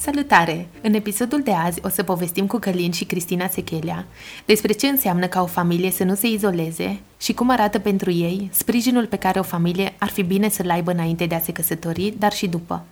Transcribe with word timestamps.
Salutare! 0.00 0.68
În 0.82 0.94
episodul 0.94 1.42
de 1.42 1.52
azi 1.52 1.80
o 1.82 1.88
să 1.88 2.02
povestim 2.02 2.46
cu 2.46 2.58
Călin 2.58 2.92
și 2.92 3.04
Cristina 3.04 3.48
Sechelea 3.48 4.06
despre 4.44 4.72
ce 4.72 4.86
înseamnă 4.86 5.26
ca 5.26 5.42
o 5.42 5.46
familie 5.46 5.90
să 5.90 6.04
nu 6.04 6.14
se 6.14 6.26
izoleze 6.26 7.00
și 7.20 7.32
cum 7.32 7.50
arată 7.50 7.78
pentru 7.78 8.10
ei 8.10 8.48
sprijinul 8.52 9.06
pe 9.06 9.16
care 9.16 9.38
o 9.38 9.42
familie 9.42 9.94
ar 9.98 10.08
fi 10.08 10.22
bine 10.22 10.48
să-l 10.48 10.70
aibă 10.70 10.90
înainte 10.90 11.26
de 11.26 11.34
a 11.34 11.40
se 11.40 11.52
căsători, 11.52 12.14
dar 12.18 12.32
și 12.32 12.46
după. 12.46 12.84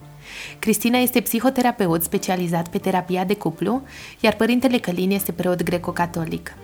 Cristina 0.58 0.98
este 0.98 1.20
psihoterapeut 1.20 2.02
specializat 2.02 2.68
pe 2.68 2.78
terapia 2.78 3.24
de 3.24 3.34
cuplu, 3.34 3.82
iar 4.20 4.34
părintele 4.34 4.78
Călin 4.78 5.10
este 5.10 5.32
preot 5.32 5.62
greco-catolic. 5.62 6.54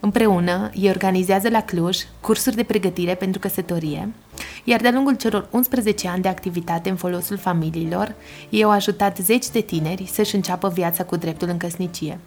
Împreună, 0.00 0.70
ei 0.74 0.88
organizează 0.88 1.48
la 1.48 1.62
Cluj 1.62 1.98
cursuri 2.20 2.56
de 2.56 2.62
pregătire 2.62 3.14
pentru 3.14 3.40
căsătorie, 3.40 4.08
iar 4.64 4.80
de-a 4.80 4.90
lungul 4.90 5.16
celor 5.16 5.48
11 5.50 6.08
ani 6.08 6.22
de 6.22 6.28
activitate 6.28 6.90
în 6.90 6.96
folosul 6.96 7.36
familiilor, 7.36 8.14
ei 8.48 8.64
au 8.64 8.70
ajutat 8.70 9.16
zeci 9.16 9.48
de 9.48 9.60
tineri 9.60 10.10
să-și 10.12 10.34
înceapă 10.34 10.68
viața 10.68 11.04
cu 11.04 11.16
dreptul 11.16 11.48
în 11.48 11.56
căsnicie, 11.56 12.18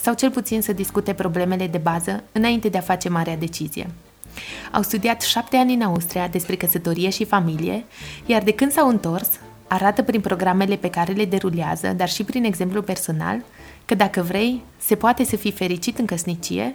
sau 0.00 0.14
cel 0.14 0.30
puțin 0.30 0.62
să 0.62 0.72
discute 0.72 1.12
problemele 1.12 1.66
de 1.66 1.78
bază 1.78 2.22
înainte 2.32 2.68
de 2.68 2.78
a 2.78 2.80
face 2.80 3.08
marea 3.08 3.36
decizie. 3.36 3.90
Au 4.72 4.82
studiat 4.82 5.20
șapte 5.22 5.56
ani 5.56 5.74
în 5.74 5.82
Austria 5.82 6.28
despre 6.28 6.56
căsătorie 6.56 7.10
și 7.10 7.24
familie, 7.24 7.84
iar 8.26 8.42
de 8.42 8.52
când 8.52 8.72
s-au 8.72 8.88
întors, 8.88 9.28
arată 9.68 10.02
prin 10.02 10.20
programele 10.20 10.76
pe 10.76 10.90
care 10.90 11.12
le 11.12 11.24
derulează, 11.24 11.88
dar 11.96 12.08
și 12.08 12.24
prin 12.24 12.44
exemplu 12.44 12.82
personal, 12.82 13.42
că 13.84 13.94
dacă 13.94 14.22
vrei, 14.22 14.62
se 14.78 14.94
poate 14.94 15.24
să 15.24 15.36
fii 15.36 15.52
fericit 15.52 15.98
în 15.98 16.06
căsnicie 16.06 16.74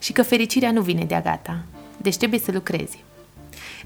și 0.00 0.12
că 0.12 0.22
fericirea 0.22 0.72
nu 0.72 0.80
vine 0.80 1.04
de-a 1.04 1.20
gata, 1.20 1.62
deci 1.96 2.16
trebuie 2.16 2.40
să 2.40 2.52
lucrezi. 2.52 3.04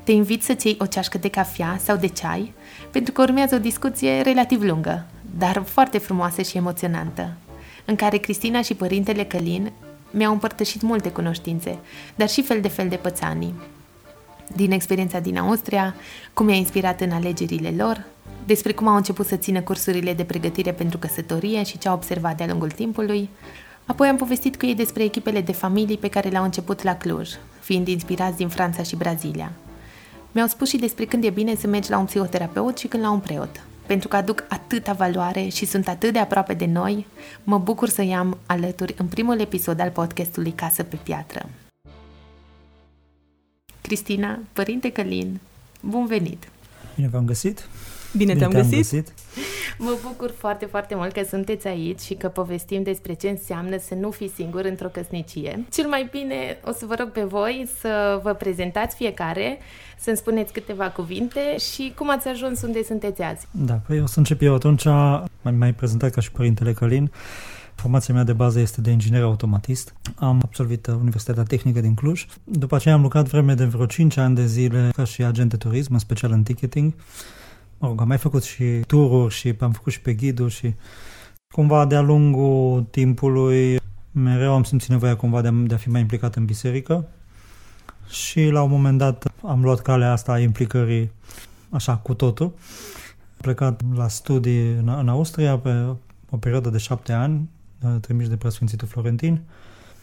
Te 0.04 0.12
invit 0.12 0.42
să-ți 0.42 0.66
iei 0.66 0.76
o 0.80 0.86
ceașcă 0.86 1.18
de 1.18 1.28
cafea 1.28 1.78
sau 1.84 1.96
de 1.96 2.06
ceai, 2.06 2.52
pentru 2.90 3.12
că 3.12 3.22
urmează 3.22 3.54
o 3.54 3.58
discuție 3.58 4.20
relativ 4.20 4.62
lungă, 4.62 5.06
dar 5.38 5.62
foarte 5.66 5.98
frumoasă 5.98 6.42
și 6.42 6.56
emoționantă, 6.56 7.32
în 7.84 7.96
care 7.96 8.16
Cristina 8.16 8.62
și 8.62 8.74
părintele 8.74 9.24
Călin 9.24 9.72
mi-au 10.10 10.32
împărtășit 10.32 10.82
multe 10.82 11.10
cunoștințe, 11.10 11.78
dar 12.14 12.28
și 12.28 12.42
fel 12.42 12.60
de 12.60 12.68
fel 12.68 12.88
de 12.88 12.96
pățanii. 12.96 13.54
Din 14.56 14.72
experiența 14.72 15.18
din 15.18 15.38
Austria, 15.38 15.94
cum 16.32 16.48
i-a 16.48 16.54
inspirat 16.54 17.00
în 17.00 17.10
alegerile 17.10 17.74
lor, 17.76 18.04
despre 18.46 18.72
cum 18.72 18.88
au 18.88 18.96
început 18.96 19.26
să 19.26 19.36
țină 19.36 19.60
cursurile 19.60 20.14
de 20.14 20.24
pregătire 20.24 20.72
pentru 20.72 20.98
căsătorie 20.98 21.62
și 21.62 21.78
ce 21.78 21.88
au 21.88 21.94
observat 21.94 22.36
de-a 22.36 22.46
lungul 22.46 22.70
timpului, 22.70 23.28
Apoi 23.86 24.08
am 24.08 24.16
povestit 24.16 24.56
cu 24.56 24.66
ei 24.66 24.74
despre 24.74 25.02
echipele 25.02 25.40
de 25.40 25.52
familii 25.52 25.98
pe 25.98 26.08
care 26.08 26.28
le-au 26.28 26.44
început 26.44 26.82
la 26.82 26.96
Cluj, 26.96 27.30
fiind 27.60 27.88
inspirați 27.88 28.36
din 28.36 28.48
Franța 28.48 28.82
și 28.82 28.96
Brazilia. 28.96 29.52
Mi-au 30.32 30.46
spus 30.46 30.68
și 30.68 30.76
despre 30.76 31.04
când 31.04 31.24
e 31.24 31.30
bine 31.30 31.54
să 31.54 31.66
mergi 31.66 31.91
la 31.91 31.98
un 31.98 32.04
psihoterapeut 32.04 32.78
și 32.78 32.86
când 32.86 33.02
la 33.02 33.10
un 33.10 33.18
preot. 33.20 33.62
Pentru 33.86 34.08
că 34.08 34.16
aduc 34.16 34.44
atâta 34.48 34.92
valoare 34.92 35.48
și 35.48 35.64
sunt 35.66 35.88
atât 35.88 36.12
de 36.12 36.18
aproape 36.18 36.54
de 36.54 36.66
noi, 36.66 37.06
mă 37.44 37.58
bucur 37.58 37.88
să 37.88 38.02
i-am 38.02 38.38
alături 38.46 38.94
în 38.98 39.06
primul 39.06 39.41
episod 39.41 39.81
al 39.81 39.91
podcastului 39.91 40.53
Casă 40.53 40.82
pe 40.82 40.97
Piatră. 41.03 41.48
Cristina, 43.80 44.38
Părinte 44.53 44.91
Călin, 44.91 45.41
bun 45.80 46.06
venit! 46.06 46.48
Bine 46.94 47.09
v-am 47.09 47.25
găsit! 47.25 47.69
Bine, 48.16 48.32
Bine 48.32 48.38
te-am, 48.38 48.50
te-am 48.50 48.62
găsit. 48.62 48.76
găsit! 48.76 49.12
Mă 49.78 49.98
bucur 50.02 50.30
foarte, 50.38 50.66
foarte 50.66 50.94
mult 50.94 51.12
că 51.12 51.22
sunteți 51.28 51.66
aici 51.66 52.00
și 52.00 52.14
că 52.14 52.28
povestim 52.28 52.82
despre 52.82 53.12
ce 53.12 53.28
înseamnă 53.28 53.78
să 53.78 53.94
nu 53.94 54.10
fii 54.10 54.30
singur 54.34 54.64
într-o 54.64 54.88
căsnicie. 54.88 55.64
Cel 55.70 55.88
mai 55.88 56.08
bine 56.10 56.58
o 56.64 56.72
să 56.72 56.86
vă 56.86 56.94
rog 56.98 57.08
pe 57.08 57.22
voi 57.22 57.68
să 57.80 58.20
vă 58.22 58.32
prezentați 58.32 58.96
fiecare, 58.96 59.58
să-mi 59.98 60.16
spuneți 60.16 60.52
câteva 60.52 60.90
cuvinte 60.90 61.56
și 61.72 61.92
cum 61.96 62.10
ați 62.10 62.28
ajuns 62.28 62.62
unde 62.62 62.82
sunteți 62.82 63.22
azi. 63.22 63.46
Da, 63.50 63.74
păi 63.74 64.00
o 64.00 64.06
să 64.06 64.18
încep 64.18 64.42
eu 64.42 64.54
atunci. 64.54 64.84
Mai, 64.84 65.52
mai 65.58 65.72
prezentat 65.72 66.10
ca 66.10 66.20
și 66.20 66.30
părintele 66.30 66.72
Călin. 66.72 67.10
Formația 67.74 68.14
mea 68.14 68.24
de 68.24 68.32
bază 68.32 68.60
este 68.60 68.80
de 68.80 68.91
inginer 68.91 69.22
automatist. 69.22 69.94
Am 70.16 70.41
absolvit 70.44 70.86
Universitatea 70.86 71.42
Tehnică 71.42 71.80
din 71.80 71.94
Cluj. 71.94 72.26
După 72.44 72.74
aceea 72.74 72.94
am 72.94 73.02
lucrat 73.02 73.26
vreme 73.26 73.54
de 73.54 73.64
vreo 73.64 73.86
5 73.86 74.16
ani 74.16 74.34
de 74.34 74.46
zile 74.46 74.91
ca 74.96 75.04
și 75.04 75.22
agent 75.22 75.50
de 75.50 75.56
turism, 75.56 75.92
în 75.92 75.98
special 75.98 76.30
în 76.32 76.42
ticketing 76.42 76.92
mă 77.84 77.91
rog, 77.91 78.00
am 78.00 78.09
mai 78.09 78.19
făcut 78.19 78.43
și 78.43 78.65
tururi 78.87 79.34
și 79.34 79.55
am 79.61 79.72
făcut 79.72 79.93
și 79.93 80.00
pe 80.00 80.15
ghiduri 80.15 80.53
și 80.53 80.75
cumva 81.50 81.87
de-a 81.87 82.00
lungul 82.00 82.83
timpului 82.83 83.81
mereu 84.12 84.55
am 84.55 84.62
simțit 84.62 84.89
nevoia 84.89 85.17
cumva 85.17 85.41
de 85.41 85.49
a, 85.49 85.50
de 85.50 85.75
a 85.75 85.77
fi 85.77 85.91
mai 85.91 86.00
implicat 86.00 86.34
în 86.34 86.45
biserică 86.45 87.09
și 88.09 88.49
la 88.49 88.62
un 88.62 88.71
moment 88.71 88.99
dat 88.99 89.33
am 89.43 89.62
luat 89.62 89.81
calea 89.81 90.12
asta 90.12 90.33
a 90.33 90.39
implicării 90.39 91.11
așa 91.71 91.97
cu 91.97 92.15
totul. 92.15 92.47
Am 92.47 93.41
plecat 93.41 93.81
la 93.95 94.09
studii 94.09 94.71
în, 94.71 94.89
în 94.89 95.09
Austria 95.09 95.59
pe 95.59 95.87
o 96.31 96.37
perioadă 96.37 96.71
de 96.71 96.78
șapte 96.78 97.12
ani, 97.12 97.49
trimis 98.01 98.28
de 98.28 98.37
preasfințitul 98.37 98.89
Florentin. 98.89 99.43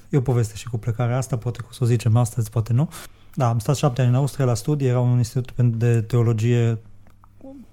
E 0.09 0.17
o 0.17 0.21
poveste 0.21 0.55
și 0.55 0.67
cu 0.67 0.77
plecarea 0.77 1.17
asta, 1.17 1.37
poate 1.37 1.59
că 1.59 1.65
o 1.69 1.73
să 1.73 1.83
o 1.83 1.85
zicem 1.85 2.15
astăzi, 2.15 2.49
poate 2.49 2.73
nu. 2.73 2.89
Da, 3.35 3.49
am 3.49 3.59
stat 3.59 3.75
șapte 3.75 4.01
ani 4.01 4.09
în 4.09 4.15
Austria 4.15 4.45
la 4.45 4.53
studii, 4.53 4.87
era 4.87 4.99
un 4.99 5.17
institut 5.17 5.61
de 5.61 6.01
teologie 6.01 6.79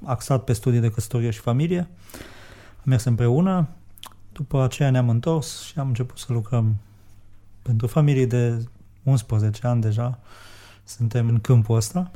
axat 0.05 0.45
pe 0.45 0.53
studii 0.53 0.81
de 0.81 0.91
căsătorie 0.91 1.31
și 1.31 1.39
familie. 1.39 1.89
Am 2.77 2.85
mers 2.85 3.05
împreună, 3.05 3.69
după 4.33 4.63
aceea 4.63 4.91
ne-am 4.91 5.09
întors 5.09 5.63
și 5.63 5.79
am 5.79 5.89
început 5.89 6.19
să 6.19 6.33
lucrăm 6.33 6.77
pentru 7.63 7.87
familii 7.87 8.27
de 8.27 8.65
11 9.03 9.67
ani 9.67 9.81
deja. 9.81 10.19
Suntem 10.85 11.29
în 11.29 11.41
câmpul 11.41 11.77
ăsta. 11.77 12.11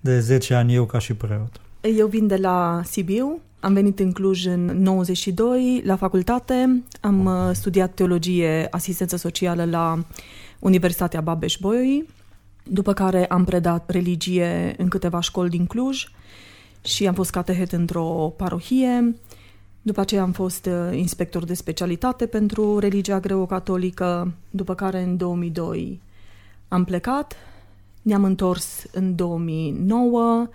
De 0.00 0.20
10 0.20 0.54
ani 0.54 0.74
eu 0.74 0.84
ca 0.86 0.98
și 0.98 1.14
preot. 1.14 1.60
Eu 1.80 2.06
vin 2.06 2.26
de 2.26 2.36
la 2.36 2.82
Sibiu, 2.84 3.40
am 3.60 3.72
venit 3.72 3.98
în 3.98 4.12
Cluj 4.12 4.46
în 4.46 4.64
92 4.64 5.82
la 5.84 5.96
facultate, 5.96 6.82
am 7.00 7.24
uh, 7.24 7.50
studiat 7.52 7.94
teologie, 7.94 8.66
asistență 8.70 9.16
socială 9.16 9.64
la 9.64 10.04
Universitatea 10.58 11.20
Babeș-Bolyai, 11.20 12.08
după 12.62 12.92
care 12.92 13.26
am 13.26 13.44
predat 13.44 13.90
religie 13.90 14.74
în 14.78 14.88
câteva 14.88 15.20
școli 15.20 15.50
din 15.50 15.66
Cluj 15.66 16.06
și 16.82 17.06
am 17.06 17.14
fost 17.14 17.30
catehet 17.30 17.72
într-o 17.72 18.34
parohie. 18.36 19.14
După 19.82 20.00
aceea 20.00 20.22
am 20.22 20.32
fost 20.32 20.66
uh, 20.66 20.96
inspector 20.96 21.44
de 21.44 21.54
specialitate 21.54 22.26
pentru 22.26 22.78
religia 22.78 23.20
greco-catolică, 23.20 24.32
după 24.50 24.74
care 24.74 25.02
în 25.02 25.16
2002 25.16 26.00
am 26.68 26.84
plecat. 26.84 27.36
Ne-am 28.02 28.24
întors 28.24 28.84
în 28.92 29.14
2009. 29.14 30.48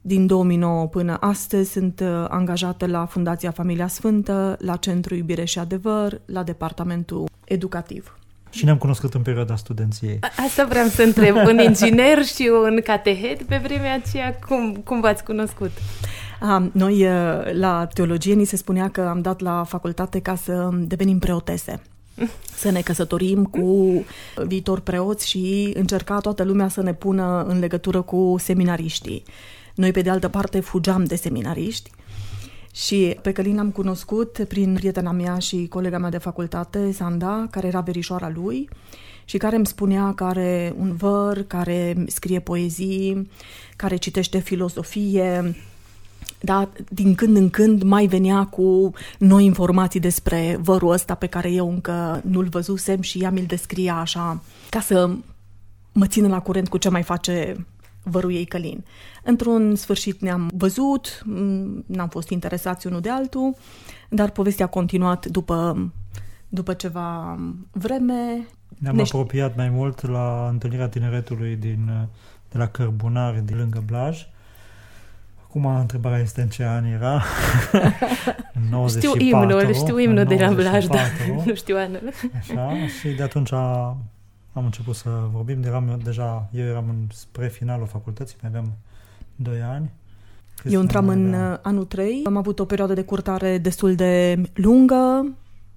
Din 0.00 0.26
2009 0.26 0.86
până 0.86 1.16
astăzi 1.20 1.70
sunt 1.70 2.00
uh, 2.00 2.24
angajată 2.28 2.86
la 2.86 3.06
Fundația 3.06 3.50
Familia 3.50 3.86
Sfântă, 3.86 4.56
la 4.60 4.76
Centrul 4.76 5.16
Iubire 5.16 5.44
și 5.44 5.58
Adevăr, 5.58 6.20
la 6.24 6.42
Departamentul 6.42 7.28
Educativ. 7.44 8.16
Și 8.52 8.64
ne-am 8.64 8.76
cunoscut 8.76 9.14
în 9.14 9.22
perioada 9.22 9.56
studenției. 9.56 10.18
Asta 10.46 10.64
vreau 10.68 10.86
să 10.86 11.02
întreb. 11.02 11.36
Un 11.36 11.58
inginer 11.58 12.24
și 12.24 12.50
un 12.64 12.80
catehet 12.84 13.42
pe 13.42 13.60
vremea 13.62 13.94
aceea, 13.94 14.38
cum, 14.48 14.74
cum 14.84 15.00
v-ați 15.00 15.24
cunoscut? 15.24 15.70
A, 16.40 16.70
noi, 16.72 17.08
la 17.52 17.86
teologie, 17.94 18.34
ni 18.34 18.44
se 18.44 18.56
spunea 18.56 18.88
că 18.88 19.00
am 19.00 19.20
dat 19.20 19.40
la 19.40 19.64
facultate 19.64 20.20
ca 20.20 20.36
să 20.36 20.68
devenim 20.72 21.18
preotese 21.18 21.82
să 22.56 22.70
ne 22.70 22.80
căsătorim 22.80 23.44
cu 23.44 24.04
viitor 24.46 24.80
preoți 24.80 25.28
și 25.28 25.72
încerca 25.74 26.18
toată 26.18 26.42
lumea 26.42 26.68
să 26.68 26.82
ne 26.82 26.94
pună 26.94 27.44
în 27.48 27.58
legătură 27.58 28.02
cu 28.02 28.34
seminariștii. 28.38 29.22
Noi, 29.74 29.90
pe 29.90 30.00
de 30.00 30.10
altă 30.10 30.28
parte, 30.28 30.60
fugeam 30.60 31.04
de 31.04 31.16
seminariști 31.16 31.90
și 32.72 33.16
pe 33.22 33.32
Călin 33.32 33.58
am 33.58 33.70
cunoscut 33.70 34.44
prin 34.48 34.74
prietena 34.74 35.12
mea 35.12 35.38
și 35.38 35.66
colega 35.68 35.98
mea 35.98 36.10
de 36.10 36.18
facultate, 36.18 36.92
Sanda, 36.92 37.46
care 37.50 37.66
era 37.66 37.80
verișoara 37.80 38.32
lui 38.34 38.68
și 39.24 39.36
care 39.36 39.56
îmi 39.56 39.66
spunea 39.66 40.12
că 40.14 40.24
are 40.24 40.74
un 40.78 40.96
văr, 40.96 41.42
care 41.42 42.04
scrie 42.06 42.40
poezii, 42.40 43.30
care 43.76 43.96
citește 43.96 44.38
filozofie, 44.38 45.54
da, 46.40 46.68
din 46.88 47.14
când 47.14 47.36
în 47.36 47.50
când 47.50 47.82
mai 47.82 48.06
venea 48.06 48.44
cu 48.44 48.92
noi 49.18 49.44
informații 49.44 50.00
despre 50.00 50.58
vărul 50.60 50.92
ăsta 50.92 51.14
pe 51.14 51.26
care 51.26 51.50
eu 51.50 51.70
încă 51.70 52.20
nu-l 52.24 52.48
văzusem 52.48 53.00
și 53.00 53.18
ea 53.18 53.30
mi-l 53.30 53.44
descria 53.46 53.94
așa, 53.94 54.42
ca 54.70 54.80
să 54.80 55.10
mă 55.92 56.06
țină 56.06 56.28
la 56.28 56.40
curent 56.40 56.68
cu 56.68 56.76
ce 56.76 56.88
mai 56.88 57.02
face 57.02 57.66
vărul 58.02 58.32
ei 58.32 58.44
Călin. 58.44 58.84
Într-un 59.22 59.74
sfârșit 59.74 60.20
ne-am 60.20 60.50
văzut, 60.54 61.22
n-am 61.86 62.08
fost 62.08 62.28
interesați 62.28 62.86
unul 62.86 63.00
de 63.00 63.10
altul, 63.10 63.54
dar 64.08 64.30
povestea 64.30 64.64
a 64.64 64.68
continuat 64.68 65.26
după 65.26 65.90
După 66.54 66.72
ceva 66.72 67.38
vreme... 67.70 68.46
Ne-am 68.78 68.96
ne 68.96 69.02
apropiat 69.02 69.56
mai 69.56 69.68
mult 69.68 70.06
la 70.06 70.48
întâlnirea 70.50 70.88
tineretului 70.88 71.56
din, 71.56 72.08
de 72.50 72.58
la 72.58 72.66
Cărbunari, 72.66 73.44
din 73.44 73.56
lângă 73.56 73.82
Blaj. 73.86 74.26
Acum 75.42 75.66
întrebarea 75.66 76.18
este 76.18 76.40
în 76.40 76.48
ce 76.48 76.64
an 76.64 76.84
era. 76.84 77.22
94, 78.70 79.18
știu 79.18 79.26
imnul, 79.26 79.74
știu 79.74 79.98
imnul 79.98 80.24
de 80.24 80.34
la 80.34 80.52
Blaj, 80.52 80.86
dar 80.86 81.06
nu 81.46 81.54
știu 81.54 81.76
anul. 81.76 82.12
Așa, 82.38 82.86
și 83.00 83.08
de 83.08 83.22
atunci 83.22 83.50
am 84.52 84.64
început 84.64 84.94
să 84.94 85.10
vorbim. 85.32 85.62
Eram, 85.62 86.00
deja, 86.04 86.48
eu 86.52 86.64
eram 86.64 87.06
spre 87.12 87.48
finalul 87.48 87.86
facultății, 87.86 88.36
mai 88.40 88.50
aveam 88.50 88.72
2 89.36 89.60
ani. 89.60 89.90
Eu 90.64 90.80
intram 90.80 91.08
în 91.08 91.34
anul 91.62 91.84
3, 91.84 92.22
am 92.24 92.36
avut 92.36 92.58
o 92.58 92.64
perioadă 92.64 92.94
de 92.94 93.02
curtare 93.02 93.58
destul 93.58 93.94
de 93.94 94.42
lungă, 94.54 95.32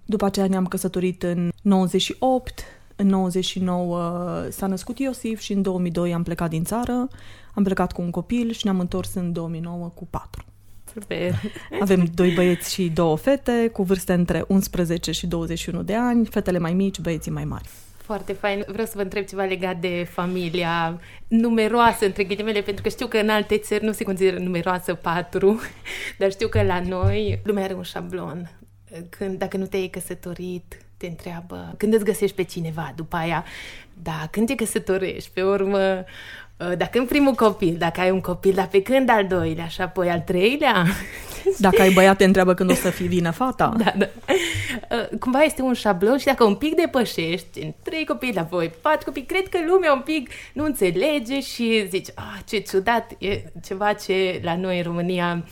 după 0.06 0.26
aceea 0.26 0.48
ne-am 0.48 0.66
căsătorit 0.66 1.24
în 1.24 1.52
98, 1.62 2.64
în 2.96 3.08
99 3.08 4.48
s-a 4.50 4.68
născut 4.68 5.00
Iosif 5.00 5.40
și 5.40 5.54
în 5.54 5.62
2002 5.62 6.14
am 6.14 6.24
plecat 6.24 6.50
din 6.50 6.64
țară, 6.64 7.08
am 7.54 7.64
plecat 7.64 7.92
cu 7.92 8.02
un 8.02 8.10
copil 8.10 8.52
și 8.52 8.66
ne-am 8.66 8.80
întors 8.80 9.14
în 9.14 9.32
2009 9.32 9.88
cu 9.88 10.08
patru. 10.10 10.46
Super. 10.94 11.42
Avem 11.82 12.06
doi 12.14 12.34
băieți 12.34 12.74
și 12.74 12.90
două 12.90 13.18
fete 13.18 13.70
cu 13.74 13.84
vârste 13.84 14.14
între 14.14 14.44
11 14.48 15.12
și 15.12 15.28
21 15.28 15.84
de 15.84 15.96
ani, 15.96 16.26
fetele 16.26 16.60
mai 16.60 16.74
mici, 16.74 17.00
băieții 17.00 17.32
mai 17.32 17.46
mari. 17.46 17.70
Foarte 18.06 18.34
fain. 18.34 18.64
Vreau 18.68 18.86
să 18.86 18.94
vă 18.96 19.02
întreb 19.02 19.26
ceva 19.26 19.44
legat 19.44 19.78
de 19.78 20.08
familia 20.12 21.00
numeroasă, 21.28 22.06
între 22.06 22.24
ghilimele, 22.24 22.62
pentru 22.62 22.84
că 22.84 22.90
știu 22.90 23.08
că 23.08 23.18
în 23.18 23.30
alte 23.30 23.58
țări 23.58 23.84
nu 23.84 23.92
se 23.92 24.04
consideră 24.04 24.40
numeroasă 24.40 24.94
patru, 24.94 25.62
dar 26.20 26.32
știu 26.32 26.48
că 26.48 26.64
la 26.64 26.80
noi 26.80 27.42
lumea 27.44 27.64
are 27.64 27.74
un 27.74 27.82
șablon. 27.82 28.52
Când, 29.10 29.38
dacă 29.38 29.58
nu 29.58 29.66
te-ai 29.66 29.88
căsătorit, 29.88 30.78
te 30.98 31.06
întreabă 31.06 31.74
când 31.78 31.94
îți 31.94 32.04
găsești 32.04 32.36
pe 32.36 32.44
cineva, 32.44 32.94
după 32.96 33.16
aia, 33.16 33.46
da, 34.02 34.28
când 34.32 34.48
te 34.48 34.56
căsătorești, 34.56 35.30
pe 35.34 35.44
urmă, 35.44 35.78
Uh, 35.78 36.04
dacă 36.58 37.00
în 37.00 37.06
primul 37.06 37.34
copil, 37.34 37.76
dacă 37.78 38.00
ai 38.02 38.12
un 38.12 38.22
copil, 38.22 38.54
dar 38.54 38.68
pe 38.68 38.82
când 38.82 39.10
al 39.10 39.28
doilea 39.28 39.68
și 39.68 39.82
apoi 39.82 40.10
al 40.10 40.20
treilea? 40.20 40.86
Dacă 41.58 41.82
ai 41.82 41.92
băiat, 41.92 42.18
te 42.18 42.24
întreabă 42.24 42.54
când 42.54 42.70
o 42.70 42.74
să 42.74 42.90
fii 42.90 43.08
vină 43.08 43.32
fata. 43.32 43.74
Da, 43.78 43.94
da. 43.98 44.06
Uh, 44.92 45.18
cumva 45.20 45.42
este 45.42 45.62
un 45.62 45.74
șablon 45.74 46.18
și 46.18 46.26
dacă 46.26 46.44
un 46.44 46.56
pic 46.56 46.76
depășești, 46.76 47.60
în 47.60 47.74
trei 47.84 48.06
copii, 48.06 48.36
apoi 48.36 48.72
patru 48.82 49.06
copii, 49.06 49.26
cred 49.26 49.48
că 49.48 49.58
lumea 49.68 49.94
un 49.94 50.02
pic 50.02 50.30
nu 50.54 50.66
înțelege 50.66 51.40
și 51.40 51.88
zici, 51.90 52.08
ah, 52.16 52.40
ce 52.46 52.58
ciudat, 52.58 53.12
e 53.18 53.44
ceva 53.66 53.94
ce 53.94 54.40
la 54.44 54.56
noi 54.56 54.78
în 54.78 54.84
România 54.84 55.44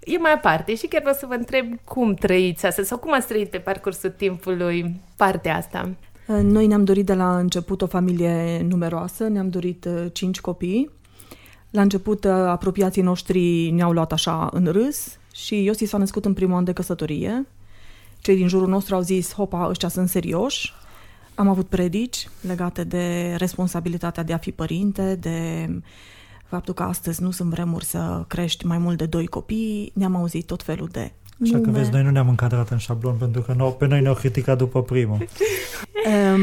e 0.00 0.18
mai 0.18 0.32
aparte 0.32 0.74
și 0.74 0.86
chiar 0.86 1.00
vreau 1.00 1.16
să 1.16 1.26
vă 1.26 1.34
întreb 1.34 1.66
cum 1.84 2.14
trăiți 2.14 2.66
asta 2.66 2.82
sau 2.82 2.98
cum 2.98 3.12
ați 3.12 3.26
trăit 3.26 3.50
pe 3.50 3.58
parcursul 3.58 4.10
timpului 4.10 5.00
partea 5.16 5.56
asta. 5.56 5.90
Noi 6.28 6.66
ne-am 6.66 6.84
dorit 6.84 7.06
de 7.06 7.14
la 7.14 7.38
început 7.38 7.82
o 7.82 7.86
familie 7.86 8.62
numeroasă, 8.68 9.28
ne-am 9.28 9.48
dorit 9.48 9.84
uh, 9.84 10.06
cinci 10.12 10.40
copii. 10.40 10.90
La 11.70 11.80
început, 11.80 12.24
uh, 12.24 12.30
apropiații 12.30 13.02
noștri 13.02 13.70
ne-au 13.70 13.92
luat 13.92 14.12
așa 14.12 14.48
în 14.52 14.66
râs 14.66 15.18
și 15.32 15.62
Iosi 15.62 15.84
s-a 15.84 15.98
născut 15.98 16.24
în 16.24 16.34
primul 16.34 16.56
an 16.56 16.64
de 16.64 16.72
căsătorie. 16.72 17.46
Cei 18.18 18.36
din 18.36 18.48
jurul 18.48 18.68
nostru 18.68 18.94
au 18.94 19.00
zis, 19.00 19.34
hopa, 19.34 19.68
ăștia 19.68 19.88
sunt 19.88 20.08
serioși. 20.08 20.72
Am 21.34 21.48
avut 21.48 21.66
predici 21.66 22.28
legate 22.40 22.84
de 22.84 23.34
responsabilitatea 23.38 24.22
de 24.22 24.32
a 24.32 24.38
fi 24.38 24.52
părinte, 24.52 25.14
de 25.14 25.68
faptul 26.44 26.74
că 26.74 26.82
astăzi 26.82 27.22
nu 27.22 27.30
sunt 27.30 27.50
vremuri 27.50 27.84
să 27.84 28.24
crești 28.26 28.66
mai 28.66 28.78
mult 28.78 28.98
de 28.98 29.06
doi 29.06 29.26
copii. 29.26 29.92
Ne-am 29.94 30.16
auzit 30.16 30.46
tot 30.46 30.62
felul 30.62 30.88
de 30.92 31.12
Așa 31.42 31.56
nume. 31.56 31.64
că 31.64 31.70
vezi, 31.78 31.90
noi 31.90 32.02
nu 32.02 32.10
ne-am 32.10 32.28
încadrat 32.28 32.70
în 32.70 32.78
șablon 32.78 33.14
pentru 33.14 33.40
că 33.40 33.74
pe 33.78 33.86
noi 33.86 34.00
ne-au 34.00 34.14
criticat 34.14 34.58
după 34.58 34.82
primul. 34.82 35.16
um, 36.34 36.40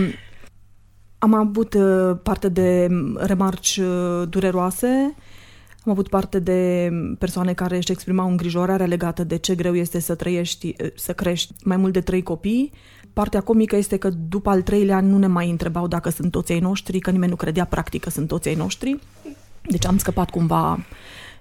am 1.17 1.33
avut 1.33 1.73
uh, 1.73 2.17
parte 2.23 2.49
de 2.49 2.87
remarci 3.15 3.77
uh, 3.77 4.27
dureroase, 4.29 5.15
am 5.85 5.91
avut 5.91 6.07
parte 6.07 6.39
de 6.39 6.89
persoane 7.19 7.53
care 7.53 7.75
își 7.75 7.91
exprimau 7.91 8.29
îngrijorarea 8.29 8.85
legată 8.85 9.23
de 9.23 9.37
ce 9.37 9.55
greu 9.55 9.75
este 9.75 9.99
să 9.99 10.15
trăiești, 10.15 10.75
uh, 10.81 10.87
să 10.95 11.13
crești 11.13 11.53
mai 11.63 11.77
mult 11.77 11.93
de 11.93 12.01
trei 12.01 12.23
copii. 12.23 12.71
Partea 13.13 13.41
comică 13.41 13.75
este 13.75 13.97
că 13.97 14.09
după 14.09 14.49
al 14.49 14.61
treilea 14.61 14.99
nu 14.99 15.17
ne 15.17 15.27
mai 15.27 15.49
întrebau 15.49 15.87
dacă 15.87 16.09
sunt 16.09 16.31
toți 16.31 16.51
ai 16.51 16.59
noștri, 16.59 16.99
că 16.99 17.11
nimeni 17.11 17.31
nu 17.31 17.37
credea 17.37 17.65
practic 17.65 18.03
că 18.03 18.09
sunt 18.09 18.27
toți 18.27 18.47
ai 18.47 18.55
noștri. 18.55 18.99
Deci 19.61 19.85
am 19.85 19.97
scăpat 19.97 20.29
cumva 20.29 20.85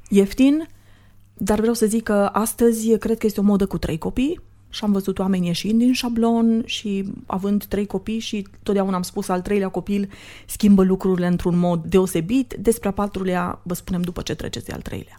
ieftin. 0.08 0.68
Dar 1.34 1.58
vreau 1.58 1.74
să 1.74 1.86
zic 1.86 2.02
că 2.02 2.28
astăzi 2.32 2.98
cred 2.98 3.18
că 3.18 3.26
este 3.26 3.40
o 3.40 3.42
modă 3.42 3.66
cu 3.66 3.78
trei 3.78 3.98
copii 3.98 4.40
și 4.68 4.84
am 4.84 4.92
văzut 4.92 5.18
oameni 5.18 5.46
ieșind 5.46 5.78
din 5.78 5.92
șablon 5.92 6.62
și 6.64 7.12
având 7.26 7.64
trei 7.64 7.86
copii 7.86 8.18
și 8.18 8.46
totdeauna 8.62 8.96
am 8.96 9.02
spus 9.02 9.28
al 9.28 9.40
treilea 9.40 9.68
copil 9.68 10.10
schimbă 10.46 10.82
lucrurile 10.82 11.26
într-un 11.26 11.58
mod 11.58 11.84
deosebit. 11.84 12.54
Despre 12.58 12.88
a 12.88 12.92
patrulea 12.92 13.60
vă 13.62 13.74
spunem 13.74 14.02
după 14.02 14.22
ce 14.22 14.34
treceți 14.34 14.66
de 14.66 14.72
al 14.72 14.80
treilea. 14.80 15.18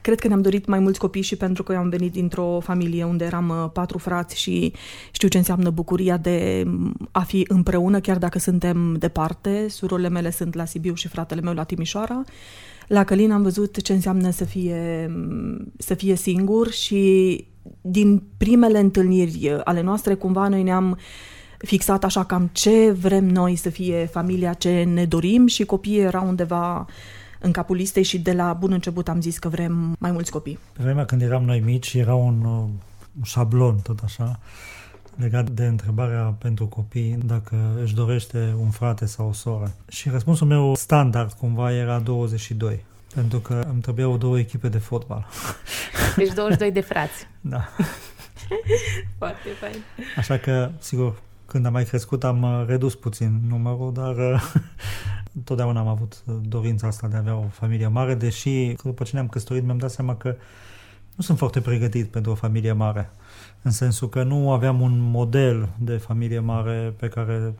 Cred 0.00 0.20
că 0.20 0.28
ne-am 0.28 0.42
dorit 0.42 0.66
mai 0.66 0.78
mulți 0.78 0.98
copii 0.98 1.22
și 1.22 1.36
pentru 1.36 1.62
că 1.62 1.72
eu 1.72 1.78
am 1.78 1.88
venit 1.88 2.12
dintr-o 2.12 2.60
familie 2.60 3.04
unde 3.04 3.24
eram 3.24 3.48
uh, 3.48 3.70
patru 3.72 3.98
frați 3.98 4.40
și 4.40 4.72
știu 5.10 5.28
ce 5.28 5.38
înseamnă 5.38 5.70
bucuria 5.70 6.16
de 6.16 6.66
a 7.10 7.20
fi 7.20 7.44
împreună, 7.48 8.00
chiar 8.00 8.18
dacă 8.18 8.38
suntem 8.38 8.94
departe. 8.98 9.68
Surorile 9.68 10.08
mele 10.08 10.30
sunt 10.30 10.54
la 10.54 10.64
Sibiu 10.64 10.94
și 10.94 11.08
fratele 11.08 11.40
meu 11.40 11.52
la 11.52 11.64
Timișoara. 11.64 12.24
La 12.86 13.04
Călin 13.04 13.32
am 13.32 13.42
văzut 13.42 13.82
ce 13.82 13.92
înseamnă 13.92 14.30
să 14.30 14.44
fie, 14.44 15.10
să 15.78 15.94
fie 15.94 16.14
singur 16.14 16.70
și 16.70 17.44
din 17.80 18.22
primele 18.36 18.78
întâlniri 18.78 19.60
ale 19.64 19.82
noastre, 19.82 20.14
cumva 20.14 20.48
noi 20.48 20.62
ne-am 20.62 20.98
fixat 21.58 22.04
așa 22.04 22.24
cam 22.24 22.50
ce 22.52 22.90
vrem 22.90 23.26
noi 23.26 23.56
să 23.56 23.70
fie 23.70 24.06
familia, 24.06 24.52
ce 24.52 24.82
ne 24.82 25.04
dorim 25.04 25.46
și 25.46 25.64
copiii 25.64 25.98
erau 25.98 26.28
undeva 26.28 26.86
în 27.40 27.52
capul 27.52 27.76
listei 27.76 28.02
și 28.02 28.18
de 28.18 28.32
la 28.32 28.52
bun 28.52 28.72
început 28.72 29.08
am 29.08 29.20
zis 29.20 29.38
că 29.38 29.48
vrem 29.48 29.96
mai 29.98 30.10
mulți 30.10 30.30
copii. 30.30 30.58
Pe 30.72 30.82
vremea 30.82 31.04
când 31.04 31.22
eram 31.22 31.44
noi 31.44 31.60
mici 31.60 31.94
era 31.94 32.14
un, 32.14 32.44
un 32.44 33.22
șablon 33.22 33.78
tot 33.82 33.98
așa 34.04 34.38
legat 35.16 35.50
de 35.50 35.66
întrebarea 35.66 36.34
pentru 36.38 36.66
copii 36.66 37.18
dacă 37.24 37.56
își 37.82 37.94
dorește 37.94 38.54
un 38.60 38.70
frate 38.70 39.06
sau 39.06 39.28
o 39.28 39.32
soră. 39.32 39.72
Și 39.88 40.08
răspunsul 40.08 40.46
meu 40.46 40.74
standard 40.74 41.32
cumva 41.32 41.72
era 41.72 41.98
22 41.98 42.84
pentru 43.14 43.38
că 43.38 43.64
îmi 43.70 43.80
trebuiau 43.80 44.16
două 44.16 44.38
echipe 44.38 44.68
de 44.68 44.78
fotbal. 44.78 45.26
Deci 46.16 46.32
22 46.32 46.72
de 46.72 46.80
frați. 46.80 47.26
Da. 47.40 47.68
Foarte 49.18 49.48
fain. 49.60 49.76
Așa 50.16 50.38
că, 50.38 50.70
sigur, 50.78 51.20
când 51.46 51.66
am 51.66 51.72
mai 51.72 51.84
crescut 51.84 52.24
am 52.24 52.42
uh, 52.42 52.64
redus 52.66 52.94
puțin 52.94 53.40
numărul, 53.48 53.92
dar 53.92 54.16
uh, 54.16 54.52
totdeauna 55.44 55.80
am 55.80 55.88
avut 55.88 56.22
dorința 56.24 56.86
asta 56.86 57.06
de 57.06 57.16
a 57.16 57.18
avea 57.18 57.36
o 57.36 57.48
familie 57.50 57.86
mare, 57.86 58.14
deși 58.14 58.74
după 58.82 59.04
ce 59.04 59.10
ne-am 59.12 59.28
căsătorit 59.28 59.64
mi-am 59.64 59.78
dat 59.78 59.90
seama 59.90 60.16
că 60.16 60.36
nu 61.14 61.22
sunt 61.22 61.38
foarte 61.38 61.60
pregătit 61.60 62.08
pentru 62.08 62.30
o 62.30 62.34
familie 62.34 62.72
mare 62.72 63.10
în 63.62 63.70
sensul 63.70 64.08
că 64.08 64.22
nu 64.22 64.52
aveam 64.52 64.80
un 64.80 64.98
model 64.98 65.68
de 65.78 65.96
familie 65.96 66.38
mare 66.38 66.94
pe 66.96 67.08
care 67.08 67.54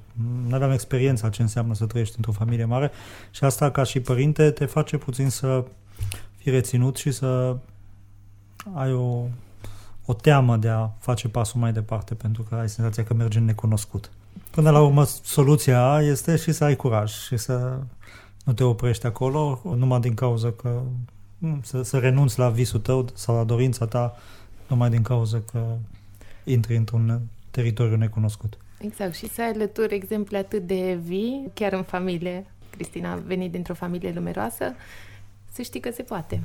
nu 0.49 0.55
aveam 0.55 0.71
experiența 0.71 1.29
ce 1.29 1.43
înseamnă 1.43 1.75
să 1.75 1.87
trăiești 1.87 2.15
într-o 2.17 2.33
familie 2.33 2.65
mare 2.65 2.91
și 3.31 3.45
asta 3.45 3.71
ca 3.71 3.83
și 3.83 4.01
părinte 4.01 4.51
te 4.51 4.65
face 4.65 4.97
puțin 4.97 5.29
să 5.29 5.65
fii 6.37 6.53
reținut 6.53 6.97
și 6.97 7.11
să 7.11 7.57
ai 8.75 8.93
o, 8.93 9.23
o 10.05 10.15
teamă 10.15 10.57
de 10.57 10.69
a 10.69 10.91
face 10.99 11.29
pasul 11.29 11.61
mai 11.61 11.73
departe 11.73 12.15
pentru 12.15 12.43
că 12.43 12.55
ai 12.55 12.69
senzația 12.69 13.05
că 13.05 13.15
mergi 13.15 13.39
în 13.39 13.45
necunoscut. 13.45 14.11
Până 14.51 14.71
la 14.71 14.81
urmă, 14.81 15.05
soluția 15.23 16.01
este 16.03 16.37
și 16.37 16.53
să 16.53 16.65
ai 16.65 16.77
curaj 16.77 17.13
și 17.13 17.37
să 17.37 17.79
nu 18.45 18.53
te 18.53 18.65
oprești 18.65 19.07
acolo 19.07 19.61
numai 19.77 20.01
din 20.01 20.15
cauza 20.15 20.51
că 20.51 20.81
să, 21.63 21.83
să 21.83 21.99
renunți 21.99 22.39
la 22.39 22.49
visul 22.49 22.81
tău 22.81 23.09
sau 23.15 23.37
la 23.37 23.45
dorința 23.45 23.87
ta 23.87 24.17
numai 24.69 24.91
din 24.91 25.03
cauza 25.03 25.43
că 25.53 25.77
intri 26.45 26.77
într-un 26.77 27.21
teritoriu 27.51 27.97
necunoscut. 27.97 28.59
Exact, 28.79 29.15
și 29.15 29.29
să 29.29 29.43
ai 29.43 29.51
alături 29.51 29.95
exemple 29.95 30.37
atât 30.37 30.67
de 30.67 30.99
vii, 31.03 31.51
chiar 31.55 31.73
în 31.73 31.83
familie. 31.83 32.47
Cristina 32.71 33.13
a 33.13 33.17
venit 33.17 33.51
dintr-o 33.51 33.75
familie 33.75 34.13
numeroasă, 34.13 34.75
să 35.53 35.63
știi 35.63 35.81
că 35.81 35.91
se 35.91 36.03
poate. 36.03 36.41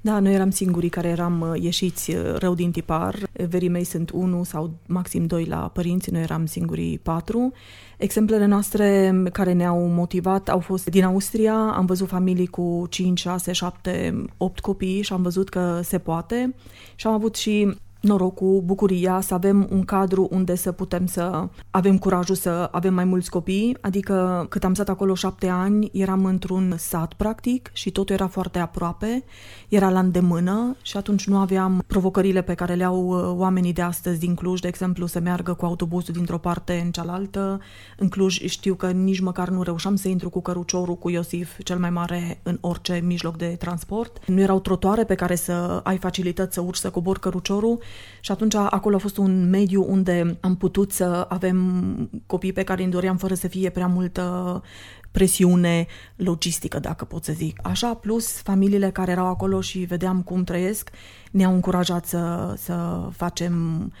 Da, 0.00 0.18
noi 0.18 0.34
eram 0.34 0.50
singurii 0.50 0.88
care 0.88 1.08
eram 1.08 1.40
uh, 1.40 1.62
ieșiți 1.62 2.10
uh, 2.10 2.34
rău 2.34 2.54
din 2.54 2.70
tipar. 2.70 3.16
Verii 3.48 3.68
mei 3.68 3.84
sunt 3.84 4.10
unu 4.10 4.44
sau 4.44 4.74
maxim 4.86 5.26
doi 5.26 5.44
la 5.44 5.70
părinți, 5.74 6.10
noi 6.10 6.22
eram 6.22 6.46
singurii 6.46 6.98
patru. 6.98 7.52
Exemplele 7.96 8.46
noastre 8.46 9.14
care 9.32 9.52
ne-au 9.52 9.86
motivat 9.86 10.48
au 10.48 10.60
fost 10.60 10.88
din 10.90 11.04
Austria, 11.04 11.54
am 11.54 11.86
văzut 11.86 12.08
familii 12.08 12.46
cu 12.46 12.86
5, 12.90 13.18
6, 13.18 13.52
7, 13.52 14.24
8 14.36 14.60
copii 14.60 15.02
și 15.02 15.12
am 15.12 15.22
văzut 15.22 15.48
că 15.48 15.80
se 15.82 15.98
poate. 15.98 16.54
Și 16.94 17.06
am 17.06 17.12
avut 17.12 17.36
și 17.36 17.76
norocul, 18.00 18.60
bucuria 18.64 19.20
să 19.20 19.34
avem 19.34 19.66
un 19.70 19.84
cadru 19.84 20.28
unde 20.30 20.54
să 20.54 20.72
putem 20.72 21.06
să 21.06 21.48
avem 21.70 21.98
curajul 21.98 22.34
să 22.34 22.68
avem 22.72 22.94
mai 22.94 23.04
mulți 23.04 23.30
copii, 23.30 23.76
adică 23.80 24.46
cât 24.48 24.64
am 24.64 24.74
stat 24.74 24.88
acolo 24.88 25.14
șapte 25.14 25.48
ani, 25.48 25.90
eram 25.92 26.24
într-un 26.24 26.74
sat 26.76 27.12
practic 27.12 27.70
și 27.72 27.90
totul 27.90 28.14
era 28.14 28.26
foarte 28.26 28.58
aproape, 28.58 29.24
era 29.68 29.90
la 29.90 29.98
îndemână 29.98 30.76
și 30.82 30.96
atunci 30.96 31.26
nu 31.26 31.36
aveam 31.36 31.84
provocările 31.86 32.42
pe 32.42 32.54
care 32.54 32.74
le 32.74 32.84
au 32.84 33.06
uh, 33.06 33.34
oamenii 33.36 33.72
de 33.72 33.82
astăzi 33.82 34.18
din 34.18 34.34
Cluj, 34.34 34.60
de 34.60 34.68
exemplu, 34.68 35.06
să 35.06 35.20
meargă 35.20 35.54
cu 35.54 35.64
autobuzul 35.64 36.14
dintr-o 36.14 36.38
parte 36.38 36.82
în 36.84 36.90
cealaltă. 36.90 37.60
În 37.96 38.08
Cluj 38.08 38.44
știu 38.44 38.74
că 38.74 38.90
nici 38.90 39.20
măcar 39.20 39.48
nu 39.48 39.62
reușeam 39.62 39.96
să 39.96 40.08
intru 40.08 40.30
cu 40.30 40.40
căruciorul 40.40 40.96
cu 40.96 41.10
Iosif, 41.10 41.58
cel 41.62 41.78
mai 41.78 41.90
mare 41.90 42.40
în 42.42 42.58
orice 42.60 43.00
mijloc 43.04 43.36
de 43.36 43.56
transport. 43.58 44.18
Nu 44.26 44.40
erau 44.40 44.60
trotoare 44.60 45.04
pe 45.04 45.14
care 45.14 45.34
să 45.34 45.80
ai 45.84 45.96
facilități 45.96 46.54
să 46.54 46.60
urci 46.60 46.76
să 46.76 46.90
cobor 46.90 47.18
căruciorul 47.18 47.78
și 48.20 48.30
atunci 48.30 48.54
acolo 48.54 48.96
a 48.96 48.98
fost 48.98 49.16
un 49.16 49.48
mediu 49.50 49.84
unde 49.88 50.38
am 50.40 50.56
putut 50.56 50.92
să 50.92 51.26
avem 51.28 52.10
copii 52.26 52.52
pe 52.52 52.62
care 52.62 52.82
îi 52.82 52.90
doream 52.90 53.16
fără 53.16 53.34
să 53.34 53.48
fie 53.48 53.70
prea 53.70 53.86
multă 53.86 54.62
presiune 55.10 55.86
logistică, 56.16 56.78
dacă 56.78 57.04
pot 57.04 57.24
să 57.24 57.32
zic. 57.32 57.60
Așa, 57.62 57.94
plus 57.94 58.42
familiile 58.42 58.90
care 58.90 59.10
erau 59.10 59.26
acolo 59.26 59.60
și 59.60 59.78
vedeam 59.78 60.22
cum 60.22 60.44
trăiesc, 60.44 60.90
ne-au 61.30 61.54
încurajat 61.54 62.06
să, 62.06 62.54
să 62.56 63.08
facem 63.12 63.92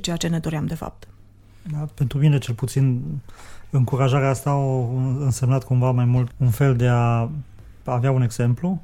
ceea 0.00 0.16
ce 0.16 0.28
ne 0.28 0.38
doream 0.38 0.66
de 0.66 0.74
fapt. 0.74 1.08
Da, 1.70 1.86
pentru 1.94 2.18
mine, 2.18 2.38
cel 2.38 2.54
puțin, 2.54 3.02
încurajarea 3.70 4.28
asta 4.28 4.50
a 4.50 4.58
însemnat 5.18 5.64
cumva 5.64 5.90
mai 5.90 6.04
mult 6.04 6.30
un 6.36 6.50
fel 6.50 6.76
de 6.76 6.88
a 6.88 7.28
avea 7.84 8.10
un 8.10 8.22
exemplu, 8.22 8.82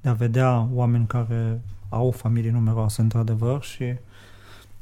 de 0.00 0.08
a 0.08 0.12
vedea 0.12 0.68
oameni 0.72 1.06
care 1.06 1.60
au 1.88 2.10
familii 2.10 2.50
numeroase, 2.50 3.00
într-adevăr, 3.00 3.62
și 3.62 3.84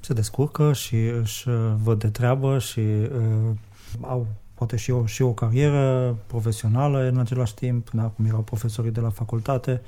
se 0.01 0.13
descurcă 0.13 0.73
și 0.73 0.97
își 0.97 1.49
uh, 1.49 1.73
văd 1.83 1.99
de 1.99 2.09
treabă 2.09 2.59
și 2.59 2.81
uh, 2.81 3.57
au 4.01 4.27
poate 4.55 4.77
și 4.77 4.91
o, 4.91 5.07
și 5.07 5.23
o 5.23 5.33
carieră 5.33 6.17
profesională 6.27 7.09
în 7.09 7.19
același 7.19 7.55
timp, 7.55 7.91
da, 7.91 8.03
cum 8.03 8.25
erau 8.25 8.41
profesorii 8.41 8.91
de 8.91 9.01
la 9.01 9.11
facultate. 9.11 9.81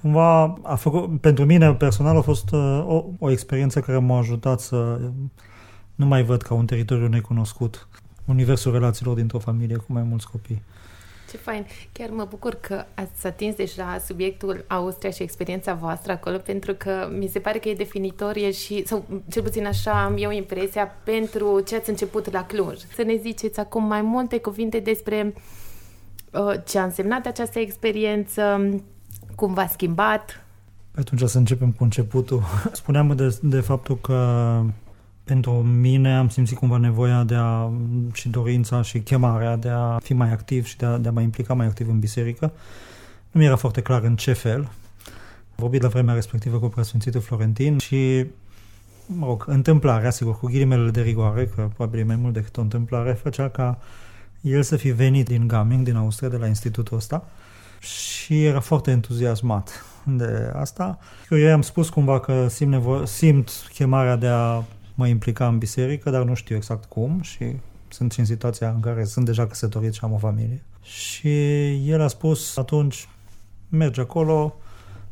Cumva, 0.00 0.58
a 0.62 0.74
făcut, 0.74 1.20
pentru 1.20 1.44
mine 1.44 1.74
personal 1.74 2.16
a 2.16 2.20
fost 2.20 2.50
uh, 2.50 2.84
o, 2.86 3.04
o 3.18 3.30
experiență 3.30 3.80
care 3.80 3.98
m-a 3.98 4.18
ajutat 4.18 4.60
să 4.60 5.00
nu 5.94 6.06
mai 6.06 6.22
văd 6.22 6.42
ca 6.42 6.54
un 6.54 6.66
teritoriu 6.66 7.08
necunoscut 7.08 7.88
universul 8.24 8.72
relațiilor 8.72 9.16
dintr-o 9.16 9.38
familie 9.38 9.76
cu 9.76 9.92
mai 9.92 10.02
mulți 10.02 10.30
copii. 10.30 10.62
Ce 11.32 11.38
fain! 11.38 11.66
Chiar 11.92 12.10
mă 12.10 12.26
bucur 12.28 12.54
că 12.54 12.84
ați 12.94 13.26
atins 13.26 13.54
deja 13.54 13.98
subiectul 14.06 14.64
Austria 14.68 15.10
și 15.10 15.22
experiența 15.22 15.74
voastră 15.74 16.12
acolo, 16.12 16.36
pentru 16.36 16.74
că 16.74 17.08
mi 17.18 17.26
se 17.26 17.38
pare 17.38 17.58
că 17.58 17.68
e 17.68 17.74
definitorie 17.74 18.50
și, 18.50 18.86
sau 18.86 19.04
cel 19.30 19.42
puțin 19.42 19.66
așa 19.66 20.04
am 20.04 20.14
eu 20.18 20.30
impresia, 20.30 20.86
pentru 21.04 21.60
ce 21.60 21.76
ați 21.76 21.90
început 21.90 22.32
la 22.32 22.44
Cluj. 22.44 22.78
Să 22.94 23.02
ne 23.02 23.16
ziceți 23.16 23.60
acum 23.60 23.84
mai 23.84 24.02
multe 24.02 24.38
cuvinte 24.38 24.78
despre 24.78 25.34
uh, 26.32 26.54
ce 26.64 26.78
a 26.78 26.84
însemnat 26.84 27.26
această 27.26 27.58
experiență, 27.58 28.70
cum 29.34 29.54
v-a 29.54 29.66
schimbat. 29.66 30.44
Atunci 30.96 31.22
să 31.28 31.38
începem 31.38 31.70
cu 31.70 31.82
începutul. 31.82 32.42
Spuneam 32.72 33.16
de, 33.16 33.38
de 33.42 33.60
faptul 33.60 33.98
că 33.98 34.14
pentru 35.24 35.52
mine 35.62 36.16
am 36.16 36.28
simțit 36.28 36.58
cumva 36.58 36.76
nevoia 36.76 37.24
de 37.24 37.34
a, 37.34 37.70
și 38.12 38.28
dorința 38.28 38.82
și 38.82 39.00
chemarea 39.00 39.56
de 39.56 39.68
a 39.68 39.98
fi 39.98 40.14
mai 40.14 40.32
activ 40.32 40.66
și 40.66 40.76
de 40.76 40.86
a, 40.86 40.98
de 40.98 41.08
a 41.08 41.12
mă 41.12 41.20
implica 41.20 41.54
mai 41.54 41.66
activ 41.66 41.88
în 41.88 41.98
biserică. 41.98 42.52
Nu 43.30 43.40
mi 43.40 43.46
era 43.46 43.56
foarte 43.56 43.80
clar 43.80 44.02
în 44.02 44.16
ce 44.16 44.32
fel. 44.32 44.60
Am 44.60 45.56
vorbit 45.56 45.82
la 45.82 45.88
vremea 45.88 46.14
respectivă 46.14 46.58
cu 46.58 46.66
preasfințitul 46.66 47.20
Florentin 47.20 47.78
și, 47.78 48.26
mă 49.06 49.26
rog, 49.26 49.44
întâmplarea, 49.46 50.10
sigur, 50.10 50.38
cu 50.38 50.46
ghilimele 50.46 50.90
de 50.90 51.00
rigoare, 51.00 51.46
că 51.46 51.70
probabil 51.74 52.00
e 52.00 52.04
mai 52.04 52.16
mult 52.16 52.34
decât 52.34 52.56
o 52.56 52.60
întâmplare, 52.60 53.12
făcea 53.12 53.48
ca 53.48 53.78
el 54.40 54.62
să 54.62 54.76
fi 54.76 54.90
venit 54.90 55.26
din 55.26 55.46
Gaming, 55.46 55.84
din 55.84 55.96
Austria, 55.96 56.28
de 56.28 56.36
la 56.36 56.46
institutul 56.46 56.96
ăsta 56.96 57.24
și 57.78 58.44
era 58.44 58.60
foarte 58.60 58.90
entuziasmat 58.90 59.84
de 60.04 60.52
asta. 60.54 60.98
Eu 61.30 61.38
i-am 61.38 61.62
spus 61.62 61.88
cumva 61.88 62.20
că 62.20 62.48
simt, 62.48 62.70
nevo- 62.70 63.04
simt 63.04 63.50
chemarea 63.72 64.16
de 64.16 64.26
a 64.26 64.62
mă 64.94 65.06
implica 65.06 65.48
în 65.48 65.58
biserică, 65.58 66.10
dar 66.10 66.22
nu 66.22 66.34
știu 66.34 66.56
exact 66.56 66.84
cum 66.84 67.20
și 67.20 67.56
sunt 67.88 68.12
și 68.12 68.18
în 68.18 68.24
situația 68.24 68.70
în 68.70 68.80
care 68.80 69.04
sunt 69.04 69.24
deja 69.24 69.46
căsătorit 69.46 69.92
și 69.92 70.00
am 70.02 70.12
o 70.12 70.18
familie. 70.18 70.62
Și 70.82 71.68
el 71.90 72.00
a 72.00 72.08
spus 72.08 72.56
atunci, 72.56 73.08
mergi 73.68 74.00
acolo, 74.00 74.54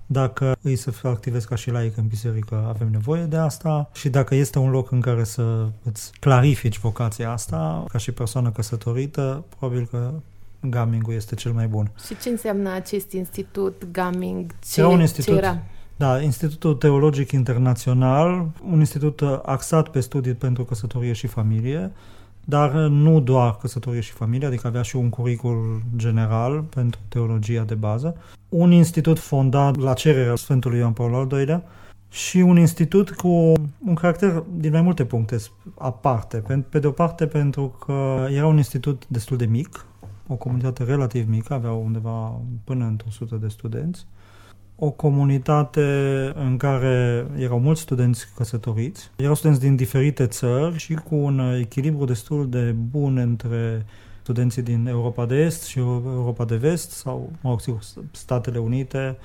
dacă 0.07 0.57
îi 0.63 0.77
să 0.77 0.93
activezi 1.03 1.47
ca 1.47 1.55
și 1.55 1.71
laic 1.71 1.97
în 1.97 2.07
biserică, 2.07 2.65
avem 2.69 2.89
nevoie 2.91 3.25
de 3.25 3.37
asta 3.37 3.91
și 3.93 4.09
dacă 4.09 4.35
este 4.35 4.59
un 4.59 4.71
loc 4.71 4.91
în 4.91 5.01
care 5.01 5.25
să 5.25 5.69
îți 5.83 6.11
clarifici 6.21 6.79
vocația 6.79 7.33
asta, 7.33 7.85
ca 7.89 7.99
și 7.99 8.13
persoană 8.13 8.51
căsătorită, 8.51 9.45
probabil 9.59 9.87
că 9.87 10.13
Gaming 10.61 11.05
este 11.09 11.35
cel 11.35 11.53
mai 11.53 11.67
bun. 11.67 11.91
Și 12.07 12.17
ce 12.23 12.29
înseamnă 12.29 12.71
acest 12.71 13.13
institut 13.13 13.87
Gaming? 13.91 14.55
Ce, 14.73 14.81
era 14.81 14.89
un 14.89 15.01
institut, 15.01 15.35
ce 15.35 15.39
era? 15.39 15.63
Da, 16.01 16.23
Institutul 16.23 16.75
Teologic 16.75 17.31
Internațional, 17.31 18.51
un 18.71 18.79
institut 18.79 19.21
axat 19.43 19.89
pe 19.89 20.01
studii 20.01 20.35
pentru 20.35 20.65
căsătorie 20.65 21.13
și 21.13 21.27
familie, 21.27 21.93
dar 22.45 22.73
nu 22.73 23.21
doar 23.21 23.57
căsătorie 23.57 24.01
și 24.01 24.13
familie, 24.13 24.47
adică 24.47 24.67
avea 24.67 24.83
și 24.83 24.97
un 24.97 25.09
curicul 25.09 25.83
general 25.97 26.63
pentru 26.63 27.01
teologia 27.09 27.63
de 27.63 27.75
bază, 27.75 28.17
un 28.49 28.73
institut 28.73 29.19
fondat 29.19 29.77
la 29.77 29.93
cererea 29.93 30.37
Sfântului 30.37 30.79
Ioan 30.79 30.93
Paul 30.93 31.15
al 31.15 31.39
II-lea 31.39 31.63
și 32.11 32.37
un 32.37 32.59
institut 32.59 33.11
cu 33.11 33.29
un 33.85 33.95
caracter 33.95 34.45
din 34.57 34.71
mai 34.73 34.83
multe 34.83 35.05
puncte 35.05 35.37
aparte. 35.79 36.37
Pe, 36.37 36.55
pe 36.57 36.79
de 36.79 36.87
o 36.87 36.91
parte 36.91 37.27
pentru 37.27 37.77
că 37.85 38.27
era 38.31 38.47
un 38.47 38.57
institut 38.57 39.09
destul 39.09 39.37
de 39.37 39.47
mic, 39.47 39.87
o 40.27 40.35
comunitate 40.35 40.85
relativ 40.85 41.29
mică, 41.29 41.55
avea 41.55 41.73
undeva 41.73 42.41
până 42.65 42.85
într 42.85 43.05
100 43.09 43.37
de 43.37 43.49
studenți, 43.49 44.07
o 44.83 44.91
comunitate 44.91 45.83
în 46.35 46.57
care 46.57 47.27
erau 47.37 47.61
mulți 47.61 47.81
studenți 47.81 48.27
căsătoriți, 48.37 49.11
erau 49.17 49.35
studenți 49.35 49.61
din 49.61 49.77
diferite 49.77 50.27
țări 50.27 50.79
și 50.79 50.95
cu 50.95 51.15
un 51.15 51.39
echilibru 51.61 52.05
destul 52.05 52.49
de 52.49 52.75
bun 52.91 53.17
între 53.17 53.87
studenții 54.23 54.63
din 54.63 54.87
Europa 54.87 55.27
de 55.27 55.35
Est 55.35 55.65
și 55.65 55.79
Europa 55.79 56.45
de 56.45 56.57
Vest 56.57 56.91
sau, 56.91 57.31
mă 57.41 57.51
rog, 57.51 57.61
sigur, 57.61 57.81
Statele 58.11 58.59
Unite, 58.59 59.19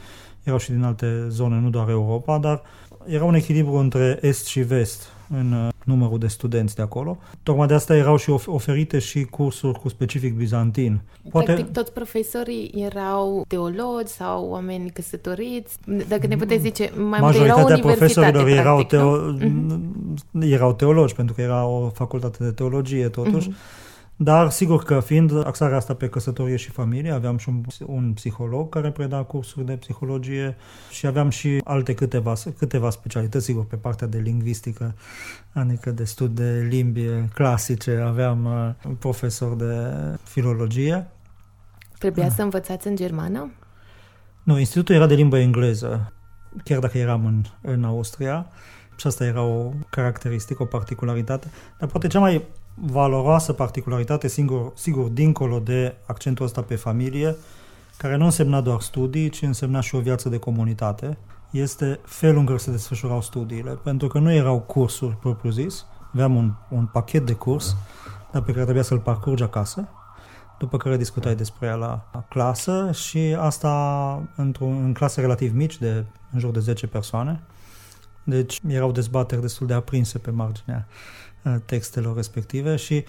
erau 0.44 0.60
și 0.60 0.72
din 0.72 0.84
alte 0.84 1.26
zone, 1.30 1.60
nu 1.60 1.70
doar 1.70 1.90
Europa, 1.90 2.38
dar 2.38 2.62
era 3.06 3.24
un 3.24 3.34
echilibru 3.34 3.74
între 3.74 4.18
Est 4.22 4.46
și 4.46 4.60
Vest 4.60 5.08
în 5.30 5.52
uh, 5.52 5.74
numărul 5.86 6.18
de 6.18 6.28
studenți 6.28 6.76
de 6.76 6.82
acolo. 6.82 7.18
Tocmai 7.44 7.68
de 7.68 7.74
asta 7.74 7.96
erau 7.96 8.18
și 8.18 8.30
oferite 8.46 9.00
și 9.00 9.24
cursuri 9.24 9.80
cu 9.80 9.90
specific 9.90 10.36
bizantin. 10.36 11.02
Poate... 11.30 11.52
Practic 11.52 11.74
toți 11.74 11.94
profesorii 11.94 12.72
erau 12.76 13.46
teologi 13.48 14.12
sau 14.12 14.48
oameni 14.50 14.90
căsătoriți. 14.90 15.78
Dacă 16.08 16.28
ne 16.28 16.36
puteți 16.36 16.62
zice, 16.62 16.92
mai 17.10 17.20
multe 17.22 17.38
erau 17.38 17.80
profesorilor 17.80 18.48
erau, 18.48 18.84
teo... 18.84 19.38
mm-hmm. 19.38 20.42
erau 20.42 20.74
teologi, 20.74 21.16
pentru 21.16 21.36
că 21.36 21.42
era 21.42 21.66
o 21.66 21.90
facultate 21.90 22.44
de 22.44 22.52
teologie 22.52 23.08
totuși. 23.08 23.50
Mm-hmm. 23.50 23.84
Dar 24.18 24.50
sigur 24.50 24.84
că 24.84 25.00
fiind 25.00 25.46
axarea 25.46 25.78
asta 25.78 25.94
pe 25.94 26.10
căsătorie 26.10 26.56
și 26.56 26.70
familie, 26.70 27.12
aveam 27.12 27.38
și 27.38 27.50
un, 27.50 27.64
un 27.86 28.14
psiholog 28.14 28.70
care 28.70 28.92
preda 28.92 29.24
cursuri 29.24 29.66
de 29.66 29.74
psihologie 29.74 30.56
și 30.92 31.06
aveam 31.08 31.30
și 31.30 31.62
alte 31.64 31.94
câteva, 31.94 32.34
câteva 32.58 32.90
specialități, 32.90 33.46
sigur, 33.46 33.66
pe 33.66 33.76
partea 33.76 34.08
de 34.08 34.18
lingvistică, 34.18 34.94
adică 35.54 35.92
de 35.92 36.04
studii 36.04 36.36
de 36.36 36.68
limbi 36.70 37.06
clasice, 37.34 38.04
aveam 38.06 38.46
uh, 38.46 38.88
un 38.88 38.96
profesor 38.96 39.56
de 39.56 39.74
filologie. 40.24 41.08
Trebuia 41.98 42.30
să 42.30 42.42
învățați 42.42 42.88
în 42.88 42.96
germană? 42.96 43.52
Nu, 44.44 44.60
institutul 44.60 44.96
era 44.96 45.08
de 45.08 45.16
limbă 45.16 45.38
engleză, 45.38 46.14
chiar 46.64 46.80
dacă 46.80 46.98
eram 46.98 47.26
în, 47.26 47.44
în 47.62 47.84
Austria. 47.84 48.48
Și 48.98 49.08
asta 49.08 49.26
era 49.26 49.42
o 49.42 49.72
caracteristică, 49.90 50.64
o 50.64 50.66
particularitate. 50.66 51.48
Dar 51.80 51.90
poate 51.90 52.08
cea 52.08 52.20
mai 52.20 52.46
valoroasă 52.76 53.54
particularitate, 53.54 54.28
singur, 54.28 54.72
sigur, 54.76 55.08
dincolo 55.08 55.60
de 55.60 55.96
accentul 56.06 56.46
ăsta 56.46 56.62
pe 56.62 56.76
familie, 56.76 57.36
care 57.98 58.16
nu 58.16 58.24
însemna 58.26 58.62
doar 58.62 58.82
studii, 58.82 59.30
ci 59.30 59.42
însemna 59.42 59.80
și 59.80 59.96
o 59.96 60.00
viață 60.00 60.30
de 60.30 60.38
comunitate, 60.38 61.18
este 61.52 62.00
felul 62.04 62.40
în 62.40 62.46
care 62.46 62.58
se 62.58 62.72
desfășurau 62.72 63.22
studiile. 63.22 63.72
Pentru 63.72 64.08
că 64.08 64.20
nu 64.20 64.32
erau 64.32 64.60
cursuri 64.60 65.16
propriu-zis, 65.16 65.86
aveam 66.14 66.36
un, 66.36 66.54
un 66.70 66.86
pachet 66.86 67.26
de 67.26 67.34
curs, 67.34 67.76
dar 68.32 68.42
pe 68.42 68.52
care 68.52 68.64
trebuia 68.64 68.84
să-l 68.84 69.00
parcurgi 69.00 69.44
acasă, 69.44 69.88
după 70.60 70.78
care 70.78 70.98
discutai 70.98 71.36
despre 71.36 71.68
ea 71.68 71.76
la, 71.76 72.10
la 72.14 72.26
clasă 72.30 72.92
și 72.92 73.36
asta 73.40 74.22
într-un, 74.36 74.84
în 74.84 74.94
clase 74.94 75.22
relativ 75.22 75.54
mici, 75.54 75.78
de 75.78 76.06
în 76.32 76.40
jur 76.40 76.52
de 76.52 76.60
10 76.60 76.88
persoane. 76.88 77.42
Deci 78.24 78.62
erau 78.68 78.92
dezbateri 78.92 79.42
destul 79.42 79.68
de 79.68 79.74
aprinse 79.74 80.18
pe 80.18 80.32
marginea 80.32 80.88
textelor 81.66 82.16
respective 82.16 82.76
și 82.76 83.04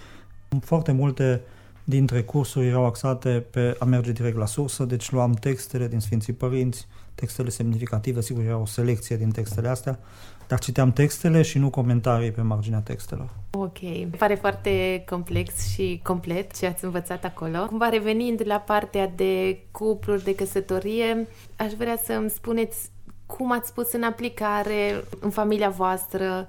foarte 0.61 0.91
multe 0.91 1.41
dintre 1.83 2.23
cursuri 2.23 2.67
erau 2.67 2.85
axate 2.85 3.45
pe 3.49 3.75
a 3.79 3.85
merge 3.85 4.11
direct 4.11 4.37
la 4.37 4.45
sursă, 4.45 4.83
deci 4.83 5.11
luam 5.11 5.33
textele 5.33 5.87
din 5.87 5.99
Sfinții 5.99 6.33
Părinți, 6.33 6.87
textele 7.15 7.49
semnificative, 7.49 8.21
sigur 8.21 8.43
era 8.43 8.57
o 8.57 8.65
selecție 8.65 9.17
din 9.17 9.31
textele 9.31 9.67
astea, 9.67 9.99
dar 10.47 10.59
citeam 10.59 10.91
textele 10.91 11.41
și 11.41 11.57
nu 11.57 11.69
comentarii 11.69 12.31
pe 12.31 12.41
marginea 12.41 12.79
textelor. 12.79 13.29
Ok, 13.51 13.77
pare 14.17 14.35
foarte 14.35 15.03
complex 15.09 15.67
și 15.67 15.99
complet 16.03 16.57
ce 16.57 16.65
ați 16.65 16.83
învățat 16.83 17.23
acolo. 17.23 17.65
Cumva 17.65 17.89
revenind 17.89 18.41
la 18.45 18.57
partea 18.57 19.11
de 19.15 19.59
cupluri, 19.71 20.23
de 20.23 20.35
căsătorie, 20.35 21.27
aș 21.55 21.71
vrea 21.71 21.97
să 22.05 22.13
îmi 22.13 22.29
spuneți 22.29 22.89
cum 23.25 23.51
ați 23.51 23.73
pus 23.73 23.93
în 23.93 24.03
aplicare 24.03 25.03
în 25.19 25.29
familia 25.29 25.69
voastră 25.69 26.47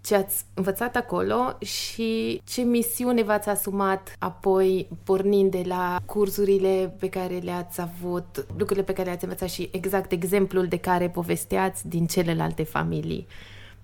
ce 0.00 0.14
ați 0.14 0.44
învățat 0.54 0.96
acolo 0.96 1.56
și 1.58 2.40
ce 2.44 2.62
misiune 2.62 3.22
v-ați 3.22 3.48
asumat 3.48 4.16
apoi 4.18 4.88
pornind 5.04 5.50
de 5.50 5.62
la 5.66 6.00
cursurile 6.06 6.94
pe 6.98 7.08
care 7.08 7.36
le-ați 7.36 7.80
avut, 7.80 8.46
lucrurile 8.56 8.84
pe 8.84 8.92
care 8.92 9.08
le-ați 9.08 9.24
învățat 9.24 9.48
și 9.48 9.68
exact 9.72 10.12
exemplul 10.12 10.66
de 10.66 10.76
care 10.76 11.08
povesteați 11.08 11.88
din 11.88 12.06
celelalte 12.06 12.62
familii. 12.62 13.26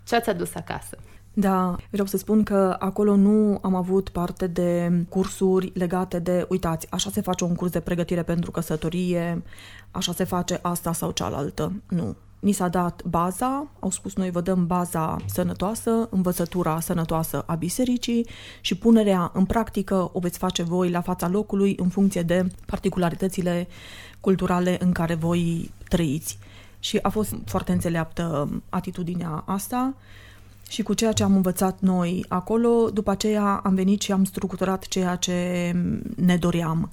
Ce 0.04 0.16
ați 0.16 0.30
adus 0.30 0.54
acasă? 0.54 0.98
Da, 1.36 1.76
vreau 1.90 2.06
să 2.06 2.16
spun 2.16 2.42
că 2.42 2.76
acolo 2.78 3.16
nu 3.16 3.58
am 3.62 3.74
avut 3.74 4.08
parte 4.08 4.46
de 4.46 4.90
cursuri 5.08 5.72
legate 5.74 6.18
de, 6.18 6.46
uitați, 6.48 6.86
așa 6.90 7.10
se 7.10 7.20
face 7.20 7.44
un 7.44 7.54
curs 7.54 7.70
de 7.70 7.80
pregătire 7.80 8.22
pentru 8.22 8.50
căsătorie, 8.50 9.42
așa 9.90 10.12
se 10.12 10.24
face 10.24 10.58
asta 10.62 10.92
sau 10.92 11.10
cealaltă. 11.10 11.72
Nu. 11.88 12.16
Ni 12.44 12.52
s-a 12.52 12.68
dat 12.68 13.02
baza, 13.04 13.66
au 13.80 13.90
spus 13.90 14.14
noi 14.14 14.30
vă 14.30 14.40
dăm 14.40 14.66
baza 14.66 15.16
sănătoasă, 15.26 16.08
învățătura 16.10 16.80
sănătoasă 16.80 17.44
a 17.46 17.54
bisericii 17.54 18.26
și 18.60 18.74
punerea 18.74 19.30
în 19.34 19.44
practică 19.44 20.10
o 20.12 20.18
veți 20.18 20.38
face 20.38 20.62
voi 20.62 20.90
la 20.90 21.00
fața 21.00 21.28
locului 21.28 21.74
în 21.78 21.88
funcție 21.88 22.22
de 22.22 22.46
particularitățile 22.66 23.68
culturale 24.20 24.76
în 24.80 24.92
care 24.92 25.14
voi 25.14 25.70
trăiți. 25.88 26.38
Și 26.78 26.98
a 27.02 27.08
fost 27.08 27.34
foarte 27.44 27.72
înțeleaptă 27.72 28.48
atitudinea 28.68 29.42
asta 29.46 29.94
și 30.68 30.82
cu 30.82 30.94
ceea 30.94 31.12
ce 31.12 31.22
am 31.22 31.34
învățat 31.34 31.80
noi 31.80 32.24
acolo, 32.28 32.90
după 32.90 33.10
aceea 33.10 33.60
am 33.64 33.74
venit 33.74 34.00
și 34.00 34.12
am 34.12 34.24
structurat 34.24 34.88
ceea 34.88 35.16
ce 35.16 35.72
ne 36.16 36.36
doream. 36.36 36.90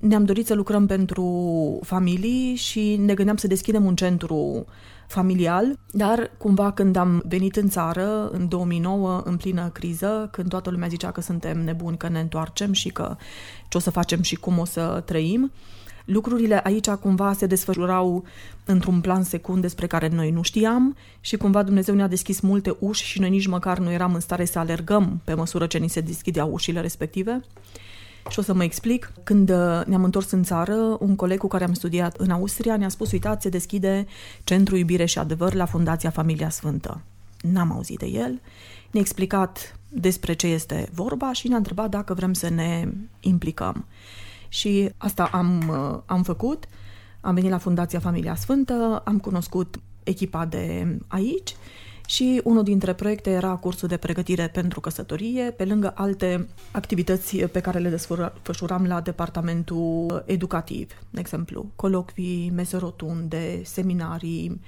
Ne-am 0.00 0.24
dorit 0.24 0.46
să 0.46 0.54
lucrăm 0.54 0.86
pentru 0.86 1.78
familii 1.82 2.54
și 2.54 2.96
ne 2.96 3.14
gândeam 3.14 3.36
să 3.36 3.46
deschidem 3.46 3.84
un 3.84 3.94
centru 3.94 4.64
familial, 5.06 5.78
dar 5.90 6.30
cumva 6.38 6.72
când 6.72 6.96
am 6.96 7.22
venit 7.28 7.56
în 7.56 7.68
țară, 7.68 8.28
în 8.28 8.48
2009, 8.48 9.22
în 9.24 9.36
plină 9.36 9.68
criză, 9.68 10.28
când 10.32 10.48
toată 10.48 10.70
lumea 10.70 10.88
zicea 10.88 11.10
că 11.10 11.20
suntem 11.20 11.60
nebuni, 11.64 11.96
că 11.96 12.08
ne 12.08 12.20
întoarcem 12.20 12.72
și 12.72 12.88
că 12.88 13.16
ce 13.68 13.76
o 13.76 13.80
să 13.80 13.90
facem 13.90 14.22
și 14.22 14.34
cum 14.34 14.58
o 14.58 14.64
să 14.64 15.02
trăim, 15.06 15.52
lucrurile 16.04 16.60
aici 16.64 16.88
cumva 16.88 17.32
se 17.32 17.46
desfășurau 17.46 18.24
într-un 18.64 19.00
plan 19.00 19.22
secund 19.22 19.60
despre 19.60 19.86
care 19.86 20.08
noi 20.08 20.30
nu 20.30 20.42
știam 20.42 20.96
și 21.20 21.36
cumva 21.36 21.62
Dumnezeu 21.62 21.94
ne-a 21.94 22.08
deschis 22.08 22.40
multe 22.40 22.76
uși 22.78 23.04
și 23.04 23.20
noi 23.20 23.30
nici 23.30 23.46
măcar 23.46 23.78
nu 23.78 23.90
eram 23.90 24.14
în 24.14 24.20
stare 24.20 24.44
să 24.44 24.58
alergăm 24.58 25.20
pe 25.24 25.34
măsură 25.34 25.66
ce 25.66 25.78
ni 25.78 25.88
se 25.88 26.00
deschideau 26.00 26.52
ușile 26.52 26.80
respective. 26.80 27.40
Și 28.28 28.38
o 28.38 28.42
să 28.42 28.54
mă 28.54 28.62
explic. 28.62 29.12
Când 29.24 29.50
uh, 29.50 29.82
ne-am 29.86 30.04
întors 30.04 30.30
în 30.30 30.42
țară, 30.42 30.96
un 31.00 31.16
coleg 31.16 31.38
cu 31.38 31.48
care 31.48 31.64
am 31.64 31.72
studiat 31.72 32.16
în 32.16 32.30
Austria 32.30 32.76
ne-a 32.76 32.88
spus, 32.88 33.12
uitați, 33.12 33.42
se 33.42 33.48
deschide 33.48 34.06
Centrul 34.44 34.78
Iubire 34.78 35.04
și 35.04 35.18
Adevăr 35.18 35.54
la 35.54 35.64
Fundația 35.64 36.10
Familia 36.10 36.50
Sfântă. 36.50 37.00
N-am 37.40 37.72
auzit 37.72 37.98
de 37.98 38.06
el. 38.06 38.40
Ne-a 38.90 39.00
explicat 39.00 39.78
despre 39.88 40.32
ce 40.32 40.46
este 40.46 40.88
vorba 40.92 41.32
și 41.32 41.48
ne-a 41.48 41.56
întrebat 41.56 41.90
dacă 41.90 42.14
vrem 42.14 42.32
să 42.32 42.48
ne 42.48 42.88
implicăm. 43.20 43.84
Și 44.48 44.90
asta 44.96 45.28
am, 45.32 45.68
uh, 45.68 45.98
am 46.06 46.22
făcut. 46.22 46.64
Am 47.20 47.34
venit 47.34 47.50
la 47.50 47.58
Fundația 47.58 47.98
Familia 47.98 48.34
Sfântă, 48.34 49.02
am 49.04 49.18
cunoscut 49.18 49.80
echipa 50.02 50.44
de 50.44 50.96
aici 51.06 51.56
și 52.10 52.40
unul 52.44 52.62
dintre 52.62 52.92
proiecte 52.92 53.30
era 53.30 53.54
cursul 53.54 53.88
de 53.88 53.96
pregătire 53.96 54.48
pentru 54.48 54.80
căsătorie, 54.80 55.50
pe 55.50 55.64
lângă 55.64 55.92
alte 55.94 56.48
activități 56.72 57.36
pe 57.36 57.60
care 57.60 57.78
le 57.78 57.88
desfășuram 57.88 58.86
la 58.86 59.00
departamentul 59.00 60.22
educativ, 60.26 60.90
de 61.10 61.20
exemplu, 61.20 61.70
colocvii, 61.76 62.52
mese 62.54 62.76
rotunde, 62.76 63.60
seminarii, 63.64 64.60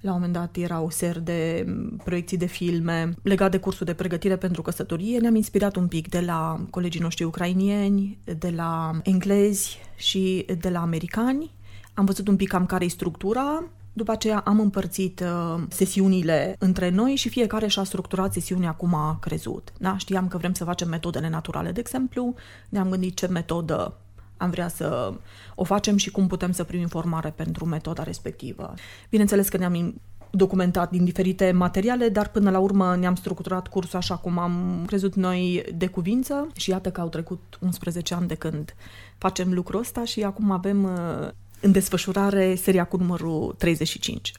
la 0.00 0.12
un 0.12 0.16
moment 0.16 0.32
dat 0.32 0.56
erau 0.56 0.90
seri 0.90 1.24
de 1.24 1.66
proiecții 2.04 2.36
de 2.36 2.46
filme 2.46 3.14
legate 3.22 3.50
de 3.50 3.62
cursul 3.62 3.86
de 3.86 3.94
pregătire 3.94 4.36
pentru 4.36 4.62
căsătorie. 4.62 5.18
Ne-am 5.18 5.34
inspirat 5.34 5.76
un 5.76 5.88
pic 5.88 6.08
de 6.08 6.20
la 6.20 6.60
colegii 6.70 7.00
noștri 7.00 7.24
ucrainieni, 7.24 8.18
de 8.38 8.52
la 8.56 9.00
englezi 9.02 9.78
și 9.96 10.46
de 10.60 10.68
la 10.68 10.80
americani. 10.80 11.50
Am 11.94 12.04
văzut 12.04 12.28
un 12.28 12.36
pic 12.36 12.48
cam 12.48 12.66
care 12.66 12.84
e 12.84 12.88
structura 12.88 13.64
după 13.98 14.10
aceea 14.10 14.38
am 14.38 14.60
împărțit 14.60 15.20
uh, 15.20 15.62
sesiunile 15.68 16.56
între 16.58 16.88
noi 16.88 17.14
și 17.14 17.28
fiecare 17.28 17.66
și-a 17.66 17.84
structurat 17.84 18.32
sesiunea 18.32 18.72
cum 18.72 18.94
a 18.94 19.18
crezut. 19.20 19.72
Da? 19.78 19.96
Știam 19.96 20.28
că 20.28 20.36
vrem 20.36 20.52
să 20.52 20.64
facem 20.64 20.88
metodele 20.88 21.28
naturale, 21.28 21.72
de 21.72 21.80
exemplu, 21.80 22.34
ne-am 22.68 22.90
gândit 22.90 23.16
ce 23.16 23.26
metodă 23.26 23.96
am 24.36 24.50
vrea 24.50 24.68
să 24.68 25.12
o 25.54 25.64
facem 25.64 25.96
și 25.96 26.10
cum 26.10 26.26
putem 26.26 26.52
să 26.52 26.64
primim 26.64 26.82
informare 26.82 27.30
pentru 27.30 27.64
metoda 27.64 28.02
respectivă. 28.02 28.74
Bineînțeles 29.10 29.48
că 29.48 29.56
ne-am 29.56 29.94
documentat 30.30 30.90
din 30.90 31.04
diferite 31.04 31.50
materiale, 31.50 32.08
dar 32.08 32.28
până 32.28 32.50
la 32.50 32.58
urmă 32.58 32.96
ne-am 32.96 33.14
structurat 33.14 33.68
cursul 33.68 33.98
așa 33.98 34.16
cum 34.16 34.38
am 34.38 34.84
crezut 34.86 35.14
noi 35.14 35.64
de 35.74 35.86
cuvință 35.86 36.46
și 36.56 36.70
iată 36.70 36.90
că 36.90 37.00
au 37.00 37.08
trecut 37.08 37.58
11 37.60 38.14
ani 38.14 38.28
de 38.28 38.34
când 38.34 38.74
facem 39.18 39.52
lucrul 39.52 39.80
ăsta 39.80 40.04
și 40.04 40.22
acum 40.22 40.50
avem 40.50 40.84
uh, 40.84 41.28
în 41.60 41.72
desfășurare 41.72 42.54
seria 42.54 42.84
cu 42.84 42.96
numărul 42.96 43.54
35. 43.58 44.32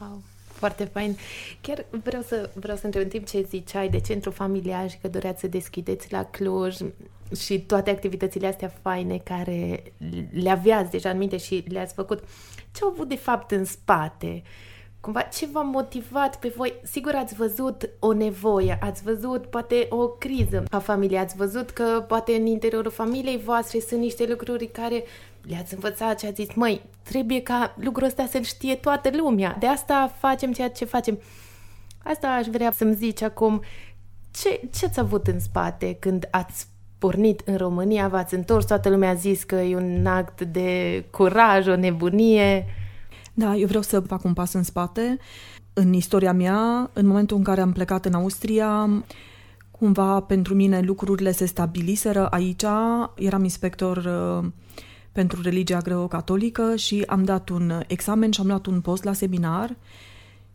Wow, 0.00 0.22
foarte 0.44 0.84
fain. 0.84 1.16
Chiar 1.60 1.84
vreau 2.02 2.22
să, 2.22 2.50
vreau 2.54 2.76
să 2.76 2.84
întreb 2.84 3.02
în 3.02 3.08
timp 3.08 3.26
ce 3.26 3.46
ziceai 3.48 3.88
de 3.88 4.00
centru 4.00 4.30
familiar 4.30 4.90
și 4.90 4.98
că 5.00 5.08
doreați 5.08 5.40
să 5.40 5.46
deschideți 5.46 6.12
la 6.12 6.24
Cluj 6.24 6.76
și 7.40 7.60
toate 7.60 7.90
activitățile 7.90 8.46
astea 8.46 8.72
faine 8.82 9.18
care 9.18 9.82
le 10.32 10.50
aveați 10.50 10.90
deja 10.90 11.10
în 11.10 11.18
minte 11.18 11.36
și 11.36 11.64
le-ați 11.68 11.94
făcut. 11.94 12.24
Ce 12.72 12.82
au 12.82 12.90
avut 12.90 13.08
de 13.08 13.16
fapt 13.16 13.50
în 13.50 13.64
spate? 13.64 14.42
Cumva, 15.00 15.20
ce 15.20 15.46
v-a 15.52 15.62
motivat 15.62 16.38
pe 16.38 16.52
voi? 16.56 16.74
Sigur 16.82 17.14
ați 17.14 17.34
văzut 17.34 17.90
o 17.98 18.12
nevoie, 18.12 18.78
ați 18.80 19.02
văzut 19.02 19.46
poate 19.46 19.86
o 19.90 20.08
criză 20.08 20.62
a 20.70 20.78
familiei, 20.78 21.18
ați 21.18 21.36
văzut 21.36 21.70
că 21.70 22.04
poate 22.08 22.34
în 22.34 22.46
interiorul 22.46 22.90
familiei 22.90 23.38
voastre 23.38 23.80
sunt 23.80 24.00
niște 24.00 24.26
lucruri 24.26 24.66
care 24.66 25.04
le-ați 25.42 25.74
învățat 25.74 26.20
și 26.20 26.26
ați 26.26 26.42
zis, 26.42 26.54
măi, 26.54 26.82
trebuie 27.02 27.40
ca 27.40 27.74
lucrul 27.78 28.06
ăsta 28.06 28.26
să-l 28.30 28.42
știe 28.42 28.74
toată 28.74 29.10
lumea. 29.16 29.56
De 29.58 29.66
asta 29.66 30.14
facem 30.18 30.52
ceea 30.52 30.70
ce 30.70 30.84
facem. 30.84 31.18
Asta 32.04 32.28
aș 32.28 32.46
vrea 32.46 32.72
să-mi 32.72 32.94
zici 32.94 33.22
acum. 33.22 33.62
Ce, 34.30 34.60
ce 34.72 34.86
ați 34.86 35.00
avut 35.00 35.26
în 35.26 35.40
spate 35.40 35.96
când 36.00 36.28
ați 36.30 36.66
pornit 36.98 37.40
în 37.44 37.56
România, 37.56 38.08
v-ați 38.08 38.34
întors, 38.34 38.66
toată 38.66 38.88
lumea 38.88 39.10
a 39.10 39.14
zis 39.14 39.42
că 39.44 39.54
e 39.54 39.76
un 39.76 40.06
act 40.06 40.42
de 40.42 41.04
curaj, 41.10 41.66
o 41.66 41.76
nebunie. 41.76 42.66
Da, 43.34 43.54
eu 43.54 43.66
vreau 43.66 43.82
să 43.82 44.00
fac 44.00 44.24
un 44.24 44.32
pas 44.32 44.52
în 44.52 44.62
spate. 44.62 45.16
În 45.72 45.92
istoria 45.92 46.32
mea, 46.32 46.90
în 46.92 47.06
momentul 47.06 47.36
în 47.36 47.42
care 47.42 47.60
am 47.60 47.72
plecat 47.72 48.04
în 48.04 48.14
Austria, 48.14 48.88
cumva 49.70 50.20
pentru 50.20 50.54
mine 50.54 50.80
lucrurile 50.80 51.32
se 51.32 51.46
stabiliseră 51.46 52.26
aici. 52.26 52.64
Eram 53.16 53.42
inspector 53.42 53.96
uh, 53.96 54.50
pentru 55.12 55.42
religia 55.42 55.78
greco-catolică 55.78 56.76
și 56.76 57.04
am 57.06 57.24
dat 57.24 57.48
un 57.48 57.82
examen 57.86 58.30
și 58.30 58.40
am 58.40 58.46
luat 58.46 58.66
un 58.66 58.80
post 58.80 59.04
la 59.04 59.12
seminar 59.12 59.76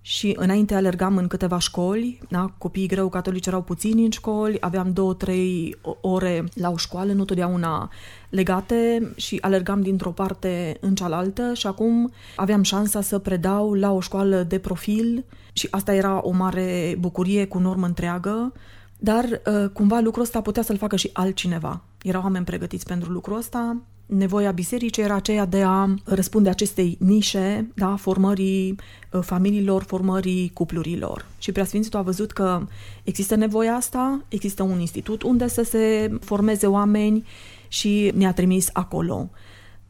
și 0.08 0.34
înainte 0.38 0.76
alergam 0.76 1.18
în 1.18 1.28
câteva 1.28 1.60
școli, 1.60 2.20
da? 2.30 2.52
copiii 2.58 2.88
greu-catolici 2.88 3.46
erau 3.46 3.62
puțini 3.62 4.04
în 4.04 4.12
școli, 4.12 4.58
aveam 4.60 4.94
două, 4.94 5.14
trei 5.14 5.76
ore 6.02 6.44
la 6.54 6.70
o 6.70 6.78
școală, 6.78 7.12
nu 7.12 7.26
totdeauna 7.26 7.92
legate 8.30 9.12
și 9.16 9.38
alergam 9.42 9.82
dintr-o 9.82 10.12
parte 10.12 10.78
în 10.80 10.96
cealaltă 10.96 11.54
și 11.54 11.68
acum 11.68 12.12
aveam 12.36 12.64
șansa 12.64 13.02
să 13.02 13.20
predau 13.20 13.74
la 13.74 13.92
o 13.92 14.00
școală 14.00 14.44
de 14.44 14.60
profil 14.60 15.26
și 15.54 15.68
asta 15.72 15.94
era 15.94 16.20
o 16.24 16.32
mare 16.32 16.96
bucurie 17.00 17.46
cu 17.46 17.60
normă 17.60 17.86
întreagă, 17.86 18.54
dar 18.98 19.24
uh, 19.24 19.70
cumva 19.74 20.00
lucrul 20.00 20.24
ăsta 20.24 20.42
putea 20.42 20.64
să-l 20.64 20.78
facă 20.78 20.96
și 20.96 21.10
altcineva. 21.14 21.82
Erau 22.02 22.22
oameni 22.22 22.46
pregătiți 22.46 22.86
pentru 22.86 23.12
lucrul 23.12 23.38
ăsta, 23.38 23.78
nevoia 24.08 24.52
bisericii 24.52 25.04
era 25.04 25.16
aceea 25.16 25.46
de 25.46 25.64
a 25.64 25.94
răspunde 26.04 26.50
acestei 26.50 26.98
nișe, 27.00 27.72
da, 27.76 27.96
formării 27.96 28.76
uh, 29.12 29.22
familiilor, 29.22 29.84
formării 29.84 30.52
cuplurilor. 30.54 31.26
Și 31.38 31.52
Preasfințitul 31.52 32.00
a 32.00 32.04
văzut 32.04 32.32
că 32.32 32.68
există 33.04 33.36
nevoia 33.36 33.74
asta, 33.74 34.22
există 34.28 34.64
un 34.64 34.80
institut 34.80 35.22
unde 35.22 35.48
să 35.48 35.64
se 35.64 36.12
formeze 36.22 36.68
oameni 36.68 37.26
și 37.68 38.12
ne-a 38.16 38.34
trimis 38.34 38.70
acolo. 38.74 39.30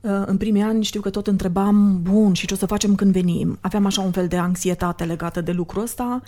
Uh, 0.01 0.11
în 0.25 0.37
primii 0.37 0.61
ani 0.61 0.83
știu 0.83 1.01
că 1.01 1.09
tot 1.09 1.27
întrebam, 1.27 1.99
bun, 2.01 2.33
și 2.33 2.47
ce 2.47 2.53
o 2.53 2.57
să 2.57 2.65
facem 2.65 2.95
când 2.95 3.11
venim? 3.11 3.57
Aveam 3.61 3.85
așa 3.85 4.01
un 4.01 4.11
fel 4.11 4.27
de 4.27 4.37
anxietate 4.37 5.03
legată 5.03 5.41
de 5.41 5.51
lucrul 5.51 5.81
ăsta, 5.81 6.21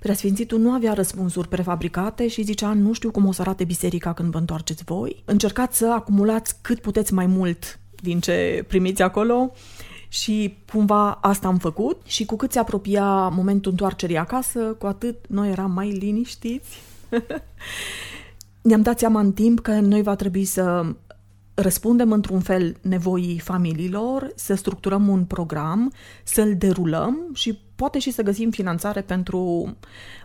Preasfințitul 0.00 0.58
nu 0.58 0.70
avea 0.70 0.92
răspunsuri 0.92 1.48
prefabricate 1.48 2.28
și 2.28 2.42
zicea, 2.42 2.72
nu 2.72 2.92
știu 2.92 3.10
cum 3.10 3.26
o 3.26 3.32
să 3.32 3.40
arate 3.40 3.64
biserica 3.64 4.12
când 4.12 4.30
vă 4.30 4.38
întoarceți 4.38 4.84
voi. 4.84 5.22
Încercați 5.24 5.78
să 5.78 5.92
acumulați 5.92 6.54
cât 6.60 6.80
puteți 6.80 7.14
mai 7.14 7.26
mult 7.26 7.80
din 8.02 8.20
ce 8.20 8.64
primiți 8.68 9.02
acolo 9.02 9.52
și 10.08 10.56
cumva 10.72 11.10
asta 11.10 11.48
am 11.48 11.58
făcut 11.58 12.00
și 12.04 12.24
cu 12.24 12.36
cât 12.36 12.52
se 12.52 12.58
apropia 12.58 13.28
momentul 13.28 13.70
întoarcerii 13.70 14.16
acasă, 14.16 14.58
cu 14.58 14.86
atât 14.86 15.16
noi 15.28 15.50
eram 15.50 15.70
mai 15.70 15.90
liniștiți. 15.90 16.78
Ne-am 18.62 18.82
dat 18.82 18.98
seama 18.98 19.20
în 19.20 19.32
timp 19.32 19.60
că 19.60 19.72
noi 19.72 20.02
va 20.02 20.14
trebui 20.14 20.44
să 20.44 20.94
răspundem 21.60 22.12
într-un 22.12 22.40
fel 22.40 22.76
nevoii 22.80 23.38
familiilor, 23.38 24.32
să 24.34 24.54
structurăm 24.54 25.08
un 25.08 25.24
program, 25.24 25.92
să-l 26.24 26.54
derulăm 26.56 27.18
și 27.32 27.58
poate 27.80 27.98
și 27.98 28.10
să 28.10 28.22
găsim 28.22 28.50
finanțare 28.50 29.00
pentru 29.00 29.74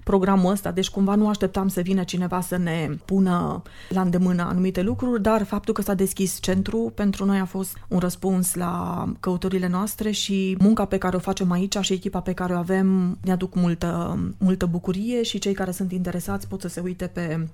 programul 0.04 0.52
ăsta. 0.52 0.72
Deci 0.72 0.90
cumva 0.90 1.16
nu 1.16 1.28
așteptam 1.28 1.68
să 1.68 1.82
vină 1.82 2.04
cineva 2.04 2.42
să 2.42 2.58
ne 2.58 2.90
pună 3.06 3.62
la 3.90 4.02
îndemână 4.02 4.44
anumite 4.44 4.82
lucruri, 4.82 5.22
dar 5.22 5.44
faptul 5.44 5.74
că 5.74 5.82
s-a 5.82 5.94
deschis 5.94 6.38
centru 6.42 6.92
pentru 6.96 7.26
noi 7.26 7.40
a 7.40 7.46
fost 7.46 7.78
un 7.88 8.00
răspuns 8.00 8.54
la 8.54 9.06
căutările 9.20 9.68
noastre 9.68 10.12
și 10.12 10.56
munca 10.60 10.86
pe 10.86 10.98
care 10.98 11.16
o 11.16 11.20
facem 11.20 11.52
aici 11.52 11.78
și 11.82 11.94
echipa 11.94 12.20
pe 12.20 12.34
care 12.34 12.54
o 12.54 12.58
avem 12.58 13.18
ne 13.24 13.32
aduc 13.32 13.56
multă, 13.56 14.20
multă 14.38 14.66
bucurie 14.66 15.24
și 15.24 15.40
cei 15.40 15.54
care 15.54 15.72
sunt 15.72 15.92
interesați 15.92 16.48
pot 16.48 16.62
să 16.62 16.68
se 16.68 16.80
uite 16.80 17.08
pe 17.08 17.48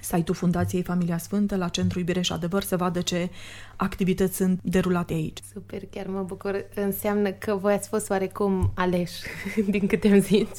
site-ul 0.00 0.36
Fundației 0.36 0.82
Familia 0.82 1.18
Sfântă 1.18 1.56
la 1.56 1.68
Centrul 1.68 2.00
Iubire 2.00 2.20
și 2.20 2.32
Adevăr 2.32 2.62
să 2.62 2.76
vadă 2.76 3.00
ce 3.00 3.30
activități 3.76 4.36
sunt 4.36 4.60
derulate 4.62 5.12
aici. 5.12 5.38
Super, 5.52 5.80
chiar 5.90 6.06
mă 6.06 6.22
bucur. 6.26 6.64
Înseamnă 6.74 7.30
că 7.30 7.54
voi 7.54 7.72
ați 7.72 7.88
fost 7.88 8.10
oarecum 8.10 8.70
aleși, 8.74 9.20
din 9.70 9.86
câte 9.86 10.08
îmi 10.08 10.20
zici. 10.20 10.56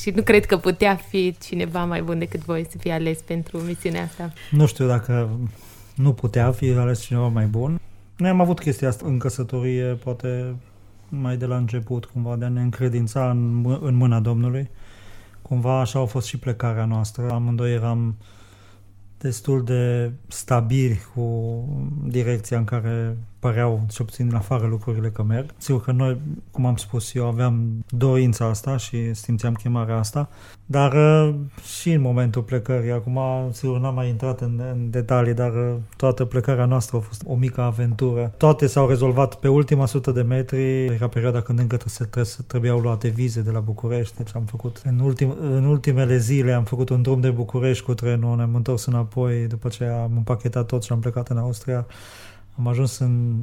și 0.00 0.10
nu 0.10 0.22
cred 0.22 0.46
că 0.46 0.56
putea 0.56 0.96
fi 0.96 1.36
cineva 1.40 1.84
mai 1.84 2.02
bun 2.02 2.18
decât 2.18 2.44
voi 2.44 2.66
să 2.70 2.78
fie 2.78 2.92
ales 2.92 3.18
pentru 3.18 3.58
misiunea 3.58 4.02
asta. 4.02 4.32
Nu 4.50 4.66
știu 4.66 4.86
dacă 4.86 5.38
nu 5.94 6.12
putea 6.12 6.52
fi 6.52 6.70
ales 6.70 7.00
cineva 7.00 7.28
mai 7.28 7.46
bun. 7.46 7.80
Noi 8.16 8.30
am 8.30 8.40
avut 8.40 8.58
chestia 8.58 8.88
asta 8.88 9.06
în 9.06 9.18
căsătorie, 9.18 9.84
poate 9.84 10.54
mai 11.08 11.36
de 11.36 11.46
la 11.46 11.56
început, 11.56 12.04
cumva, 12.04 12.36
de 12.36 12.44
a 12.44 12.48
ne 12.48 12.60
încredința 12.60 13.30
în, 13.30 13.64
în 13.80 13.94
mâna 13.94 14.20
Domnului. 14.20 14.70
Cumva 15.42 15.80
așa 15.80 16.00
a 16.00 16.04
fost 16.04 16.26
și 16.26 16.38
plecarea 16.38 16.84
noastră. 16.84 17.30
Amândoi 17.30 17.72
eram 17.72 18.16
destul 19.18 19.64
de 19.64 20.12
stabili 20.28 21.00
cu 21.14 21.64
direcția 22.06 22.58
în 22.58 22.64
care 22.64 23.16
păreau, 23.46 23.80
ce 23.90 24.02
puțin 24.02 24.26
în 24.30 24.34
afară, 24.34 24.66
lucrurile 24.66 25.08
că 25.08 25.22
merg. 25.22 25.50
Sigur 25.56 25.82
că 25.82 25.92
noi, 25.92 26.16
cum 26.50 26.66
am 26.66 26.76
spus 26.76 27.14
eu, 27.14 27.26
aveam 27.26 27.84
dorința 27.88 28.44
asta 28.44 28.76
și 28.76 29.14
simțeam 29.14 29.54
chemarea 29.54 29.96
asta, 29.98 30.28
dar 30.66 30.92
uh, 30.92 31.34
și 31.78 31.92
în 31.92 32.00
momentul 32.00 32.42
plecării, 32.42 32.90
acum, 32.90 33.18
sigur, 33.50 33.78
n-am 33.78 33.94
mai 33.94 34.08
intrat 34.08 34.40
în, 34.40 34.60
în 34.72 34.90
detalii, 34.90 35.34
dar 35.34 35.52
uh, 35.54 35.74
toată 35.96 36.24
plecarea 36.24 36.64
noastră 36.64 36.96
a 36.96 37.00
fost 37.00 37.22
o 37.26 37.34
mică 37.34 37.60
aventură. 37.60 38.32
Toate 38.36 38.66
s-au 38.66 38.88
rezolvat 38.88 39.34
pe 39.34 39.48
ultima 39.48 39.86
sută 39.86 40.10
de 40.10 40.22
metri, 40.22 40.84
era 40.84 41.08
perioada 41.08 41.40
când 41.40 41.58
încă 41.58 41.76
trebuie, 41.76 42.24
trebuiau 42.46 42.78
luate 42.78 43.08
vize 43.08 43.40
de 43.40 43.50
la 43.50 43.60
București, 43.60 44.16
deci 44.16 44.34
am 44.34 44.44
făcut, 44.44 44.82
în, 44.84 44.98
ultim, 44.98 45.36
în 45.40 45.64
ultimele 45.64 46.16
zile 46.16 46.52
am 46.52 46.64
făcut 46.64 46.88
un 46.88 47.02
drum 47.02 47.20
de 47.20 47.30
București 47.30 47.84
cu 47.84 47.94
trenul, 47.94 48.36
ne-am 48.36 48.54
întors 48.54 48.84
înapoi, 48.84 49.46
după 49.46 49.68
ce 49.68 49.84
am 49.84 50.12
împachetat 50.16 50.66
tot 50.66 50.82
și 50.82 50.92
am 50.92 51.00
plecat 51.00 51.28
în 51.28 51.36
Austria. 51.36 51.86
Am 52.58 52.66
ajuns 52.66 52.98
în 52.98 53.36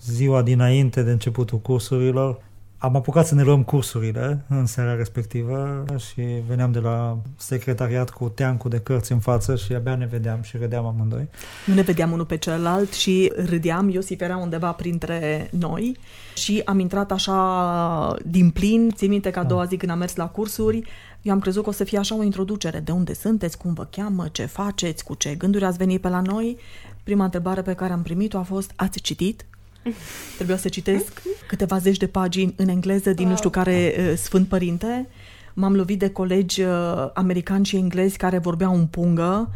ziua 0.00 0.42
dinainte 0.42 1.02
de 1.02 1.10
începutul 1.10 1.58
cursurilor. 1.58 2.42
Am 2.78 2.96
apucat 2.96 3.26
să 3.26 3.34
ne 3.34 3.42
luăm 3.42 3.62
cursurile 3.62 4.44
în 4.48 4.66
seara 4.66 4.94
respectivă 4.94 5.84
și 5.96 6.22
veneam 6.48 6.72
de 6.72 6.78
la 6.78 7.18
secretariat 7.36 8.10
cu 8.10 8.28
teancul 8.28 8.70
de 8.70 8.78
cărți 8.78 9.12
în 9.12 9.18
față 9.18 9.56
și 9.56 9.72
abia 9.72 9.94
ne 9.94 10.06
vedeam 10.06 10.42
și 10.42 10.56
râdeam 10.56 10.86
amândoi. 10.86 11.28
Nu 11.66 11.74
ne 11.74 11.82
vedeam 11.82 12.12
unul 12.12 12.24
pe 12.24 12.36
celălalt 12.36 12.92
și 12.92 13.32
râdeam, 13.36 13.88
Iosif 13.88 14.20
era 14.20 14.36
undeva 14.36 14.72
printre 14.72 15.48
noi 15.58 15.96
și 16.34 16.62
am 16.64 16.78
intrat 16.78 17.12
așa 17.12 18.16
din 18.26 18.50
plin. 18.50 18.90
Țin 18.94 19.08
minte 19.08 19.30
că 19.30 19.38
a 19.38 19.44
doua 19.44 19.64
zi 19.64 19.76
când 19.76 19.92
am 19.92 19.98
mers 19.98 20.16
la 20.16 20.26
cursuri, 20.26 20.82
eu 21.24 21.32
am 21.32 21.40
crezut 21.40 21.62
că 21.62 21.68
o 21.68 21.72
să 21.72 21.84
fie 21.84 21.98
așa 21.98 22.14
o 22.14 22.22
introducere. 22.22 22.80
De 22.80 22.92
unde 22.92 23.14
sunteți, 23.14 23.58
cum 23.58 23.72
vă 23.72 23.86
cheamă, 23.90 24.28
ce 24.32 24.44
faceți, 24.44 25.04
cu 25.04 25.14
ce 25.14 25.34
gânduri 25.34 25.64
ați 25.64 25.76
venit 25.76 26.00
pe 26.00 26.08
la 26.08 26.20
noi 26.20 26.58
Prima 27.04 27.24
întrebare 27.24 27.62
pe 27.62 27.72
care 27.74 27.92
am 27.92 28.02
primit-o 28.02 28.38
a 28.38 28.42
fost, 28.42 28.72
ați 28.76 29.00
citit? 29.00 29.44
Trebuia 30.36 30.56
să 30.56 30.68
citesc 30.68 31.22
câteva 31.48 31.78
zeci 31.78 31.96
de 31.96 32.06
pagini 32.06 32.54
în 32.56 32.68
engleză 32.68 33.12
din 33.12 33.28
nu 33.28 33.36
știu 33.36 33.50
care 33.50 33.94
uh, 33.98 34.16
Sfânt 34.16 34.48
Părinte. 34.48 35.08
M-am 35.54 35.76
lovit 35.76 35.98
de 35.98 36.10
colegi 36.10 36.62
uh, 36.62 37.10
americani 37.14 37.64
și 37.64 37.76
englezi 37.76 38.16
care 38.16 38.38
vorbeau 38.38 38.74
în 38.74 38.86
pungă, 38.86 39.50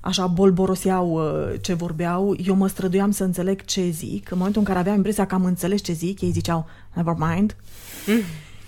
așa 0.00 0.26
bolboroseau 0.26 1.12
uh, 1.12 1.60
ce 1.60 1.74
vorbeau. 1.74 2.36
Eu 2.44 2.54
mă 2.54 2.66
străduiam 2.66 3.10
să 3.10 3.24
înțeleg 3.24 3.64
ce 3.64 3.88
zic. 3.88 4.30
În 4.30 4.36
momentul 4.36 4.60
în 4.60 4.66
care 4.66 4.78
aveam 4.78 4.96
impresia 4.96 5.26
că 5.26 5.34
am 5.34 5.44
înțeles 5.44 5.80
ce 5.82 5.92
zic, 5.92 6.20
ei 6.20 6.30
ziceau, 6.30 6.66
never 6.94 7.14
mind. 7.18 7.56
Mm. 8.06 8.20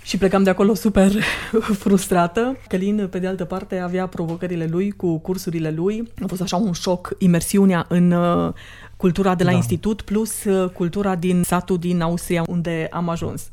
Și 0.07 0.19
plecam 0.19 0.43
de 0.43 0.51
acolo 0.51 0.75
super 0.75 1.13
frustrată. 1.83 2.57
Călin, 2.69 3.09
pe 3.11 3.19
de 3.19 3.27
altă 3.27 3.45
parte, 3.45 3.79
avea 3.79 4.07
provocările 4.07 4.67
lui 4.67 4.91
cu 4.91 5.19
cursurile 5.19 5.71
lui. 5.71 6.13
A 6.23 6.27
fost 6.27 6.41
așa 6.41 6.57
un 6.57 6.73
șoc, 6.73 7.15
imersiunea 7.19 7.85
în 7.89 8.11
uh, 8.11 8.53
cultura 8.97 9.35
de 9.35 9.45
la 9.45 9.51
da. 9.51 9.57
institut 9.57 10.03
plus 10.03 10.45
uh, 10.45 10.71
cultura 10.71 11.15
din 11.15 11.43
satul 11.43 11.79
din 11.79 12.01
Austria 12.01 12.45
unde 12.49 12.89
am 12.91 13.09
ajuns. 13.09 13.51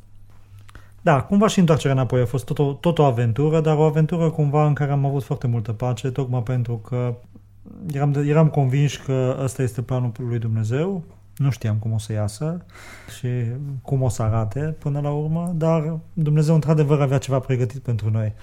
Da, 1.01 1.21
cumva 1.21 1.47
și 1.47 1.59
întoarcerea 1.59 1.95
înapoi 1.95 2.21
a 2.21 2.25
fost 2.25 2.45
tot 2.45 2.59
o, 2.59 2.71
tot 2.71 2.97
o 2.97 3.03
aventură, 3.03 3.61
dar 3.61 3.77
o 3.77 3.83
aventură 3.83 4.29
cumva 4.29 4.67
în 4.67 4.73
care 4.73 4.91
am 4.91 5.05
avut 5.05 5.23
foarte 5.23 5.47
multă 5.47 5.71
pace, 5.71 6.09
tocmai 6.09 6.43
pentru 6.43 6.75
că 6.75 7.15
eram, 7.93 8.13
eram 8.27 8.47
convins 8.47 8.95
că 8.95 9.37
ăsta 9.43 9.61
este 9.61 9.81
planul 9.81 10.11
lui 10.17 10.39
Dumnezeu, 10.39 11.03
nu 11.37 11.51
știam 11.51 11.75
cum 11.77 11.91
o 11.91 11.97
să 11.97 12.13
iasă 12.13 12.65
și 13.17 13.27
cum 13.81 14.01
o 14.01 14.09
să 14.09 14.21
arate 14.21 14.75
până 14.79 14.99
la 14.99 15.11
urmă, 15.11 15.53
dar 15.55 15.99
Dumnezeu 16.13 16.53
într-adevăr 16.53 17.01
avea 17.01 17.17
ceva 17.17 17.39
pregătit 17.39 17.81
pentru 17.81 18.09
noi. 18.09 18.33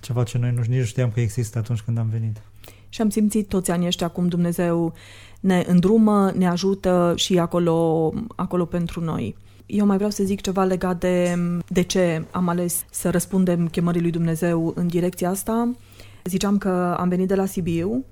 Ceva 0.00 0.22
ce 0.22 0.38
noi 0.38 0.52
nu, 0.52 0.60
nici 0.60 0.78
nu 0.78 0.84
știam 0.84 1.10
că 1.10 1.20
există 1.20 1.58
atunci 1.58 1.80
când 1.80 1.98
am 1.98 2.08
venit. 2.08 2.42
Și 2.88 3.00
am 3.00 3.08
simțit 3.08 3.48
toți 3.48 3.70
anii 3.70 3.86
ăștia 3.86 4.08
cum 4.08 4.28
Dumnezeu 4.28 4.92
ne 5.40 5.64
îndrumă, 5.66 6.32
ne 6.36 6.48
ajută 6.48 7.12
și 7.16 7.38
acolo, 7.38 8.12
acolo 8.36 8.64
pentru 8.64 9.04
noi. 9.04 9.36
Eu 9.66 9.86
mai 9.86 9.96
vreau 9.96 10.10
să 10.10 10.24
zic 10.24 10.40
ceva 10.40 10.64
legat 10.64 10.98
de 10.98 11.36
de 11.68 11.82
ce 11.82 12.24
am 12.30 12.48
ales 12.48 12.84
să 12.90 13.10
răspundem 13.10 13.68
chemării 13.68 14.00
lui 14.00 14.10
Dumnezeu 14.10 14.72
în 14.76 14.86
direcția 14.86 15.30
asta. 15.30 15.70
Ziceam 16.24 16.58
că 16.58 16.96
am 16.98 17.08
venit 17.08 17.28
de 17.28 17.34
la 17.34 17.46
Sibiu, 17.46 18.04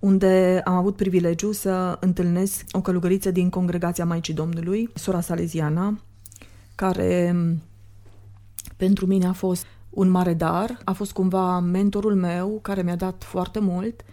unde 0.00 0.60
am 0.64 0.74
avut 0.74 0.96
privilegiu 0.96 1.52
să 1.52 1.96
întâlnesc 2.00 2.64
o 2.70 2.80
călugăriță 2.80 3.30
din 3.30 3.48
congregația 3.48 4.04
Maicii 4.04 4.34
Domnului, 4.34 4.90
sora 4.94 5.20
Salesiana, 5.20 5.98
care 6.74 7.36
pentru 8.76 9.06
mine 9.06 9.26
a 9.26 9.32
fost 9.32 9.66
un 9.90 10.08
mare 10.08 10.34
dar, 10.34 10.78
a 10.84 10.92
fost 10.92 11.12
cumva 11.12 11.58
mentorul 11.58 12.14
meu, 12.14 12.58
care 12.62 12.82
mi-a 12.82 12.96
dat 12.96 13.24
foarte 13.24 13.58
mult, 13.58 14.04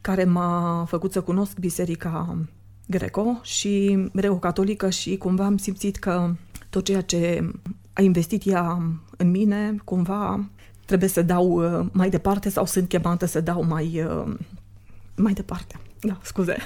care 0.00 0.24
m-a 0.24 0.84
făcut 0.88 1.12
să 1.12 1.20
cunosc 1.20 1.58
biserica 1.58 2.38
greco 2.86 3.40
și 3.42 4.04
greco-catolică 4.12 4.90
și 4.90 5.16
cumva 5.16 5.44
am 5.44 5.56
simțit 5.56 5.96
că 5.96 6.34
tot 6.70 6.84
ceea 6.84 7.00
ce 7.00 7.50
a 7.92 8.02
investit 8.02 8.46
ea 8.46 8.82
în 9.16 9.30
mine, 9.30 9.76
cumva 9.84 10.48
trebuie 10.86 11.08
să 11.08 11.22
dau 11.22 11.46
uh, 11.46 11.86
mai 11.92 12.10
departe 12.10 12.48
sau 12.48 12.66
sunt 12.66 12.88
chemată 12.88 13.26
să 13.26 13.40
dau 13.40 13.64
mai 13.64 14.02
uh, 14.02 14.34
mai 15.16 15.32
departe. 15.32 15.80
Da, 16.00 16.18
scuze. 16.22 16.56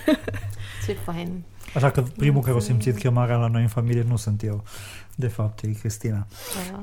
Ce 0.87 0.93
fain. 0.93 1.43
Așa 1.75 1.91
că 1.91 2.03
primul 2.03 2.43
care 2.43 2.57
a 2.57 2.61
simțit 2.61 2.99
chemarea 2.99 3.37
la 3.37 3.47
noi 3.47 3.63
în 3.63 3.69
familie 3.69 4.05
nu 4.09 4.17
sunt 4.17 4.43
eu. 4.43 4.65
De 5.15 5.29
fapt, 5.29 5.63
e 5.63 5.69
Cristina. 5.69 6.27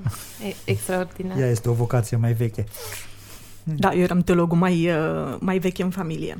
Ah, 0.04 0.12
e 0.47 0.56
extraordinar. 0.71 1.38
Ea 1.38 1.49
este 1.49 1.69
o 1.69 1.73
vocație 1.73 2.17
mai 2.17 2.34
veche. 2.34 2.65
Da, 3.63 3.93
eu 3.93 4.01
eram 4.01 4.21
teologul 4.21 4.58
mai, 4.58 4.89
uh, 4.89 5.38
mai 5.39 5.60
veche 5.60 5.84
în 5.84 5.89
familie. 5.89 6.38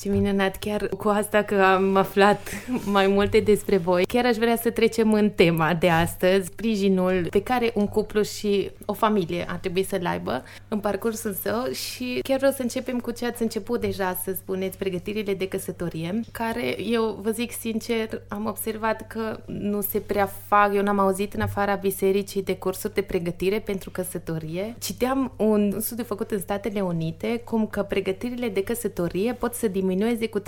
Ce 0.00 0.08
minunat, 0.08 0.56
chiar 0.56 0.88
cu 0.88 1.08
asta 1.08 1.42
că 1.42 1.54
am 1.54 1.96
aflat 1.96 2.48
mai 2.84 3.06
multe 3.06 3.40
despre 3.40 3.76
voi. 3.76 4.04
Chiar 4.04 4.26
aș 4.26 4.36
vrea 4.36 4.56
să 4.56 4.70
trecem 4.70 5.12
în 5.12 5.30
tema 5.30 5.74
de 5.74 5.90
astăzi, 5.90 6.46
sprijinul 6.46 7.26
pe 7.30 7.42
care 7.42 7.70
un 7.74 7.86
cuplu 7.86 8.22
și 8.22 8.70
o 8.84 8.92
familie 8.92 9.46
ar 9.48 9.56
trebui 9.56 9.82
să-l 9.82 10.06
aibă 10.06 10.42
în 10.68 10.78
parcursul 10.78 11.32
său 11.32 11.72
și 11.72 12.20
chiar 12.22 12.38
vreau 12.38 12.52
să 12.52 12.62
începem 12.62 13.00
cu 13.00 13.10
ce 13.10 13.26
ați 13.26 13.42
început 13.42 13.80
deja 13.80 14.18
să 14.24 14.32
spuneți, 14.32 14.78
pregătirile 14.78 15.34
de 15.34 15.48
căsătorie, 15.48 16.20
care 16.32 16.82
eu 16.82 17.18
vă 17.22 17.30
zic 17.30 17.52
sincer, 17.52 18.22
am 18.28 18.46
observat 18.46 19.06
că 19.06 19.40
nu 19.46 19.80
se 19.80 19.98
prea 19.98 20.30
fac, 20.46 20.74
eu 20.74 20.82
n-am 20.82 20.98
auzit 20.98 21.34
în 21.34 21.40
afara 21.40 21.74
bisericii 21.74 22.42
de 22.42 22.56
cursuri 22.56 22.94
de 22.94 23.02
pregătire 23.02 23.58
pentru 23.58 23.90
căsătorie. 23.90 24.76
Citeam 24.78 25.32
un 25.36 25.80
studiu 25.80 26.04
făcut 26.04 26.30
în 26.30 26.38
Statele 26.38 26.80
Unite 26.80 27.40
cum 27.44 27.66
că 27.66 27.82
pregătirile 27.82 28.48
de 28.48 28.62
căsătorie 28.62 29.32
pot 29.32 29.54
să 29.54 29.68
diminueze 29.68 29.88
cu 30.30 30.40
30% 30.40 30.42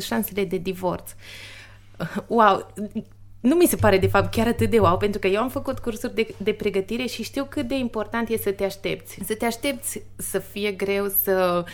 șansele 0.00 0.44
de 0.44 0.56
divorț. 0.56 1.10
Wow! 2.26 2.66
nu 3.44 3.54
mi 3.54 3.66
se 3.66 3.76
pare 3.76 3.98
de 3.98 4.06
fapt 4.06 4.34
chiar 4.34 4.46
atât 4.46 4.70
de 4.70 4.78
wow, 4.78 4.96
pentru 4.96 5.20
că 5.20 5.26
eu 5.26 5.40
am 5.40 5.48
făcut 5.48 5.78
cursuri 5.78 6.14
de, 6.14 6.34
de 6.36 6.52
pregătire 6.52 7.06
și 7.06 7.22
știu 7.22 7.46
cât 7.48 7.68
de 7.68 7.74
important 7.74 8.28
e 8.28 8.36
să 8.36 8.50
te 8.50 8.64
aștepți. 8.64 9.18
Să 9.24 9.34
te 9.34 9.44
aștepți 9.44 10.02
să 10.16 10.38
fie 10.38 10.72
greu 10.72 11.06
să, 11.22 11.64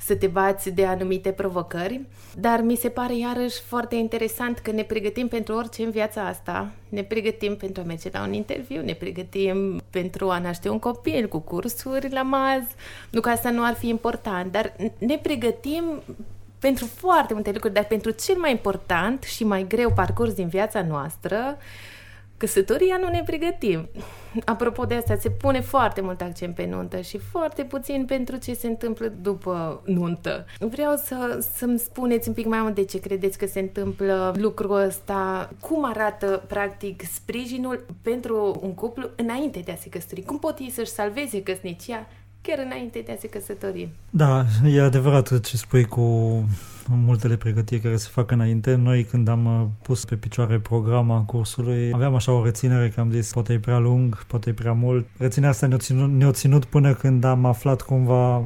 să 0.00 0.14
te 0.14 0.26
bați 0.26 0.70
de 0.70 0.84
anumite 0.84 1.30
provocări, 1.30 2.00
dar 2.36 2.60
mi 2.60 2.76
se 2.76 2.88
pare 2.88 3.16
iarăși 3.16 3.60
foarte 3.60 3.94
interesant 3.94 4.58
că 4.58 4.70
ne 4.70 4.82
pregătim 4.82 5.28
pentru 5.28 5.54
orice 5.54 5.82
în 5.82 5.90
viața 5.90 6.26
asta. 6.26 6.72
Ne 6.88 7.02
pregătim 7.02 7.56
pentru 7.56 7.82
a 7.82 7.84
merge 7.84 8.08
la 8.12 8.22
un 8.22 8.32
interviu, 8.32 8.82
ne 8.82 8.94
pregătim 8.94 9.80
pentru 9.90 10.30
a 10.30 10.38
naște 10.38 10.68
un 10.68 10.78
copil 10.78 11.28
cu 11.28 11.38
cursuri 11.38 12.10
la 12.10 12.22
maz. 12.22 12.62
Nu 13.10 13.20
că 13.20 13.28
asta 13.28 13.50
nu 13.50 13.64
ar 13.64 13.74
fi 13.74 13.88
important, 13.88 14.52
dar 14.52 14.76
ne 14.98 15.18
pregătim 15.22 15.84
pentru 16.64 16.86
foarte 16.86 17.34
multe 17.34 17.50
lucruri, 17.52 17.74
dar 17.74 17.84
pentru 17.84 18.10
cel 18.10 18.36
mai 18.36 18.50
important 18.50 19.22
și 19.22 19.44
mai 19.44 19.66
greu 19.68 19.92
parcurs 19.92 20.32
din 20.32 20.48
viața 20.48 20.82
noastră, 20.82 21.56
căsătoria 22.36 22.96
nu 22.96 23.08
ne 23.08 23.22
pregătim. 23.26 23.88
Apropo 24.44 24.84
de 24.84 24.94
asta, 24.94 25.16
se 25.16 25.30
pune 25.30 25.60
foarte 25.60 26.00
mult 26.00 26.20
accent 26.20 26.54
pe 26.54 26.66
nuntă 26.66 27.00
și 27.00 27.18
foarte 27.18 27.62
puțin 27.62 28.04
pentru 28.04 28.36
ce 28.36 28.54
se 28.54 28.66
întâmplă 28.66 29.12
după 29.20 29.82
nuntă. 29.84 30.46
Vreau 30.58 30.96
să, 30.96 31.46
să-mi 31.56 31.78
spuneți 31.78 32.28
un 32.28 32.34
pic 32.34 32.46
mai 32.46 32.60
mult 32.60 32.74
de 32.74 32.84
ce 32.84 33.00
credeți 33.00 33.38
că 33.38 33.46
se 33.46 33.60
întâmplă 33.60 34.34
lucrul 34.36 34.76
ăsta, 34.76 35.50
cum 35.60 35.84
arată 35.84 36.44
practic 36.46 37.02
sprijinul 37.02 37.86
pentru 38.02 38.58
un 38.60 38.74
cuplu 38.74 39.08
înainte 39.16 39.60
de 39.64 39.72
a 39.72 39.76
se 39.76 39.88
căsători, 39.88 40.22
cum 40.22 40.38
pot 40.38 40.58
ei 40.58 40.70
să-și 40.70 40.90
salveze 40.90 41.42
căsnicia 41.42 42.06
chiar 42.46 42.58
înainte 42.64 43.02
de 43.06 43.12
a 43.12 43.16
se 43.20 43.28
căsători. 43.28 43.88
Da, 44.10 44.44
e 44.66 44.80
adevărat 44.80 45.40
ce 45.40 45.56
spui 45.56 45.84
cu 45.84 46.02
multele 46.88 47.36
pregătiri 47.36 47.80
care 47.80 47.96
se 47.96 48.08
fac 48.10 48.30
înainte. 48.30 48.74
Noi 48.74 49.04
când 49.04 49.28
am 49.28 49.44
uh, 49.60 49.66
pus 49.82 50.04
pe 50.04 50.14
picioare 50.14 50.58
programa 50.58 51.22
cursului, 51.22 51.90
aveam 51.94 52.14
așa 52.14 52.32
o 52.32 52.44
reținere 52.44 52.88
că 52.88 53.00
am 53.00 53.10
zis 53.10 53.32
poate 53.32 53.52
e 53.52 53.58
prea 53.58 53.78
lung, 53.78 54.24
poate 54.24 54.50
e 54.50 54.52
prea 54.52 54.72
mult. 54.72 55.06
Reținerea 55.18 55.50
asta 55.50 55.66
ne-a 55.66 55.78
ținut, 55.78 56.10
ne 56.10 56.30
ținut 56.30 56.64
până 56.64 56.94
când 56.94 57.24
am 57.24 57.44
aflat 57.44 57.82
cumva 57.82 58.44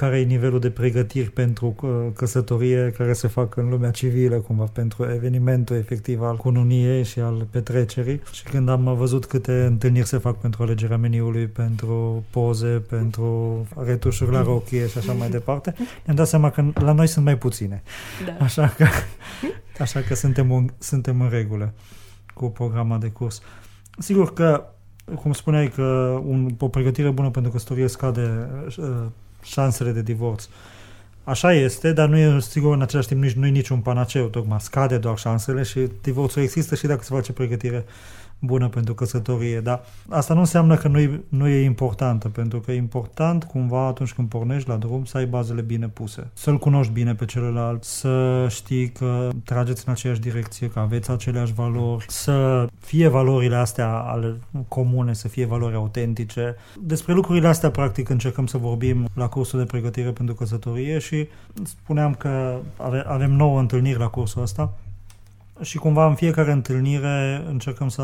care 0.00 0.18
e 0.18 0.24
nivelul 0.24 0.60
de 0.60 0.70
pregătiri 0.70 1.30
pentru 1.30 1.74
uh, 1.82 1.90
căsătorie 2.14 2.92
care 2.96 3.12
se 3.12 3.28
fac 3.28 3.56
în 3.56 3.68
lumea 3.68 3.90
civilă, 3.90 4.36
cumva, 4.36 4.64
pentru 4.64 5.10
evenimentul 5.12 5.76
efectiv 5.76 6.22
al 6.22 6.36
cununiei 6.36 7.04
și 7.04 7.18
al 7.18 7.46
petrecerii. 7.50 8.20
Și 8.32 8.42
când 8.42 8.68
am 8.68 8.94
văzut 8.96 9.24
câte 9.24 9.64
întâlniri 9.64 10.06
se 10.06 10.18
fac 10.18 10.36
pentru 10.36 10.62
alegerea 10.62 10.96
meniului, 10.96 11.46
pentru 11.46 12.24
poze, 12.30 12.82
pentru 12.88 13.66
retușuri 13.76 14.32
la 14.32 14.42
rochie 14.42 14.88
și 14.88 14.98
așa 14.98 15.12
mai 15.12 15.28
departe, 15.28 15.74
ne-am 16.04 16.16
dat 16.16 16.28
seama 16.28 16.50
că 16.50 16.64
la 16.74 16.92
noi 16.92 17.06
sunt 17.06 17.24
mai 17.24 17.38
puține. 17.38 17.82
Da. 18.26 18.44
Așa 18.44 18.68
că, 18.76 18.86
așa 19.78 20.00
că 20.00 20.14
suntem, 20.14 20.74
suntem 20.78 21.20
în 21.20 21.28
regulă 21.28 21.74
cu 22.34 22.50
programa 22.50 22.98
de 22.98 23.08
curs. 23.08 23.40
Sigur 23.98 24.32
că 24.32 24.64
cum 25.14 25.32
spuneai 25.32 25.68
că 25.68 25.82
un, 26.26 26.54
o 26.58 26.68
pregătire 26.68 27.10
bună 27.10 27.30
pentru 27.30 27.52
căsătorie 27.52 27.86
scade 27.86 28.48
uh, 28.78 29.06
șansele 29.42 29.90
de 29.90 30.02
divorț. 30.02 30.48
Așa 31.24 31.52
este, 31.52 31.92
dar 31.92 32.08
nu 32.08 32.16
e 32.16 32.40
sigur 32.40 32.74
în 32.74 32.82
același 32.82 33.08
timp 33.08 33.22
nici, 33.22 33.32
nu 33.32 33.46
e 33.46 33.50
niciun 33.50 33.78
panaceu, 33.78 34.26
tocmai 34.26 34.60
scade 34.60 34.98
doar 34.98 35.18
șansele 35.18 35.62
și 35.62 35.88
divorțul 36.02 36.42
există 36.42 36.74
și 36.74 36.86
dacă 36.86 37.02
se 37.02 37.14
face 37.14 37.32
pregătire 37.32 37.84
bună 38.40 38.68
pentru 38.68 38.94
căsătorie, 38.94 39.60
dar 39.60 39.80
asta 40.08 40.34
nu 40.34 40.40
înseamnă 40.40 40.76
că 40.76 40.88
nu 40.88 40.98
e, 40.98 41.20
nu 41.28 41.48
e 41.48 41.64
importantă, 41.64 42.28
pentru 42.28 42.60
că 42.60 42.72
e 42.72 42.76
important 42.76 43.44
cumva 43.44 43.86
atunci 43.86 44.12
când 44.12 44.28
pornești 44.28 44.68
la 44.68 44.76
drum 44.76 45.04
să 45.04 45.16
ai 45.16 45.26
bazele 45.26 45.60
bine 45.60 45.88
puse, 45.88 46.30
să-l 46.32 46.58
cunoști 46.58 46.92
bine 46.92 47.14
pe 47.14 47.24
celălalt, 47.24 47.84
să 47.84 48.46
știi 48.50 48.88
că 48.88 49.28
trageți 49.44 49.82
în 49.86 49.92
aceeași 49.92 50.20
direcție, 50.20 50.68
că 50.68 50.78
aveți 50.78 51.10
aceleași 51.10 51.52
valori, 51.52 52.04
să 52.08 52.66
fie 52.78 53.08
valorile 53.08 53.56
astea 53.56 53.88
ale 53.88 54.36
comune, 54.68 55.12
să 55.12 55.28
fie 55.28 55.46
valori 55.46 55.74
autentice. 55.74 56.56
Despre 56.80 57.12
lucrurile 57.12 57.48
astea, 57.48 57.70
practic, 57.70 58.08
încercăm 58.08 58.46
să 58.46 58.58
vorbim 58.58 59.08
la 59.14 59.28
cursul 59.28 59.58
de 59.58 59.64
pregătire 59.64 60.10
pentru 60.10 60.34
căsătorie 60.34 60.98
și 60.98 61.28
spuneam 61.62 62.14
că 62.14 62.56
ave, 62.76 63.04
avem 63.06 63.32
nouă 63.32 63.58
întâlniri 63.58 63.98
la 63.98 64.08
cursul 64.08 64.42
ăsta 64.42 64.72
și 65.60 65.78
cumva 65.78 66.06
în 66.06 66.14
fiecare 66.14 66.52
întâlnire 66.52 67.44
încercăm 67.48 67.88
să 67.88 68.02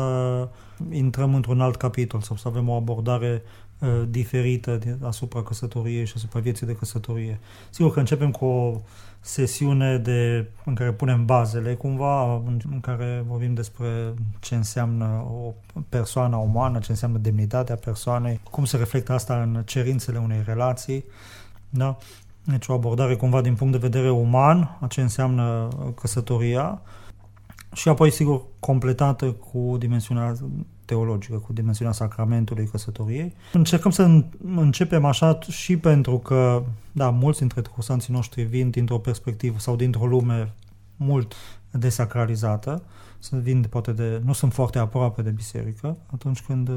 intrăm 0.91 1.35
într-un 1.35 1.61
alt 1.61 1.75
capitol 1.75 2.21
sau 2.21 2.35
să 2.35 2.47
avem 2.47 2.69
o 2.69 2.73
abordare 2.73 3.41
uh, 3.79 3.89
diferită 4.09 4.79
asupra 5.01 5.43
căsătoriei 5.43 6.05
și 6.05 6.13
asupra 6.15 6.39
vieții 6.39 6.65
de 6.65 6.75
căsătorie. 6.75 7.39
Sigur 7.69 7.93
că 7.93 7.99
începem 7.99 8.31
cu 8.31 8.45
o 8.45 8.81
sesiune 9.19 9.97
de, 9.97 10.49
în 10.65 10.75
care 10.75 10.91
punem 10.91 11.25
bazele 11.25 11.73
cumva, 11.73 12.33
în, 12.33 12.59
în 12.71 12.79
care 12.79 13.23
vorbim 13.27 13.53
despre 13.53 14.13
ce 14.39 14.55
înseamnă 14.55 15.25
o 15.43 15.53
persoană 15.89 16.35
umană, 16.35 16.79
ce 16.79 16.91
înseamnă 16.91 17.17
demnitatea 17.17 17.75
persoanei, 17.75 18.39
cum 18.51 18.65
se 18.65 18.77
reflectă 18.77 19.13
asta 19.13 19.41
în 19.41 19.63
cerințele 19.65 20.17
unei 20.17 20.41
relații, 20.45 21.05
da? 21.69 21.97
Deci 22.43 22.67
o 22.67 22.73
abordare 22.73 23.15
cumva 23.15 23.41
din 23.41 23.55
punct 23.55 23.73
de 23.73 23.87
vedere 23.87 24.11
uman, 24.11 24.77
a 24.81 24.87
ce 24.87 25.01
înseamnă 25.01 25.67
căsătoria, 25.95 26.81
și 27.73 27.89
apoi, 27.89 28.11
sigur, 28.11 28.41
completată 28.59 29.31
cu 29.31 29.75
dimensiunea 29.79 30.35
teologică, 30.85 31.37
cu 31.37 31.53
dimensiunea 31.53 31.93
sacramentului 31.93 32.67
căsătoriei. 32.67 33.35
Încercăm 33.53 33.91
să 33.91 34.23
începem 34.55 35.05
așa 35.05 35.39
și 35.49 35.77
pentru 35.77 36.17
că, 36.17 36.63
da, 36.91 37.09
mulți 37.09 37.39
dintre 37.39 37.61
cursanții 37.61 38.13
noștri 38.13 38.43
vin 38.43 38.69
dintr-o 38.69 38.97
perspectivă 38.97 39.59
sau 39.59 39.75
dintr-o 39.75 40.05
lume 40.05 40.53
mult 40.95 41.33
desacralizată, 41.71 42.83
să 43.19 43.35
vin 43.35 43.65
poate 43.69 43.91
de, 43.91 44.21
nu 44.25 44.33
sunt 44.33 44.53
foarte 44.53 44.79
aproape 44.79 45.21
de 45.21 45.29
biserică 45.29 45.97
atunci 46.13 46.41
când, 46.41 46.69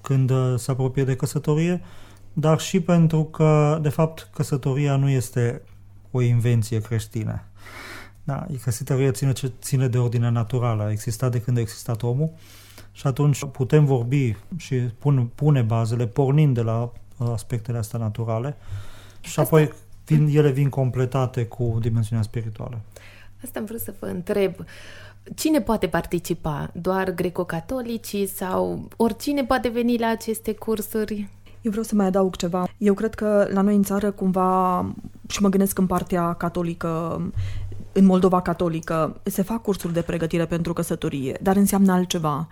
când 0.00 0.32
se 0.56 0.70
apropie 0.70 1.04
de 1.04 1.16
căsătorie, 1.16 1.82
dar 2.32 2.60
și 2.60 2.80
pentru 2.80 3.24
că, 3.24 3.78
de 3.82 3.88
fapt, 3.88 4.30
căsătoria 4.34 4.96
nu 4.96 5.08
este 5.08 5.62
o 6.10 6.20
invenție 6.20 6.80
creștină. 6.80 7.42
Da, 8.26 8.46
căsătoria 8.62 9.10
ține, 9.10 9.32
ce 9.32 9.52
ține 9.60 9.88
de 9.88 9.98
ordinea 9.98 10.30
naturală, 10.30 10.82
a 10.82 10.90
existat 10.90 11.30
de 11.30 11.40
când 11.40 11.56
a 11.56 11.60
existat 11.60 12.02
omul 12.02 12.30
și 12.92 13.06
atunci 13.06 13.44
putem 13.44 13.84
vorbi 13.84 14.36
și 14.56 14.74
pun, 14.76 15.30
pune 15.34 15.62
bazele 15.62 16.06
pornind 16.06 16.54
de 16.54 16.62
la 16.62 16.92
aspectele 17.32 17.78
astea 17.78 17.98
naturale 17.98 18.56
și 19.20 19.40
apoi 19.40 19.72
vin, 20.06 20.26
ele 20.26 20.50
vin 20.50 20.68
completate 20.68 21.44
cu 21.44 21.78
dimensiunea 21.80 22.24
spirituală. 22.24 22.80
Asta 23.44 23.58
am 23.58 23.64
vrut 23.64 23.80
să 23.80 23.94
vă 24.00 24.06
întreb. 24.06 24.54
Cine 25.34 25.60
poate 25.60 25.86
participa? 25.86 26.70
Doar 26.74 27.10
greco-catolicii 27.10 28.26
sau 28.26 28.88
oricine 28.96 29.44
poate 29.44 29.68
veni 29.68 29.98
la 29.98 30.08
aceste 30.08 30.54
cursuri? 30.54 31.28
Eu 31.60 31.70
vreau 31.70 31.84
să 31.84 31.94
mai 31.94 32.06
adaug 32.06 32.36
ceva. 32.36 32.68
Eu 32.78 32.94
cred 32.94 33.14
că 33.14 33.48
la 33.52 33.60
noi 33.60 33.74
în 33.74 33.82
țară 33.82 34.10
cumva, 34.10 34.80
și 35.28 35.42
mă 35.42 35.48
gândesc 35.48 35.78
în 35.78 35.86
partea 35.86 36.32
catolică, 36.32 37.22
în 37.96 38.04
Moldova 38.04 38.40
catolică 38.40 39.20
se 39.22 39.42
fac 39.42 39.62
cursuri 39.62 39.92
de 39.92 40.02
pregătire 40.02 40.46
pentru 40.46 40.72
căsătorie, 40.72 41.38
dar 41.42 41.56
înseamnă 41.56 41.92
altceva. 41.92 42.48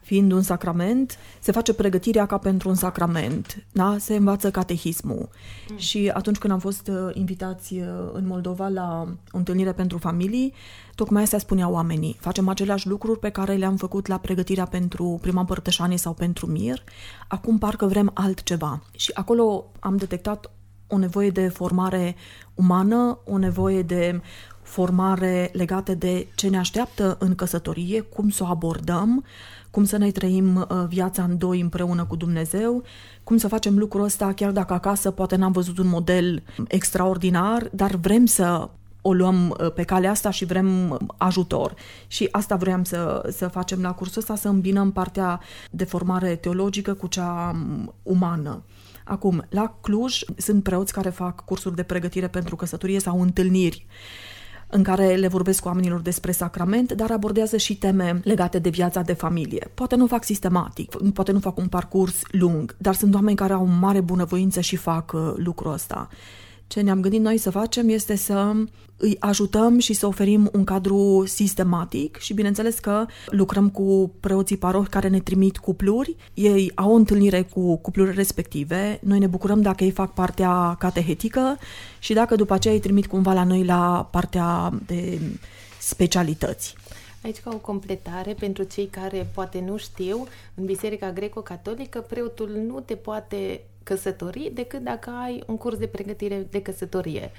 Fiind 0.00 0.32
un 0.32 0.42
sacrament, 0.42 1.18
se 1.40 1.52
face 1.52 1.74
pregătirea 1.74 2.26
ca 2.26 2.38
pentru 2.38 2.68
un 2.68 2.74
sacrament, 2.74 3.64
da? 3.72 3.96
se 3.98 4.16
învață 4.16 4.50
catehismul. 4.50 5.28
Mm. 5.70 5.76
Și 5.76 6.10
atunci 6.14 6.38
când 6.38 6.52
am 6.52 6.58
fost 6.58 6.88
uh, 6.88 7.10
invitați 7.12 7.74
uh, 7.74 7.86
în 8.12 8.26
Moldova 8.26 8.68
la 8.68 9.06
o 9.30 9.36
întâlnire 9.36 9.72
pentru 9.72 9.98
familii, 9.98 10.54
tocmai 10.94 11.22
astea 11.22 11.38
spuneau 11.38 11.72
oamenii. 11.72 12.16
Facem 12.20 12.48
aceleași 12.48 12.88
lucruri 12.88 13.18
pe 13.18 13.30
care 13.30 13.54
le-am 13.54 13.76
făcut 13.76 14.06
la 14.06 14.18
pregătirea 14.18 14.66
pentru 14.66 15.18
prima 15.20 15.44
părtășanie 15.44 15.96
sau 15.96 16.12
pentru 16.12 16.46
mir, 16.46 16.82
acum 17.28 17.58
parcă 17.58 17.86
vrem 17.86 18.10
altceva. 18.14 18.82
Și 18.96 19.10
acolo 19.14 19.70
am 19.80 19.96
detectat 19.96 20.50
o 20.92 20.98
nevoie 20.98 21.30
de 21.30 21.48
formare 21.48 22.16
umană, 22.54 23.18
o 23.24 23.38
nevoie 23.38 23.82
de 23.82 24.20
formare 24.72 25.50
legate 25.52 25.94
de 25.94 26.26
ce 26.34 26.48
ne 26.48 26.58
așteaptă 26.58 27.16
în 27.20 27.34
căsătorie, 27.34 28.00
cum 28.00 28.28
să 28.28 28.42
o 28.42 28.46
abordăm, 28.46 29.24
cum 29.70 29.84
să 29.84 29.96
ne 29.96 30.10
trăim 30.10 30.56
uh, 30.56 30.84
viața 30.88 31.22
în 31.22 31.38
doi 31.38 31.60
împreună 31.60 32.04
cu 32.04 32.16
Dumnezeu, 32.16 32.82
cum 33.24 33.36
să 33.36 33.48
facem 33.48 33.78
lucrul 33.78 34.04
ăsta 34.04 34.32
chiar 34.32 34.50
dacă 34.50 34.72
acasă 34.72 35.10
poate 35.10 35.36
n-am 35.36 35.52
văzut 35.52 35.78
un 35.78 35.88
model 35.88 36.42
extraordinar, 36.68 37.68
dar 37.72 37.94
vrem 37.94 38.26
să 38.26 38.68
o 39.02 39.12
luăm 39.12 39.56
uh, 39.60 39.72
pe 39.72 39.82
calea 39.82 40.10
asta 40.10 40.30
și 40.30 40.44
vrem 40.44 40.98
ajutor. 41.16 41.74
Și 42.06 42.28
asta 42.30 42.56
vreau 42.56 42.80
să, 42.84 43.28
să 43.36 43.48
facem 43.48 43.80
la 43.80 43.92
cursul 43.92 44.20
ăsta, 44.20 44.36
să 44.36 44.48
îmbinăm 44.48 44.92
partea 44.92 45.40
de 45.70 45.84
formare 45.84 46.36
teologică 46.36 46.94
cu 46.94 47.06
cea 47.06 47.50
um, 47.54 47.94
umană. 48.02 48.62
Acum, 49.04 49.44
la 49.48 49.76
Cluj 49.80 50.20
sunt 50.36 50.62
preoți 50.62 50.92
care 50.92 51.10
fac 51.10 51.44
cursuri 51.44 51.74
de 51.76 51.82
pregătire 51.82 52.28
pentru 52.28 52.56
căsătorie 52.56 53.00
sau 53.00 53.20
întâlniri 53.20 53.86
în 54.74 54.82
care 54.82 55.14
le 55.14 55.28
vorbesc 55.28 55.60
cu 55.62 55.68
oamenilor 55.68 56.00
despre 56.00 56.32
sacrament, 56.32 56.92
dar 56.92 57.10
abordează 57.10 57.56
și 57.56 57.76
teme 57.76 58.20
legate 58.24 58.58
de 58.58 58.68
viața 58.68 59.00
de 59.00 59.12
familie. 59.12 59.70
Poate 59.74 59.96
nu 59.96 60.06
fac 60.06 60.24
sistematic, 60.24 60.94
poate 61.12 61.32
nu 61.32 61.38
fac 61.38 61.58
un 61.58 61.66
parcurs 61.66 62.20
lung, 62.30 62.76
dar 62.78 62.94
sunt 62.94 63.14
oameni 63.14 63.36
care 63.36 63.52
au 63.52 63.62
o 63.62 63.78
mare 63.80 64.00
bunăvoință 64.00 64.60
și 64.60 64.76
fac 64.76 65.12
uh, 65.12 65.32
lucrul 65.36 65.72
ăsta. 65.72 66.08
Ce 66.72 66.80
ne-am 66.80 67.00
gândit 67.00 67.20
noi 67.20 67.38
să 67.38 67.50
facem 67.50 67.88
este 67.88 68.16
să 68.16 68.52
îi 68.96 69.16
ajutăm 69.18 69.78
și 69.78 69.92
să 69.92 70.06
oferim 70.06 70.50
un 70.52 70.64
cadru 70.64 71.24
sistematic 71.26 72.16
și 72.16 72.34
bineînțeles 72.34 72.78
că 72.78 73.06
lucrăm 73.26 73.68
cu 73.70 74.14
preoții 74.20 74.56
parohi 74.56 74.88
care 74.88 75.08
ne 75.08 75.20
trimit 75.20 75.58
cupluri, 75.58 76.16
ei 76.34 76.72
au 76.74 76.92
o 76.92 76.94
întâlnire 76.94 77.42
cu 77.42 77.76
cuplurile 77.76 78.14
respective, 78.14 79.00
noi 79.02 79.18
ne 79.18 79.26
bucurăm 79.26 79.60
dacă 79.60 79.84
ei 79.84 79.90
fac 79.90 80.14
partea 80.14 80.76
catehetică 80.78 81.58
și 81.98 82.12
dacă 82.12 82.36
după 82.36 82.54
aceea 82.54 82.74
îi 82.74 82.80
trimit 82.80 83.06
cumva 83.06 83.32
la 83.32 83.44
noi 83.44 83.64
la 83.64 84.08
partea 84.10 84.72
de 84.86 85.20
specialități. 85.78 86.74
Aici 87.22 87.40
ca 87.40 87.50
o 87.54 87.58
completare 87.58 88.32
pentru 88.32 88.62
cei 88.62 88.86
care 88.86 89.30
poate 89.34 89.60
nu 89.60 89.76
știu, 89.76 90.26
în 90.54 90.64
Biserica 90.64 91.12
Greco-Catolică 91.12 92.00
preotul 92.00 92.48
nu 92.66 92.80
te 92.80 92.94
poate 92.94 93.64
căsători 93.82 94.50
decât 94.54 94.82
dacă 94.82 95.10
ai 95.10 95.42
un 95.46 95.56
curs 95.56 95.76
de 95.76 95.86
pregătire 95.86 96.46
de 96.50 96.62
căsătorie. 96.62 97.30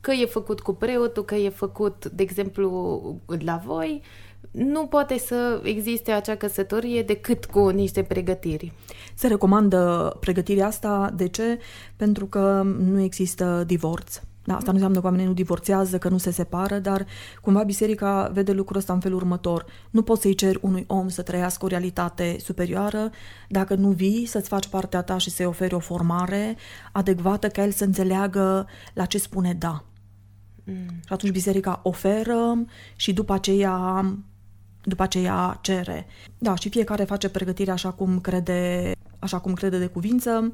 Că 0.00 0.12
e 0.12 0.26
făcut 0.26 0.60
cu 0.60 0.74
preotul, 0.74 1.24
că 1.24 1.34
e 1.34 1.48
făcut, 1.48 2.06
de 2.06 2.22
exemplu, 2.22 3.20
la 3.44 3.62
voi, 3.64 4.02
nu 4.50 4.86
poate 4.86 5.18
să 5.18 5.60
existe 5.64 6.10
acea 6.10 6.36
căsătorie 6.36 7.02
decât 7.02 7.44
cu 7.44 7.68
niște 7.68 8.02
pregătiri. 8.02 8.72
Se 9.14 9.26
recomandă 9.26 10.16
pregătirea 10.20 10.66
asta. 10.66 11.12
De 11.16 11.28
ce? 11.28 11.58
Pentru 11.96 12.26
că 12.26 12.62
nu 12.78 13.00
există 13.00 13.64
divorț. 13.66 14.20
Da, 14.44 14.54
asta 14.54 14.66
nu 14.66 14.72
înseamnă 14.72 15.00
că 15.00 15.04
oamenii 15.04 15.26
nu 15.26 15.32
divorțează, 15.32 15.98
că 15.98 16.08
nu 16.08 16.18
se 16.18 16.30
separă, 16.30 16.78
dar 16.78 17.06
cumva 17.40 17.62
biserica 17.62 18.30
vede 18.32 18.52
lucrul 18.52 18.78
ăsta 18.78 18.92
în 18.92 19.00
felul 19.00 19.16
următor. 19.16 19.64
Nu 19.90 20.02
poți 20.02 20.20
să-i 20.20 20.34
ceri 20.34 20.58
unui 20.60 20.84
om 20.86 21.08
să 21.08 21.22
trăiască 21.22 21.64
o 21.64 21.68
realitate 21.68 22.36
superioară 22.40 23.10
dacă 23.48 23.74
nu 23.74 23.90
vii 23.90 24.26
să-ți 24.26 24.48
faci 24.48 24.66
partea 24.66 25.02
ta 25.02 25.18
și 25.18 25.30
să-i 25.30 25.46
oferi 25.46 25.74
o 25.74 25.78
formare 25.78 26.56
adecvată 26.92 27.48
ca 27.48 27.62
el 27.62 27.70
să 27.70 27.84
înțeleagă 27.84 28.66
la 28.94 29.04
ce 29.04 29.18
spune 29.18 29.54
da. 29.54 29.84
Mm. 30.64 30.86
Și 31.06 31.12
atunci 31.12 31.32
biserica 31.32 31.80
oferă 31.82 32.64
și 32.96 33.12
după 33.12 33.32
aceea 33.32 34.04
după 34.82 35.02
aceea 35.02 35.58
cere. 35.60 36.06
Da, 36.38 36.54
și 36.54 36.68
fiecare 36.68 37.04
face 37.04 37.28
pregătirea 37.28 37.72
așa 37.72 37.90
cum 37.90 38.20
crede, 38.20 38.92
așa 39.18 39.38
cum 39.38 39.52
crede 39.52 39.78
de 39.78 39.86
cuvință. 39.86 40.52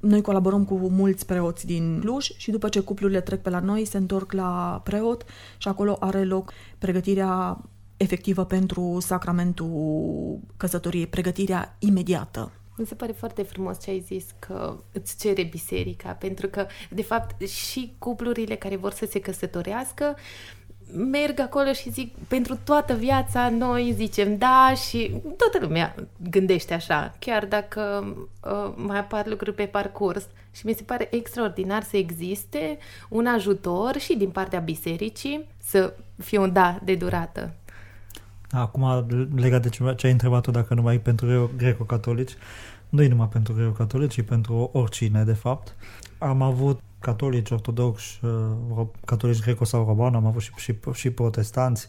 Noi 0.00 0.20
colaborăm 0.20 0.64
cu 0.64 0.74
mulți 0.74 1.26
preoți 1.26 1.66
din 1.66 2.00
Cluj 2.00 2.30
și 2.36 2.50
după 2.50 2.68
ce 2.68 2.80
cuplurile 2.80 3.20
trec 3.20 3.42
pe 3.42 3.50
la 3.50 3.60
noi, 3.60 3.84
se 3.84 3.96
întorc 3.96 4.32
la 4.32 4.80
preot 4.84 5.24
și 5.58 5.68
acolo 5.68 5.96
are 6.00 6.24
loc 6.24 6.52
pregătirea 6.78 7.60
efectivă 7.96 8.44
pentru 8.44 8.98
sacramentul 9.00 10.40
căsătoriei, 10.56 11.06
pregătirea 11.06 11.76
imediată. 11.78 12.52
Mi 12.76 12.86
se 12.86 12.94
pare 12.94 13.12
foarte 13.12 13.42
frumos 13.42 13.80
ce 13.82 13.90
ai 13.90 14.00
zis 14.06 14.24
că 14.38 14.76
îți 14.92 15.18
cere 15.18 15.42
biserica, 15.42 16.10
pentru 16.10 16.48
că, 16.48 16.66
de 16.90 17.02
fapt, 17.02 17.48
și 17.48 17.94
cuplurile 17.98 18.54
care 18.54 18.76
vor 18.76 18.92
să 18.92 19.06
se 19.10 19.20
căsătorească 19.20 20.16
merg 20.92 21.40
acolo 21.40 21.72
și 21.72 21.90
zic, 21.90 22.14
pentru 22.28 22.58
toată 22.64 22.94
viața 22.94 23.48
noi 23.48 23.92
zicem 23.96 24.36
da 24.36 24.72
și 24.88 25.12
toată 25.36 25.58
lumea 25.60 25.94
gândește 26.30 26.74
așa, 26.74 27.14
chiar 27.18 27.46
dacă 27.46 28.14
uh, 28.44 28.72
mai 28.76 28.98
apar 28.98 29.26
lucruri 29.26 29.54
pe 29.54 29.64
parcurs. 29.64 30.26
Și 30.52 30.66
mi 30.66 30.72
se 30.72 30.82
pare 30.82 31.08
extraordinar 31.10 31.82
să 31.82 31.96
existe 31.96 32.78
un 33.08 33.26
ajutor 33.26 33.98
și 33.98 34.16
din 34.16 34.30
partea 34.30 34.58
bisericii 34.58 35.44
să 35.58 35.94
fie 36.18 36.38
un 36.38 36.52
da 36.52 36.78
de 36.84 36.94
durată. 36.94 37.52
Acum, 38.50 39.06
legat 39.36 39.62
de 39.62 39.68
ce 39.68 40.06
ai 40.06 40.12
întrebat 40.12 40.42
tu, 40.42 40.50
dacă 40.50 40.74
numai 40.74 40.98
pentru 40.98 41.50
greco-catolici, 41.56 42.32
nu 42.88 43.02
e 43.02 43.08
numai 43.08 43.28
pentru 43.28 43.52
greco-catolici, 43.52 44.12
ci 44.12 44.22
pentru 44.22 44.70
oricine, 44.72 45.24
de 45.24 45.32
fapt. 45.32 45.74
Am 46.18 46.42
avut 46.42 46.80
catolici, 47.00 47.50
ortodoxi, 47.50 48.18
uh, 48.22 48.86
catolici 49.04 49.40
greco 49.40 49.64
sau 49.64 49.84
roman, 49.84 50.14
am 50.14 50.26
avut 50.26 50.42
și, 50.42 50.50
și, 50.56 50.78
și 50.92 51.10
protestanți 51.10 51.88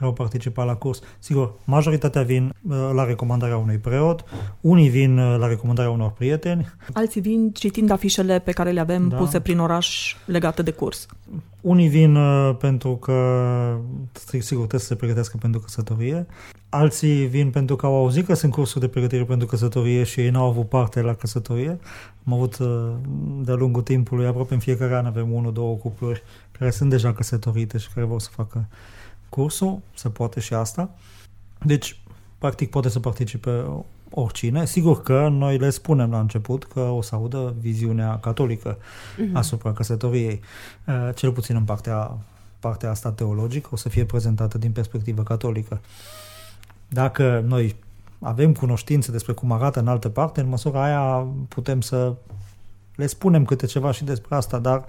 care 0.00 0.12
au 0.12 0.12
participat 0.12 0.66
la 0.66 0.74
curs. 0.74 1.00
Sigur, 1.18 1.52
majoritatea 1.64 2.22
vin 2.22 2.54
uh, 2.68 2.90
la 2.94 3.04
recomandarea 3.04 3.56
unui 3.56 3.78
preot, 3.78 4.24
unii 4.60 4.88
vin 4.88 5.18
uh, 5.18 5.38
la 5.38 5.46
recomandarea 5.46 5.90
unor 5.90 6.10
prieteni. 6.10 6.74
Alții 6.92 7.20
vin 7.20 7.50
citind 7.52 7.90
afișele 7.90 8.38
pe 8.38 8.52
care 8.52 8.70
le 8.70 8.80
avem 8.80 9.08
da. 9.08 9.16
puse 9.16 9.40
prin 9.40 9.58
oraș 9.58 10.16
legate 10.26 10.62
de 10.62 10.70
curs. 10.70 11.06
Unii 11.60 11.88
vin 11.88 12.16
uh, 12.16 12.56
pentru 12.56 12.96
că, 12.96 13.14
sigur, 14.28 14.66
trebuie 14.66 14.80
să 14.80 14.86
se 14.86 14.94
pregătească 14.94 15.36
pentru 15.40 15.60
căsătorie. 15.60 16.26
Alții 16.68 17.26
vin 17.26 17.50
pentru 17.50 17.76
că 17.76 17.86
au 17.86 17.94
auzit 17.96 18.26
că 18.26 18.34
sunt 18.34 18.52
cursuri 18.52 18.80
de 18.80 18.88
pregătire 18.88 19.24
pentru 19.24 19.46
căsătorie 19.46 20.02
și 20.02 20.20
ei 20.20 20.30
n-au 20.30 20.46
avut 20.46 20.68
parte 20.68 21.00
la 21.00 21.14
căsătorie. 21.14 21.78
Am 22.26 22.32
avut 22.32 22.58
de-a 23.44 23.54
lungul 23.54 23.82
timpului, 23.82 24.26
aproape 24.26 24.54
în 24.54 24.60
fiecare 24.60 24.96
an 24.96 25.06
avem 25.06 25.32
unul, 25.32 25.52
două 25.52 25.74
cupluri 25.74 26.22
care 26.58 26.70
sunt 26.70 26.90
deja 26.90 27.12
căsătorite 27.12 27.78
și 27.78 27.88
care 27.94 28.06
vor 28.06 28.20
să 28.20 28.28
facă 28.32 28.66
cursul, 29.30 29.80
se 29.94 30.08
poate 30.08 30.40
și 30.40 30.54
asta. 30.54 30.90
Deci, 31.64 32.00
practic, 32.38 32.70
poate 32.70 32.88
să 32.88 33.00
participe 33.00 33.64
oricine. 34.10 34.66
Sigur 34.66 35.02
că 35.02 35.28
noi 35.28 35.58
le 35.58 35.70
spunem 35.70 36.10
la 36.10 36.20
început 36.20 36.64
că 36.64 36.80
o 36.80 37.02
să 37.02 37.14
audă 37.14 37.54
viziunea 37.60 38.18
catolică 38.18 38.76
uh-huh. 38.76 39.32
asupra 39.32 39.72
căsătoriei. 39.72 40.40
Uh, 40.86 41.14
cel 41.14 41.32
puțin 41.32 41.56
în 41.56 41.64
partea, 41.64 42.18
partea 42.58 42.90
asta 42.90 43.12
teologică 43.12 43.68
o 43.72 43.76
să 43.76 43.88
fie 43.88 44.04
prezentată 44.04 44.58
din 44.58 44.72
perspectivă 44.72 45.22
catolică. 45.22 45.80
Dacă 46.88 47.44
noi 47.46 47.76
avem 48.20 48.52
cunoștințe 48.52 49.10
despre 49.10 49.32
cum 49.32 49.52
arată 49.52 49.80
în 49.80 49.88
altă 49.88 50.08
parte, 50.08 50.40
în 50.40 50.48
măsura 50.48 50.84
aia 50.84 51.26
putem 51.48 51.80
să 51.80 52.14
le 52.94 53.06
spunem 53.06 53.44
câte 53.44 53.66
ceva 53.66 53.90
și 53.90 54.04
despre 54.04 54.34
asta, 54.34 54.58
dar 54.58 54.84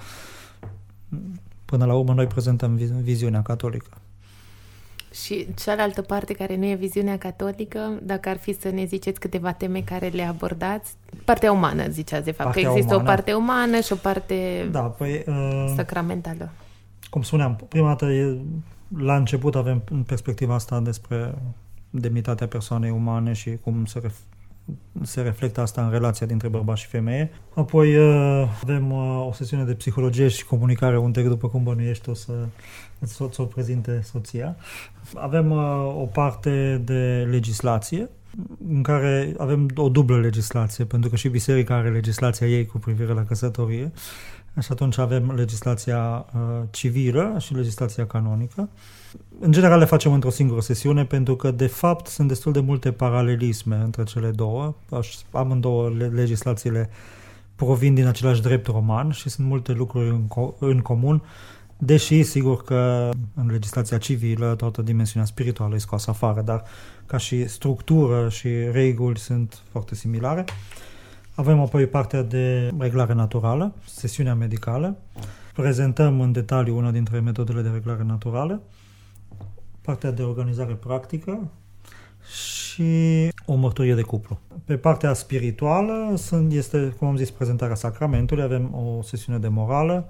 până 1.65 1.85
la 1.85 1.93
urmă 1.93 2.13
noi 2.13 2.27
prezentăm 2.27 2.75
viziunea 3.01 3.41
catolică. 3.41 3.89
Și 5.11 5.47
cealaltă 5.63 6.01
parte 6.01 6.33
care 6.33 6.55
nu 6.55 6.65
e 6.65 6.75
viziunea 6.75 7.17
catolică, 7.17 7.99
dacă 8.03 8.29
ar 8.29 8.37
fi 8.37 8.59
să 8.59 8.69
ne 8.69 8.85
ziceți 8.85 9.19
câteva 9.19 9.51
teme 9.51 9.81
care 9.81 10.07
le 10.07 10.23
abordați, 10.23 10.93
partea 11.25 11.51
umană, 11.51 11.87
ziceați 11.89 12.25
de 12.25 12.31
fapt, 12.31 12.49
partea 12.49 12.63
că 12.63 12.69
există 12.69 12.95
umană. 12.95 13.09
o 13.09 13.13
parte 13.13 13.33
umană 13.33 13.79
și 13.79 13.93
o 13.93 13.95
parte 13.95 14.67
da, 14.71 14.79
păi, 14.79 15.23
uh, 15.27 15.73
sacramentală. 15.75 16.51
Cum 17.09 17.21
spuneam, 17.21 17.65
prima 17.67 17.87
dată, 17.87 18.05
e, 18.05 18.37
la 18.97 19.15
început 19.15 19.55
avem 19.55 19.81
în 19.89 20.03
perspectiva 20.03 20.53
asta 20.53 20.79
despre 20.79 21.33
demnitatea 21.89 22.47
persoanei 22.47 22.89
umane 22.89 23.33
și 23.33 23.57
cum 23.63 23.85
se, 23.85 23.99
ref- 23.99 24.39
se 25.01 25.21
reflectă 25.21 25.61
asta 25.61 25.85
în 25.85 25.91
relația 25.91 26.27
dintre 26.27 26.47
bărbat 26.47 26.77
și 26.77 26.87
femeie. 26.87 27.31
Apoi 27.53 27.95
uh, 27.95 28.47
avem 28.61 28.91
uh, 28.91 29.25
o 29.27 29.31
sesiune 29.33 29.63
de 29.63 29.73
psihologie 29.73 30.27
și 30.27 30.45
comunicare 30.45 30.97
unde, 30.97 31.21
după 31.21 31.47
cum 31.47 31.63
bănuiești, 31.63 32.09
o 32.09 32.13
să 32.13 32.33
să 33.05 33.41
o 33.41 33.43
prezinte 33.43 34.01
soția. 34.03 34.55
Avem 35.15 35.51
uh, 35.51 35.95
o 36.01 36.05
parte 36.05 36.81
de 36.85 37.27
legislație 37.29 38.09
în 38.69 38.81
care 38.81 39.33
avem 39.37 39.69
o 39.75 39.89
dublă 39.89 40.19
legislație, 40.19 40.85
pentru 40.85 41.09
că 41.09 41.15
și 41.15 41.29
biserica 41.29 41.75
are 41.75 41.89
legislația 41.89 42.47
ei 42.47 42.65
cu 42.65 42.77
privire 42.77 43.13
la 43.13 43.23
căsătorie. 43.23 43.91
Și 44.59 44.67
atunci 44.71 44.97
avem 44.97 45.31
legislația 45.35 46.25
uh, 46.33 46.39
civilă 46.71 47.35
și 47.39 47.53
legislația 47.53 48.05
canonică. 48.05 48.69
În 49.39 49.51
general 49.51 49.79
le 49.79 49.85
facem 49.85 50.13
într-o 50.13 50.29
singură 50.29 50.61
sesiune 50.61 51.05
pentru 51.05 51.35
că, 51.35 51.51
de 51.51 51.67
fapt, 51.67 52.07
sunt 52.07 52.27
destul 52.27 52.51
de 52.51 52.59
multe 52.59 52.91
paralelisme 52.91 53.75
între 53.75 54.03
cele 54.03 54.29
două. 54.29 54.75
Amândouă 55.31 55.89
legislațiile 56.13 56.89
provin 57.55 57.93
din 57.93 58.07
același 58.07 58.41
drept 58.41 58.67
roman 58.67 59.11
și 59.11 59.29
sunt 59.29 59.47
multe 59.47 59.71
lucruri 59.71 60.09
în, 60.09 60.23
co- 60.23 60.57
în 60.59 60.79
comun 60.79 61.21
Deși, 61.83 62.23
sigur 62.23 62.63
că 62.63 63.09
în 63.33 63.47
legislația 63.51 63.97
civilă 63.97 64.55
toată 64.55 64.81
dimensiunea 64.81 65.27
spirituală 65.27 65.75
e 65.75 65.77
scoasă 65.77 66.09
afară, 66.09 66.41
dar 66.41 66.63
ca 67.05 67.17
și 67.17 67.47
structură 67.47 68.29
și 68.29 68.49
reguli 68.71 69.17
sunt 69.17 69.61
foarte 69.71 69.95
similare. 69.95 70.45
Avem 71.35 71.59
apoi 71.59 71.87
partea 71.87 72.21
de 72.21 72.71
reglare 72.77 73.13
naturală, 73.13 73.73
sesiunea 73.85 74.35
medicală. 74.35 74.97
Prezentăm 75.53 76.21
în 76.21 76.31
detaliu 76.31 76.77
una 76.77 76.91
dintre 76.91 77.19
metodele 77.19 77.61
de 77.61 77.69
reglare 77.73 78.03
naturală, 78.03 78.61
partea 79.81 80.11
de 80.11 80.21
organizare 80.21 80.73
practică 80.73 81.51
și 82.33 83.29
o 83.45 83.55
mărturie 83.55 83.95
de 83.95 84.01
cuplu. 84.01 84.39
Pe 84.65 84.77
partea 84.77 85.13
spirituală 85.13 86.13
sunt, 86.17 86.51
este, 86.51 86.95
cum 86.97 87.07
am 87.07 87.15
zis, 87.15 87.31
prezentarea 87.31 87.75
sacramentului, 87.75 88.43
avem 88.43 88.73
o 88.73 89.01
sesiune 89.01 89.39
de 89.39 89.47
morală, 89.47 90.07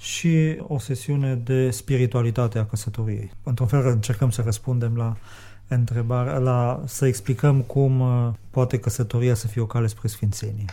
și 0.00 0.56
o 0.66 0.78
sesiune 0.78 1.34
de 1.34 1.70
spiritualitate 1.70 2.58
a 2.58 2.66
căsătoriei. 2.66 3.32
Într-un 3.42 3.66
fel 3.66 3.86
încercăm 3.86 4.30
să 4.30 4.42
răspundem 4.42 4.96
la 4.96 5.16
întrebare, 5.68 6.38
la, 6.38 6.82
să 6.86 7.06
explicăm 7.06 7.60
cum 7.60 8.00
uh, 8.00 8.32
poate 8.50 8.78
căsătoria 8.78 9.34
să 9.34 9.46
fie 9.46 9.60
o 9.60 9.66
cale 9.66 9.86
spre 9.86 10.08
sfințenie. 10.08 10.64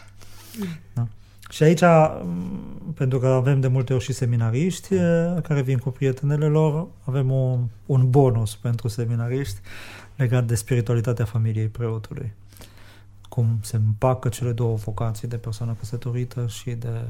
Da? 0.93 1.07
Și 1.49 1.63
aici, 1.63 1.81
mm, 1.81 2.93
pentru 2.95 3.19
că 3.19 3.27
avem 3.27 3.59
de 3.59 3.67
multe 3.67 3.93
ori 3.93 4.03
și 4.03 4.13
seminariști 4.13 4.93
uh, 4.93 5.41
care 5.43 5.61
vin 5.61 5.77
cu 5.77 5.89
prietenele 5.89 6.47
lor, 6.47 6.87
avem 7.03 7.31
o, 7.31 7.59
un 7.85 8.09
bonus 8.09 8.55
pentru 8.55 8.87
seminariști 8.87 9.59
legat 10.15 10.45
de 10.45 10.55
spiritualitatea 10.55 11.25
familiei 11.25 11.67
preotului. 11.67 12.33
Cum 13.29 13.59
se 13.61 13.75
împacă 13.75 14.29
cele 14.29 14.51
două 14.51 14.75
vocații 14.75 15.27
de 15.27 15.37
persoană 15.37 15.75
căsătorită 15.79 16.47
și 16.47 16.71
de 16.71 17.03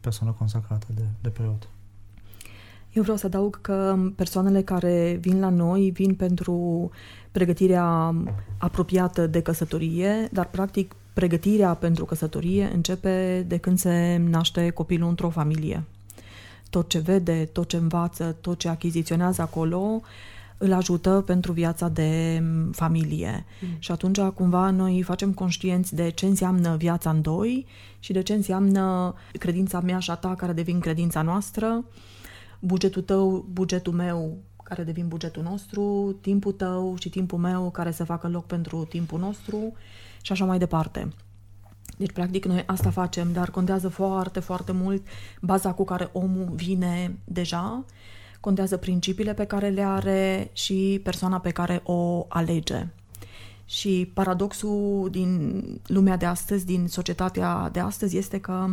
persoană 0.00 0.34
consacrată 0.38 0.86
de, 0.94 1.02
de 1.20 1.28
preot. 1.28 1.68
Eu 2.92 3.02
vreau 3.02 3.16
să 3.16 3.26
adaug 3.26 3.60
că 3.60 3.96
persoanele 4.16 4.62
care 4.62 5.18
vin 5.20 5.40
la 5.40 5.48
noi 5.48 5.90
vin 5.90 6.14
pentru 6.14 6.90
pregătirea 7.32 8.14
apropiată 8.58 9.26
de 9.26 9.42
căsătorie, 9.42 10.28
dar 10.32 10.48
practic 10.48 10.94
pregătirea 11.12 11.74
pentru 11.74 12.04
căsătorie 12.04 12.70
începe 12.74 13.44
de 13.48 13.56
când 13.56 13.78
se 13.78 14.16
naște 14.16 14.70
copilul 14.70 15.08
într-o 15.08 15.30
familie. 15.30 15.84
Tot 16.70 16.88
ce 16.88 16.98
vede, 16.98 17.48
tot 17.52 17.68
ce 17.68 17.76
învață, 17.76 18.36
tot 18.40 18.58
ce 18.58 18.68
achiziționează 18.68 19.42
acolo 19.42 20.00
îl 20.62 20.72
ajută 20.72 21.22
pentru 21.26 21.52
viața 21.52 21.88
de 21.88 22.42
familie. 22.72 23.44
Mm. 23.60 23.68
Și 23.78 23.90
atunci 23.92 24.20
cumva 24.20 24.70
noi 24.70 25.02
facem 25.02 25.32
conștienți 25.32 25.94
de 25.94 26.10
ce 26.10 26.26
înseamnă 26.26 26.76
viața 26.76 27.10
în 27.10 27.22
doi 27.22 27.66
și 27.98 28.12
de 28.12 28.22
ce 28.22 28.32
înseamnă 28.32 29.14
credința 29.38 29.80
mea 29.80 29.98
și 29.98 30.10
a 30.10 30.14
ta 30.14 30.34
care 30.34 30.52
devin 30.52 30.80
credința 30.80 31.22
noastră, 31.22 31.84
bugetul 32.58 33.02
tău, 33.02 33.46
bugetul 33.52 33.92
meu 33.92 34.38
care 34.62 34.82
devin 34.82 35.08
bugetul 35.08 35.42
nostru, 35.42 36.16
timpul 36.20 36.52
tău 36.52 36.96
și 36.98 37.08
timpul 37.08 37.38
meu 37.38 37.70
care 37.70 37.90
să 37.90 38.04
facă 38.04 38.28
loc 38.28 38.46
pentru 38.46 38.84
timpul 38.84 39.18
nostru 39.18 39.72
și 40.22 40.32
așa 40.32 40.44
mai 40.44 40.58
departe. 40.58 41.08
Deci, 41.96 42.12
practic, 42.12 42.44
noi 42.44 42.62
asta 42.66 42.90
facem, 42.90 43.32
dar 43.32 43.50
contează 43.50 43.88
foarte, 43.88 44.40
foarte 44.40 44.72
mult 44.72 45.06
baza 45.40 45.72
cu 45.72 45.84
care 45.84 46.08
omul 46.12 46.48
vine 46.54 47.18
deja, 47.24 47.84
contează 48.40 48.76
principiile 48.76 49.34
pe 49.34 49.44
care 49.44 49.68
le 49.68 49.82
are 49.82 50.50
și 50.52 51.00
persoana 51.02 51.38
pe 51.38 51.50
care 51.50 51.80
o 51.84 52.26
alege. 52.28 52.86
Și 53.64 54.10
paradoxul 54.14 55.08
din 55.10 55.62
lumea 55.86 56.16
de 56.16 56.26
astăzi, 56.26 56.66
din 56.66 56.86
societatea 56.88 57.68
de 57.72 57.80
astăzi, 57.80 58.16
este 58.16 58.40
că 58.40 58.66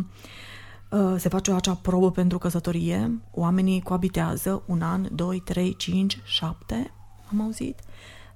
uh, 0.90 1.14
se 1.16 1.28
face 1.28 1.52
acea 1.52 1.74
probă 1.74 2.10
pentru 2.10 2.38
căsătorie, 2.38 3.20
oamenii 3.32 3.80
coabitează 3.80 4.62
un 4.66 4.82
an, 4.82 5.08
doi, 5.12 5.42
trei, 5.44 5.76
cinci, 5.76 6.20
șapte, 6.24 6.92
am 7.30 7.40
auzit, 7.42 7.80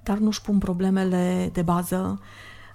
dar 0.03 0.17
nu-și 0.17 0.41
pun 0.41 0.57
problemele 0.57 1.49
de 1.53 1.61
bază 1.61 2.19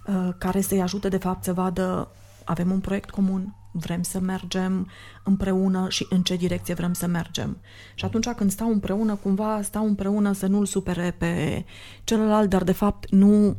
Uh, 0.08 0.28
care 0.38 0.60
să-i 0.60 0.80
ajute 0.80 1.08
de 1.08 1.16
fapt 1.16 1.44
să 1.44 1.52
vadă 1.52 2.08
avem 2.44 2.70
un 2.70 2.80
proiect 2.80 3.10
comun, 3.10 3.54
vrem 3.70 4.02
să 4.02 4.20
mergem 4.20 4.88
împreună 5.24 5.86
și 5.88 6.06
în 6.10 6.22
ce 6.22 6.36
direcție 6.36 6.74
vrem 6.74 6.92
să 6.92 7.06
mergem. 7.06 7.56
Și 7.94 8.04
atunci 8.04 8.28
când 8.28 8.50
stau 8.50 8.70
împreună, 8.70 9.14
cumva 9.14 9.62
stau 9.62 9.86
împreună 9.86 10.32
să 10.32 10.46
nu-l 10.46 10.66
supere 10.66 11.14
pe 11.18 11.64
celălalt, 12.04 12.48
dar 12.48 12.64
de 12.64 12.72
fapt 12.72 13.10
nu 13.10 13.56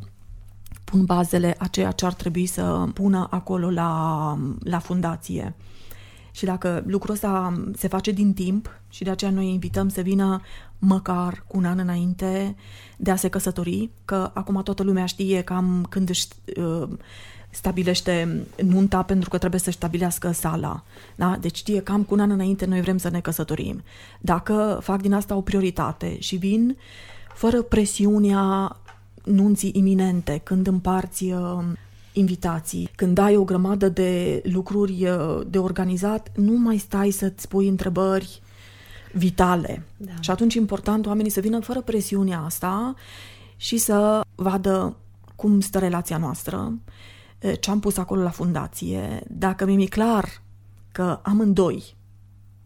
pun 0.84 1.04
bazele 1.04 1.54
a 1.58 1.66
ceea 1.66 1.90
ce 1.90 2.06
ar 2.06 2.14
trebui 2.14 2.46
să 2.46 2.88
pună 2.94 3.26
acolo 3.30 3.70
la, 3.70 4.38
la 4.62 4.78
fundație. 4.78 5.54
Și 6.30 6.44
dacă 6.44 6.82
lucrul 6.86 7.14
ăsta 7.14 7.62
se 7.76 7.88
face 7.88 8.10
din 8.10 8.32
timp 8.32 8.80
și 8.88 9.04
de 9.04 9.10
aceea 9.10 9.30
noi 9.30 9.52
invităm 9.52 9.88
să 9.88 10.00
vină 10.00 10.40
măcar 10.78 11.44
cu 11.46 11.56
un 11.56 11.64
an 11.64 11.78
înainte 11.78 12.56
de 12.96 13.10
a 13.10 13.16
se 13.16 13.28
căsători, 13.28 13.90
că 14.04 14.30
acum 14.34 14.62
toată 14.62 14.82
lumea 14.82 15.06
știe 15.06 15.42
cam 15.42 15.86
când 15.88 16.08
își 16.08 16.26
uh, 16.56 16.88
stabilește 17.50 18.46
nunta 18.62 19.02
pentru 19.02 19.28
că 19.28 19.38
trebuie 19.38 19.60
să 19.60 19.70
stabilească 19.70 20.30
sala. 20.30 20.82
Da? 21.14 21.36
Deci 21.40 21.56
știe 21.56 21.80
cam 21.80 22.02
cu 22.02 22.14
un 22.14 22.20
an 22.20 22.30
înainte 22.30 22.66
noi 22.66 22.80
vrem 22.80 22.98
să 22.98 23.10
ne 23.10 23.20
căsătorim. 23.20 23.82
Dacă 24.20 24.78
fac 24.82 25.00
din 25.00 25.12
asta 25.12 25.36
o 25.36 25.40
prioritate 25.40 26.18
și 26.18 26.36
vin 26.36 26.76
fără 27.34 27.62
presiunea 27.62 28.76
nunții 29.24 29.72
iminente, 29.74 30.40
când 30.44 30.66
împarți 30.66 31.24
uh, 31.24 31.58
invitații, 32.12 32.90
când 32.96 33.18
ai 33.18 33.36
o 33.36 33.44
grămadă 33.44 33.88
de 33.88 34.42
lucruri 34.44 35.08
uh, 35.08 35.40
de 35.46 35.58
organizat, 35.58 36.30
nu 36.34 36.52
mai 36.52 36.76
stai 36.76 37.10
să-ți 37.10 37.48
pui 37.48 37.68
întrebări 37.68 38.40
vitale. 39.12 39.82
Da. 39.96 40.12
Și 40.20 40.30
atunci 40.30 40.54
e 40.54 40.58
important 40.58 41.06
oamenii 41.06 41.30
să 41.30 41.40
vină 41.40 41.60
fără 41.60 41.80
presiunea 41.80 42.40
asta 42.40 42.94
și 43.56 43.76
să 43.76 44.20
vadă 44.34 44.96
cum 45.36 45.60
stă 45.60 45.78
relația 45.78 46.16
noastră, 46.16 46.72
ce 47.60 47.70
am 47.70 47.80
pus 47.80 47.96
acolo 47.96 48.22
la 48.22 48.30
fundație, 48.30 49.22
dacă 49.28 49.64
mi-e 49.64 49.86
clar 49.86 50.42
că 50.92 51.20
amândoi 51.22 51.96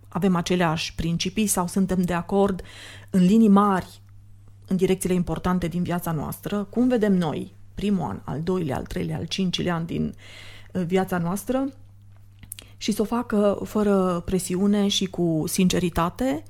avem 0.08 0.36
aceleași 0.36 0.94
principii 0.94 1.46
sau 1.46 1.66
suntem 1.66 2.02
de 2.02 2.12
acord 2.12 2.62
în 3.10 3.24
linii 3.24 3.48
mari 3.48 4.02
în 4.66 4.76
direcțiile 4.76 5.14
importante 5.14 5.68
din 5.68 5.82
viața 5.82 6.12
noastră, 6.12 6.64
cum 6.64 6.88
vedem 6.88 7.12
noi 7.12 7.54
primul 7.74 8.08
an, 8.08 8.20
al 8.24 8.42
doilea, 8.42 8.76
al 8.76 8.84
treilea, 8.84 9.16
al 9.16 9.24
cincilea 9.26 9.74
an 9.74 9.86
din 9.86 10.14
viața 10.86 11.18
noastră, 11.18 11.68
și 12.76 12.92
să 12.92 13.02
o 13.02 13.04
facă 13.04 13.58
fără 13.64 14.22
presiune 14.24 14.88
și 14.88 15.06
cu 15.06 15.44
sinceritate. 15.46 16.42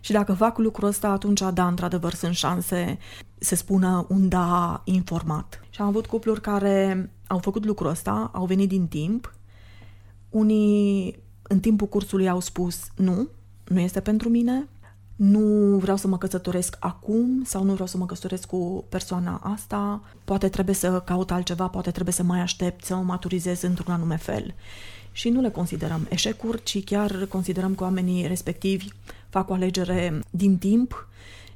Și 0.00 0.12
dacă 0.12 0.32
fac 0.32 0.58
lucrul 0.58 0.88
ăsta, 0.88 1.08
atunci, 1.08 1.42
da, 1.52 1.66
într-adevăr, 1.66 2.12
sunt 2.14 2.34
șanse 2.34 2.98
să 3.38 3.54
spună 3.54 4.06
un 4.08 4.28
da 4.28 4.80
informat. 4.84 5.60
Și 5.70 5.80
am 5.80 5.86
avut 5.86 6.06
cupluri 6.06 6.40
care 6.40 7.10
au 7.26 7.38
făcut 7.38 7.64
lucrul 7.64 7.90
ăsta, 7.90 8.30
au 8.32 8.46
venit 8.46 8.68
din 8.68 8.86
timp. 8.86 9.34
Unii 10.28 11.18
în 11.42 11.60
timpul 11.60 11.86
cursului 11.86 12.28
au 12.28 12.40
spus 12.40 12.80
nu, 12.96 13.28
nu 13.64 13.80
este 13.80 14.00
pentru 14.00 14.28
mine, 14.28 14.68
nu 15.16 15.78
vreau 15.78 15.96
să 15.96 16.08
mă 16.08 16.18
căsătoresc 16.18 16.76
acum 16.78 17.42
sau 17.44 17.62
nu 17.64 17.72
vreau 17.72 17.86
să 17.86 17.96
mă 17.96 18.06
căsătoresc 18.06 18.46
cu 18.46 18.84
persoana 18.88 19.40
asta, 19.42 20.02
poate 20.24 20.48
trebuie 20.48 20.74
să 20.74 21.00
caut 21.00 21.30
altceva, 21.30 21.68
poate 21.68 21.90
trebuie 21.90 22.14
să 22.14 22.22
mai 22.22 22.40
aștept 22.40 22.84
să 22.84 22.94
mă 22.94 23.02
maturizez 23.02 23.62
într-un 23.62 23.94
anume 23.94 24.16
fel 24.16 24.54
și 25.12 25.28
nu 25.28 25.40
le 25.40 25.50
considerăm 25.50 26.06
eșecuri, 26.10 26.62
ci 26.62 26.84
chiar 26.84 27.26
considerăm 27.28 27.74
că 27.74 27.84
oamenii 27.84 28.26
respectivi 28.26 28.88
fac 29.28 29.50
o 29.50 29.52
alegere 29.52 30.20
din 30.30 30.58
timp 30.58 31.08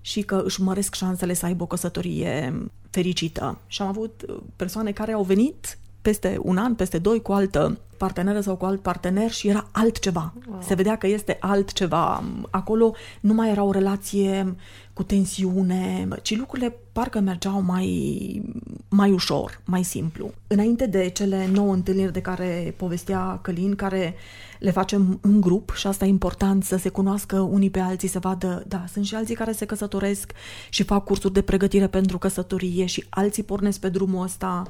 și 0.02 0.22
că 0.22 0.42
își 0.44 0.62
măresc 0.62 0.94
șansele 0.94 1.34
să 1.34 1.46
aibă 1.46 1.62
o 1.62 1.66
căsătorie 1.66 2.54
fericită. 2.90 3.58
Și 3.66 3.82
am 3.82 3.88
avut 3.88 4.24
persoane 4.56 4.92
care 4.92 5.12
au 5.12 5.22
venit 5.22 5.78
peste 6.02 6.38
un 6.42 6.56
an, 6.56 6.74
peste 6.74 6.98
doi, 6.98 7.22
cu 7.22 7.32
altă 7.32 7.78
parteneră 8.02 8.40
sau 8.40 8.56
cu 8.56 8.64
alt 8.64 8.80
partener 8.80 9.30
și 9.30 9.48
era 9.48 9.68
altceva. 9.72 10.32
Wow. 10.48 10.62
Se 10.62 10.74
vedea 10.74 10.96
că 10.96 11.06
este 11.06 11.36
altceva. 11.40 12.22
Acolo 12.50 12.94
nu 13.20 13.34
mai 13.34 13.50
era 13.50 13.62
o 13.62 13.70
relație 13.70 14.56
cu 14.92 15.02
tensiune, 15.02 16.08
ci 16.22 16.36
lucrurile 16.36 16.76
parcă 16.92 17.20
mergeau 17.20 17.62
mai, 17.62 18.42
mai 18.88 19.10
ușor, 19.10 19.60
mai 19.64 19.82
simplu. 19.82 20.32
Înainte 20.46 20.86
de 20.86 21.08
cele 21.08 21.48
nouă 21.52 21.72
întâlniri 21.72 22.12
de 22.12 22.20
care 22.20 22.74
povestea 22.76 23.38
Călin, 23.42 23.74
care 23.74 24.14
le 24.58 24.70
facem 24.70 25.18
în 25.22 25.40
grup 25.40 25.74
și 25.76 25.86
asta 25.86 26.04
e 26.04 26.08
important 26.08 26.64
să 26.64 26.76
se 26.76 26.88
cunoască 26.88 27.40
unii 27.40 27.70
pe 27.70 27.80
alții, 27.80 28.08
să 28.08 28.18
vadă, 28.18 28.64
da, 28.68 28.84
sunt 28.92 29.04
și 29.04 29.14
alții 29.14 29.34
care 29.34 29.52
se 29.52 29.64
căsătoresc 29.64 30.32
și 30.68 30.82
fac 30.82 31.04
cursuri 31.04 31.32
de 31.32 31.42
pregătire 31.42 31.86
pentru 31.86 32.18
căsătorie 32.18 32.86
și 32.86 33.06
alții 33.08 33.42
pornesc 33.42 33.80
pe 33.80 33.88
drumul 33.88 34.22
ăsta 34.22 34.62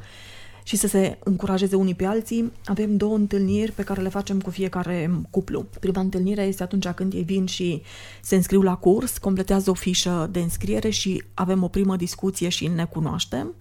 și 0.62 0.76
să 0.76 0.86
se 0.86 1.18
încurajeze 1.24 1.76
unii 1.76 1.94
pe 1.94 2.04
alții, 2.04 2.52
avem 2.64 2.96
două 2.96 3.14
întâlniri 3.14 3.72
pe 3.72 3.82
care 3.82 4.00
le 4.00 4.08
facem 4.08 4.40
cu 4.40 4.50
fiecare 4.50 5.10
cuplu. 5.30 5.66
Prima 5.80 6.00
întâlnire 6.00 6.42
este 6.42 6.62
atunci 6.62 6.88
când 6.88 7.12
ei 7.12 7.22
vin 7.22 7.46
și 7.46 7.82
se 8.20 8.34
înscriu 8.34 8.62
la 8.62 8.76
curs, 8.76 9.18
completează 9.18 9.70
o 9.70 9.74
fișă 9.74 10.28
de 10.32 10.40
înscriere 10.40 10.90
și 10.90 11.22
avem 11.34 11.62
o 11.62 11.68
primă 11.68 11.96
discuție 11.96 12.48
și 12.48 12.66
ne 12.66 12.84
cunoaștem. 12.84 13.54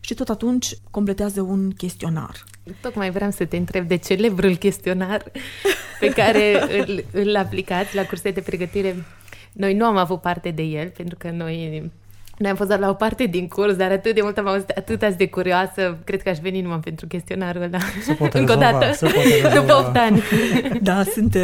Și 0.00 0.14
tot 0.14 0.28
atunci 0.28 0.76
completează 0.90 1.40
un 1.40 1.70
chestionar. 1.70 2.44
Tocmai 2.80 3.10
vreau 3.10 3.30
să 3.30 3.44
te 3.44 3.56
întreb 3.56 3.88
de 3.88 3.96
celebrul 3.96 4.56
chestionar 4.56 5.24
pe 6.00 6.08
care 6.08 6.58
îl, 6.80 7.04
îl 7.12 7.36
aplicați 7.36 7.94
la 7.94 8.06
curse 8.06 8.30
de 8.30 8.40
pregătire. 8.40 9.04
Noi 9.52 9.74
nu 9.74 9.84
am 9.84 9.96
avut 9.96 10.20
parte 10.20 10.50
de 10.50 10.62
el, 10.62 10.88
pentru 10.88 11.16
că 11.18 11.30
noi 11.30 11.90
noi 12.42 12.50
am 12.50 12.56
fost 12.56 12.68
doar 12.68 12.80
la 12.80 12.88
o 12.88 12.94
parte 12.94 13.24
din 13.24 13.48
curs, 13.48 13.74
dar 13.74 13.90
atât 13.90 14.14
de 14.14 14.20
mult 14.22 14.38
am 14.38 14.46
auzit, 14.46 14.70
atât 14.70 15.16
de 15.16 15.28
curioasă, 15.28 15.98
cred 16.04 16.22
că 16.22 16.28
aș 16.28 16.38
veni 16.38 16.60
numai 16.60 16.78
pentru 16.78 17.06
chestionarul 17.06 17.62
ăla. 17.62 17.78
Se 18.02 18.12
poate 18.12 18.38
Încă 18.42 18.52
o 18.52 18.56
dată, 18.56 18.92
se 18.94 19.06
poate 19.06 19.58
după 19.58 19.74
8 19.86 19.96
ani. 19.96 20.22
Da, 20.80 21.02
sunt 21.12 21.34
uh, 21.34 21.40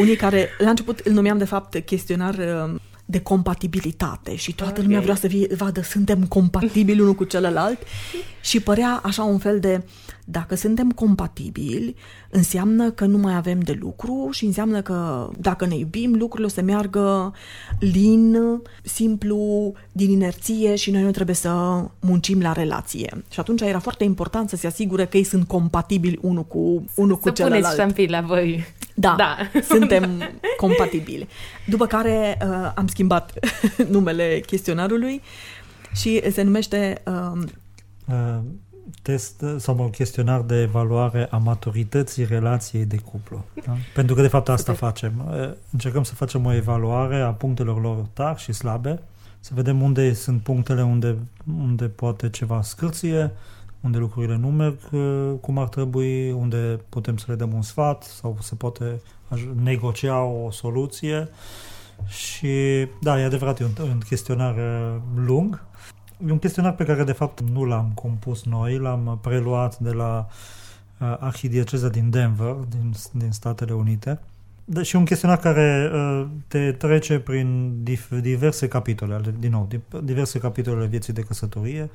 unii 0.00 0.16
care, 0.16 0.48
la 0.58 0.70
început 0.70 0.98
îl 0.98 1.12
numeam 1.12 1.38
de 1.38 1.44
fapt 1.44 1.78
chestionar 1.84 2.34
uh, 2.34 2.74
de 3.04 3.20
compatibilitate 3.20 4.36
și 4.36 4.54
toată 4.54 4.72
okay. 4.72 4.84
lumea 4.84 5.00
vrea 5.00 5.14
să 5.14 5.26
vie, 5.26 5.46
vadă 5.56 5.82
suntem 5.82 6.24
compatibili 6.24 7.00
unul 7.00 7.14
cu 7.14 7.24
celălalt 7.24 7.78
și 8.40 8.60
părea 8.60 9.00
așa 9.04 9.22
un 9.22 9.38
fel 9.38 9.60
de 9.60 9.82
dacă 10.24 10.54
suntem 10.54 10.90
compatibili, 10.90 11.94
înseamnă 12.30 12.90
că 12.90 13.04
nu 13.04 13.18
mai 13.18 13.34
avem 13.34 13.60
de 13.60 13.76
lucru 13.80 14.28
și 14.32 14.44
înseamnă 14.44 14.82
că 14.82 15.28
dacă 15.38 15.66
ne 15.66 15.76
iubim, 15.76 16.14
lucrurile 16.14 16.46
o 16.46 16.48
să 16.48 16.62
meargă 16.62 17.32
lin, 17.78 18.36
simplu, 18.82 19.72
din 19.92 20.10
inerție 20.10 20.74
și 20.74 20.90
noi 20.90 21.02
nu 21.02 21.10
trebuie 21.10 21.34
să 21.34 21.84
muncim 22.00 22.40
la 22.40 22.52
relație. 22.52 23.24
Și 23.30 23.40
atunci 23.40 23.60
era 23.60 23.78
foarte 23.78 24.04
important 24.04 24.48
să 24.48 24.56
se 24.56 24.66
asigure 24.66 25.06
că 25.06 25.16
ei 25.16 25.24
sunt 25.24 25.46
compatibili 25.46 26.18
unul 26.22 26.44
cu, 26.44 26.84
unul 26.94 27.18
cu 27.18 27.30
celălalt. 27.30 27.64
Să 27.64 27.86
puneți 27.86 28.10
la 28.10 28.20
voi. 28.20 28.64
Da, 28.94 29.14
da, 29.18 29.36
suntem 29.62 30.22
compatibili. 30.56 31.28
După 31.66 31.86
care 31.86 32.38
uh, 32.42 32.72
am 32.74 32.86
schimbat 32.86 33.32
numele 33.90 34.42
chestionarului 34.46 35.22
și 35.94 36.30
se 36.30 36.42
numește... 36.42 37.02
Uh, 37.06 37.42
uh 38.08 38.38
test 39.02 39.44
sau 39.58 39.78
un 39.78 39.90
chestionar 39.90 40.40
de 40.40 40.60
evaluare 40.60 41.28
a 41.30 41.36
maturității 41.36 42.24
relației 42.24 42.84
de 42.84 42.96
cuplu. 42.96 43.44
Da? 43.66 43.76
Pentru 43.94 44.14
că, 44.14 44.20
de 44.20 44.28
fapt, 44.28 44.48
asta 44.48 44.72
Super. 44.72 44.88
facem. 44.88 45.12
Încercăm 45.70 46.02
să 46.02 46.14
facem 46.14 46.44
o 46.46 46.52
evaluare 46.52 47.20
a 47.20 47.30
punctelor 47.30 47.80
lor 47.80 48.06
tari 48.12 48.40
și 48.40 48.52
slabe, 48.52 49.02
să 49.40 49.50
vedem 49.54 49.82
unde 49.82 50.12
sunt 50.12 50.42
punctele 50.42 50.82
unde, 50.82 51.16
unde 51.58 51.84
poate 51.84 52.30
ceva 52.30 52.62
scârție, 52.62 53.30
unde 53.80 53.98
lucrurile 53.98 54.36
nu 54.36 54.50
merg 54.50 54.78
cum 55.40 55.58
ar 55.58 55.68
trebui, 55.68 56.30
unde 56.30 56.80
putem 56.88 57.16
să 57.16 57.24
le 57.28 57.34
dăm 57.34 57.52
un 57.52 57.62
sfat 57.62 58.02
sau 58.02 58.36
se 58.40 58.54
poate 58.54 59.00
negocia 59.62 60.22
o 60.22 60.50
soluție. 60.50 61.28
Și, 62.06 62.86
da, 63.00 63.20
e 63.20 63.24
adevărat, 63.24 63.60
e 63.60 63.64
un, 63.64 63.70
un 63.82 63.98
chestionar 63.98 64.54
lung, 65.14 65.62
E 66.26 66.32
un 66.32 66.38
chestionar 66.38 66.74
pe 66.74 66.84
care 66.84 67.04
de 67.04 67.12
fapt 67.12 67.40
nu 67.40 67.64
l-am 67.64 67.90
compus 67.94 68.44
noi, 68.44 68.78
l-am 68.78 69.18
preluat 69.22 69.78
de 69.78 69.90
la 69.92 70.26
uh, 71.00 71.16
Arhidieceza 71.20 71.88
din 71.88 72.10
Denver, 72.10 72.54
din, 72.68 72.92
din 73.12 73.30
Statele 73.30 73.72
Unite. 73.72 74.20
Da, 74.64 74.82
și 74.82 74.96
un 74.96 75.04
chestionar 75.04 75.38
care 75.38 75.90
uh, 75.94 76.26
te 76.48 76.72
trece 76.72 77.18
prin 77.18 77.72
dif- 77.90 78.20
diverse 78.20 78.68
capitole, 78.68 79.20
din 79.38 79.50
nou, 79.50 79.68
diverse 80.02 80.38
capitole 80.38 80.76
ale 80.76 80.86
vieții 80.86 81.12
de 81.12 81.20
căsătorie, 81.22 81.90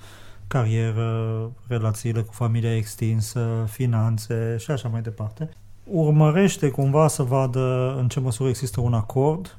carieră, 0.47 1.51
relațiile 1.67 2.21
cu 2.21 2.34
familia 2.34 2.75
extinsă, 2.75 3.65
finanțe 3.69 4.55
și 4.59 4.71
așa 4.71 4.88
mai 4.88 5.01
departe. 5.01 5.49
Urmărește 5.84 6.69
cumva 6.69 7.07
să 7.07 7.23
vadă 7.23 7.95
în 7.99 8.07
ce 8.07 8.19
măsură 8.19 8.49
există 8.49 8.82
un 8.82 8.93
acord 8.93 9.57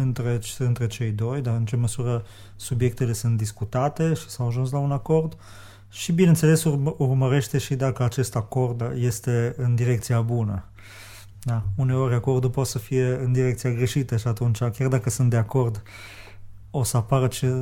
între, 0.00 0.38
între 0.58 0.86
cei 0.86 1.10
doi, 1.10 1.40
dar 1.40 1.56
în 1.56 1.64
ce 1.64 1.76
măsură 1.76 2.24
subiectele 2.56 3.12
sunt 3.12 3.36
discutate 3.36 4.14
și 4.14 4.28
s-au 4.28 4.46
ajuns 4.46 4.70
la 4.70 4.78
un 4.78 4.92
acord 4.92 5.36
și, 5.90 6.12
bineînțeles, 6.12 6.64
urmă, 6.64 6.94
urmărește 6.98 7.58
și 7.58 7.74
dacă 7.74 8.02
acest 8.02 8.36
acord 8.36 8.92
este 8.94 9.54
în 9.56 9.74
direcția 9.74 10.20
bună. 10.20 10.64
Da. 11.42 11.62
Uneori 11.76 12.14
acordul 12.14 12.50
poate 12.50 12.68
să 12.68 12.78
fie 12.78 13.18
în 13.22 13.32
direcția 13.32 13.70
greșită 13.70 14.16
și 14.16 14.26
atunci, 14.26 14.58
chiar 14.58 14.88
dacă 14.88 15.10
sunt 15.10 15.30
de 15.30 15.36
acord, 15.36 15.82
o 16.70 16.82
să 16.82 16.96
apară 16.96 17.26
ce, 17.26 17.52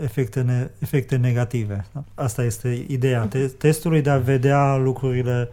efecte, 0.00 0.42
ne, 0.42 0.70
efecte 0.78 1.16
negative. 1.16 1.86
Da? 1.92 2.04
Asta 2.14 2.44
este 2.44 2.84
ideea 2.88 3.26
te- 3.26 3.46
testului 3.46 4.02
de 4.02 4.10
a 4.10 4.18
vedea 4.18 4.76
lucrurile, 4.76 5.48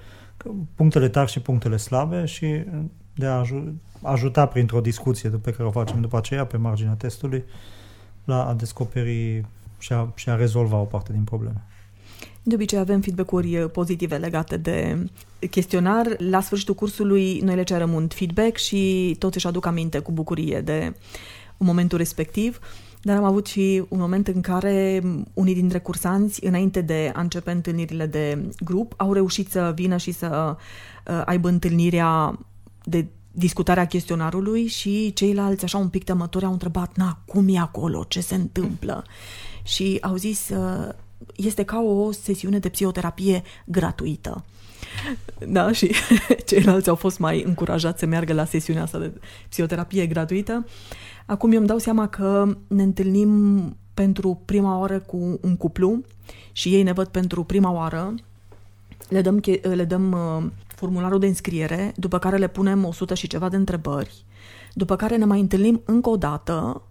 punctele 0.75 1.09
tari 1.09 1.31
și 1.31 1.39
punctele 1.39 1.77
slabe 1.77 2.25
și 2.25 2.63
de 3.13 3.25
a 3.25 3.35
ajuta 4.01 4.45
printr-o 4.45 4.81
discuție 4.81 5.29
pe 5.29 5.51
care 5.51 5.67
o 5.67 5.71
facem 5.71 6.01
după 6.01 6.17
aceea 6.17 6.45
pe 6.45 6.57
marginea 6.57 6.93
testului 6.93 7.43
la 8.25 8.45
a 8.45 8.53
descoperi 8.53 9.45
și 9.77 9.93
a, 9.93 10.11
și 10.15 10.29
a 10.29 10.35
rezolva 10.35 10.77
o 10.77 10.83
parte 10.83 11.11
din 11.11 11.23
probleme. 11.23 11.63
De 12.43 12.55
obicei 12.55 12.79
avem 12.79 13.01
feedback-uri 13.01 13.53
eh, 13.53 13.69
pozitive 13.71 14.17
legate 14.17 14.57
de 14.57 15.05
chestionar. 15.49 16.15
La 16.17 16.41
sfârșitul 16.41 16.75
cursului 16.75 17.39
noi 17.39 17.55
le 17.55 17.63
cerem 17.63 17.93
un 17.93 18.07
feedback 18.07 18.57
și 18.57 19.15
toți 19.19 19.35
își 19.35 19.47
aduc 19.47 19.65
aminte 19.65 19.99
cu 19.99 20.11
bucurie 20.11 20.61
de 20.61 20.93
momentul 21.57 21.97
respectiv. 21.97 22.59
Dar 23.01 23.17
am 23.17 23.23
avut 23.23 23.47
și 23.47 23.83
un 23.89 23.99
moment 23.99 24.27
în 24.27 24.41
care 24.41 25.01
unii 25.33 25.53
dintre 25.53 25.79
cursanți, 25.79 26.45
înainte 26.45 26.81
de 26.81 27.11
a 27.15 27.21
începe 27.21 27.51
întâlnirile 27.51 28.05
de 28.05 28.49
grup, 28.59 28.93
au 28.97 29.13
reușit 29.13 29.51
să 29.51 29.71
vină 29.75 29.97
și 29.97 30.11
să 30.11 30.55
uh, 31.07 31.21
aibă 31.25 31.47
întâlnirea 31.47 32.39
de 32.83 33.05
discutarea 33.31 33.87
chestionarului 33.87 34.67
și 34.67 35.13
ceilalți, 35.13 35.63
așa 35.63 35.77
un 35.77 35.89
pic 35.89 36.03
temători, 36.03 36.45
au 36.45 36.51
întrebat, 36.51 36.95
na, 36.95 37.19
cum 37.25 37.45
e 37.49 37.57
acolo, 37.57 38.05
ce 38.07 38.21
se 38.21 38.35
întâmplă? 38.35 39.03
Și 39.63 39.97
au 40.01 40.15
zis, 40.15 40.49
ă, 40.49 40.95
este 41.35 41.63
ca 41.63 41.79
o 41.79 42.11
sesiune 42.11 42.59
de 42.59 42.69
psihoterapie 42.69 43.43
gratuită. 43.65 44.43
Da, 45.47 45.71
și 45.71 45.95
ceilalți 46.47 46.89
au 46.89 46.95
fost 46.95 47.19
mai 47.19 47.43
încurajați 47.43 47.99
să 47.99 48.05
meargă 48.05 48.33
la 48.33 48.45
sesiunea 48.45 48.83
asta 48.83 48.99
de 48.99 49.11
psihoterapie 49.49 50.05
gratuită. 50.05 50.65
Acum 51.25 51.51
eu 51.51 51.57
îmi 51.57 51.67
dau 51.67 51.77
seama 51.77 52.07
că 52.07 52.57
ne 52.67 52.83
întâlnim 52.83 53.75
pentru 53.93 54.41
prima 54.45 54.77
oară 54.77 54.99
cu 54.99 55.39
un 55.41 55.57
cuplu 55.57 56.01
și 56.51 56.73
ei 56.73 56.83
ne 56.83 56.91
văd 56.91 57.07
pentru 57.07 57.43
prima 57.43 57.71
oară. 57.71 58.13
Le 59.09 59.21
dăm, 59.21 59.41
le 59.61 59.83
dăm 59.83 60.13
ă, 60.13 60.51
formularul 60.81 61.19
de 61.19 61.27
înscriere, 61.27 61.93
după 61.95 62.19
care 62.19 62.37
le 62.37 62.47
punem 62.47 62.85
100 62.85 63.13
și 63.13 63.27
ceva 63.27 63.49
de 63.49 63.55
întrebări, 63.55 64.25
după 64.73 64.95
care 64.95 65.15
ne 65.15 65.25
mai 65.25 65.39
întâlnim 65.39 65.81
încă 65.85 66.09
o 66.09 66.17
dată, 66.17 66.81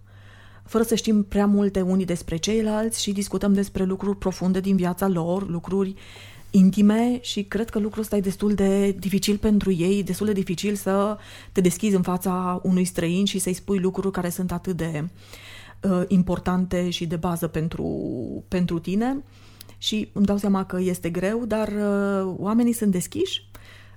fără 0.65 0.83
să 0.83 0.95
știm 0.95 1.23
prea 1.23 1.45
multe 1.45 1.81
unii 1.81 2.05
despre 2.05 2.35
ceilalți 2.35 3.01
și 3.01 3.11
discutăm 3.11 3.53
despre 3.53 3.83
lucruri 3.83 4.17
profunde 4.17 4.59
din 4.59 4.75
viața 4.75 5.07
lor, 5.07 5.49
lucruri 5.49 5.95
intime 6.49 7.19
și 7.21 7.43
cred 7.43 7.69
că 7.69 7.79
lucrul 7.79 8.01
ăsta 8.01 8.15
e 8.15 8.19
destul 8.19 8.53
de 8.53 8.91
dificil 8.91 9.37
pentru 9.37 9.71
ei, 9.71 10.03
destul 10.03 10.25
de 10.25 10.33
dificil 10.33 10.75
să 10.75 11.17
te 11.51 11.61
deschizi 11.61 11.95
în 11.95 12.01
fața 12.01 12.59
unui 12.63 12.85
străin 12.85 13.25
și 13.25 13.39
să-i 13.39 13.53
spui 13.53 13.79
lucruri 13.79 14.11
care 14.11 14.29
sunt 14.29 14.51
atât 14.51 14.77
de 14.77 15.07
uh, 15.81 16.03
importante 16.07 16.89
și 16.89 17.05
de 17.05 17.15
bază 17.15 17.47
pentru, 17.47 17.85
pentru 18.47 18.79
tine. 18.79 19.23
Și 19.77 20.09
îmi 20.13 20.25
dau 20.25 20.37
seama 20.37 20.65
că 20.65 20.79
este 20.79 21.09
greu, 21.09 21.45
dar 21.45 21.67
uh, 21.67 22.33
oamenii 22.37 22.73
sunt 22.73 22.91
deschiși 22.91 23.49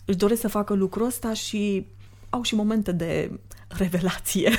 își 0.04 0.16
doresc 0.16 0.40
să 0.40 0.48
facă 0.48 0.74
lucrul 0.74 1.06
ăsta 1.06 1.32
și 1.32 1.86
au 2.30 2.42
și 2.42 2.54
momente 2.54 2.92
de 2.92 3.40
revelație. 3.68 4.50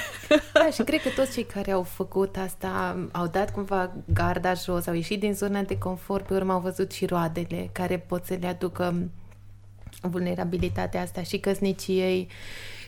Da, 0.53 0.69
și 0.69 0.83
cred 0.83 1.01
că 1.01 1.09
toți 1.09 1.33
cei 1.33 1.43
care 1.43 1.71
au 1.71 1.83
făcut 1.83 2.37
asta 2.37 2.97
au 3.11 3.27
dat 3.27 3.51
cumva 3.51 3.93
garda 4.13 4.53
jos, 4.53 4.87
au 4.87 4.93
ieșit 4.93 5.19
din 5.19 5.33
zona 5.33 5.61
de 5.61 5.77
confort, 5.77 6.25
pe 6.25 6.33
urmă 6.33 6.53
au 6.53 6.59
văzut 6.59 6.91
și 6.91 7.05
roadele 7.05 7.69
care 7.71 7.97
pot 7.97 8.25
să 8.25 8.37
le 8.39 8.47
aducă 8.47 9.09
vulnerabilitatea 10.01 11.01
asta 11.01 11.23
și 11.23 11.37
căsniciei 11.37 12.27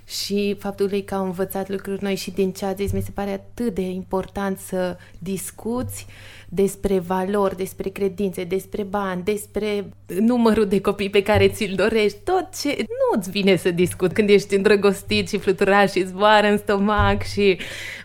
și 0.06 0.56
faptul 0.60 1.02
că 1.06 1.16
au 1.16 1.26
învățat 1.26 1.70
lucruri 1.70 2.04
noi 2.04 2.16
și 2.16 2.32
din 2.32 2.52
ce 2.52 2.66
a 2.66 2.74
zis, 2.74 2.92
mi 2.92 3.02
se 3.02 3.12
pare 3.12 3.32
atât 3.32 3.74
de 3.74 3.82
important 3.82 4.60
să 4.60 4.98
discuți 5.20 6.06
despre 6.50 7.00
valori, 7.00 7.56
despre 7.56 7.90
credințe, 7.90 8.44
despre 8.44 8.84
bani, 8.84 9.24
despre 9.24 9.90
numărul 10.20 10.66
de 10.66 10.82
copii 10.82 11.10
pe 11.10 11.22
care 11.22 11.48
ți-l 11.48 11.74
dorești, 11.76 12.18
tot 12.24 12.48
ce 12.62 12.78
nu-ți 12.78 13.30
vine 13.30 13.56
să 13.56 13.72
discut 13.72 14.14
când 14.14 14.30
ești 14.30 14.56
îndrăgostit 14.56 15.30
și 15.30 15.38
fluturat 15.38 15.92
și 15.92 16.06
zboară 16.06 16.48
în 16.48 16.58
stomac 16.58 17.24
și 17.24 17.58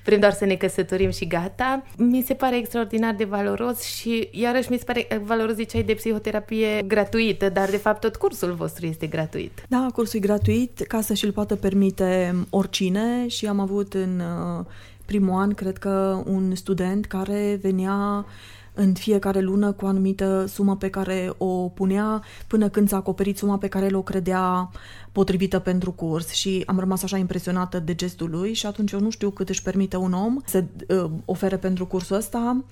vrem 0.05 0.21
doar 0.21 0.33
să 0.33 0.45
ne 0.45 0.55
căsătorim 0.55 1.11
și 1.11 1.27
gata. 1.27 1.83
Mi 1.97 2.23
se 2.27 2.35
pare 2.35 2.57
extraordinar 2.57 3.15
de 3.15 3.25
valoros 3.25 3.83
și 3.83 4.29
iarăși 4.31 4.71
mi 4.71 4.79
se 4.79 4.85
pare 4.85 5.07
valoros 5.25 5.55
ziceai 5.55 5.83
de 5.83 5.95
psihoterapie 5.95 6.83
gratuită, 6.87 7.49
dar 7.49 7.71
de 7.71 7.77
fapt 7.77 8.01
tot 8.01 8.17
cursul 8.17 8.53
vostru 8.53 8.87
este 8.87 9.07
gratuit. 9.07 9.65
Da, 9.69 9.87
cursul 9.95 10.19
e 10.23 10.27
gratuit 10.27 10.81
ca 10.89 11.01
să 11.01 11.15
și-l 11.15 11.33
poată 11.33 11.57
permite 11.57 12.35
oricine 12.51 13.29
și 13.29 13.47
am 13.47 13.61
avut 13.61 13.95
în 13.95 14.21
uh, 14.21 14.65
primul 15.13 15.41
an, 15.41 15.55
cred 15.55 15.79
că 15.79 16.23
un 16.27 16.55
student 16.55 17.07
care 17.07 17.59
venea 17.63 18.27
în 18.75 18.95
fiecare 18.95 19.41
lună 19.41 19.73
cu 19.73 19.85
o 19.85 19.89
anumită 19.89 20.45
sumă 20.49 20.77
pe 20.77 20.91
care 20.91 21.33
o 21.39 21.69
punea 21.69 22.23
până 22.47 22.69
când 22.69 22.89
s-a 22.89 22.97
acoperit 22.97 23.39
suma 23.39 23.59
pe 23.59 23.69
care 23.69 23.85
el 23.85 23.97
o 23.97 24.03
credea 24.03 24.71
potrivită 25.13 25.59
pentru 25.59 25.93
curs 25.93 26.29
și 26.29 26.63
am 26.67 26.79
rămas 26.79 27.03
așa 27.03 27.17
impresionată 27.17 27.79
de 27.79 27.95
gestul 27.95 28.31
lui 28.31 28.53
și 28.53 28.67
atunci 28.67 28.93
eu 28.93 29.01
nu 29.01 29.11
știu 29.11 29.31
cât 29.31 29.49
își 29.49 29.63
permite 29.63 29.97
un 29.97 30.13
om 30.13 30.39
să 30.45 30.65
uh, 30.89 31.11
ofere 31.25 31.57
pentru 31.57 31.87
cursul 31.87 32.17
ăsta. 32.17 32.65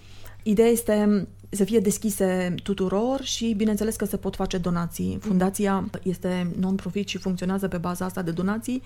Ideea 0.43 0.69
este 0.69 1.29
să 1.51 1.65
fie 1.65 1.79
deschise 1.79 2.55
tuturor 2.63 3.23
și 3.23 3.55
bineînțeles 3.57 3.97
că 3.97 4.05
se 4.05 4.17
pot 4.17 4.37
face 4.37 4.59
donații. 4.59 5.19
Fundația 5.21 5.91
este 6.03 6.53
non-profit 6.59 7.09
și 7.09 7.19
funcționează 7.19 7.69
pe 7.69 7.77
baza 7.77 8.05
asta 8.05 8.23
de 8.23 8.31
donații 8.31 8.83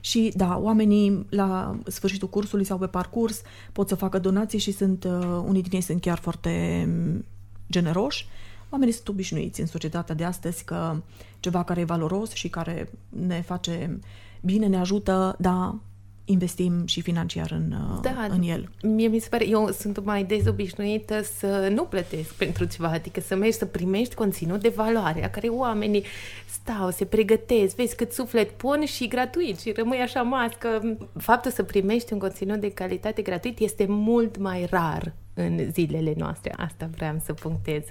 și 0.00 0.32
da, 0.36 0.58
oamenii 0.58 1.26
la 1.30 1.78
sfârșitul 1.86 2.28
cursului 2.28 2.64
sau 2.64 2.78
pe 2.78 2.86
parcurs 2.86 3.42
pot 3.72 3.88
să 3.88 3.94
facă 3.94 4.18
donații 4.18 4.58
și 4.58 4.72
sunt, 4.72 5.04
uh, 5.04 5.42
unii 5.46 5.62
din 5.62 5.72
ei 5.72 5.80
sunt 5.80 6.00
chiar 6.00 6.18
foarte 6.18 6.84
mm, 6.88 7.24
generoși. 7.70 8.28
Oamenii 8.70 8.94
sunt 8.94 9.08
obișnuiți 9.08 9.60
în 9.60 9.66
societatea 9.66 10.14
de 10.14 10.24
astăzi 10.24 10.64
că 10.64 10.96
ceva 11.40 11.64
care 11.64 11.80
e 11.80 11.84
valoros 11.84 12.32
și 12.32 12.48
care 12.48 12.90
ne 13.08 13.40
face 13.40 14.00
bine, 14.40 14.66
ne 14.66 14.76
ajută, 14.76 15.36
da, 15.38 15.78
investim 16.24 16.86
și 16.86 17.00
financiar 17.00 17.50
în, 17.50 17.72
uh, 17.72 18.00
da, 18.02 18.26
în 18.30 18.42
el. 18.42 18.68
Mie 18.82 19.08
mi 19.08 19.18
se 19.18 19.28
pare, 19.28 19.48
eu 19.48 19.70
sunt 19.70 20.04
mai 20.04 20.24
dezobișnuită 20.24 21.22
să 21.22 21.68
nu 21.74 21.84
plătesc 21.84 22.34
pentru 22.34 22.64
ceva, 22.64 22.88
adică 22.88 23.20
să 23.20 23.34
mergi 23.34 23.56
să 23.56 23.66
primești 23.66 24.14
conținut 24.14 24.60
de 24.60 24.68
valoare, 24.68 25.20
la 25.20 25.28
care 25.28 25.48
oamenii 25.48 26.04
stau, 26.46 26.90
se 26.90 27.04
pregătesc, 27.04 27.76
vezi 27.76 27.96
cât 27.96 28.12
suflet 28.12 28.50
pun 28.50 28.84
și 28.84 29.08
gratuit 29.08 29.60
și 29.60 29.72
rămâi 29.72 29.98
așa 29.98 30.22
mască. 30.22 30.96
Faptul 31.18 31.50
să 31.50 31.62
primești 31.62 32.12
un 32.12 32.18
conținut 32.18 32.60
de 32.60 32.70
calitate 32.70 33.22
gratuit 33.22 33.58
este 33.58 33.86
mult 33.88 34.36
mai 34.38 34.66
rar 34.70 35.12
în 35.34 35.70
zilele 35.72 36.14
noastre. 36.16 36.54
Asta 36.56 36.88
vreau 36.94 37.16
să 37.24 37.32
punctez. 37.32 37.82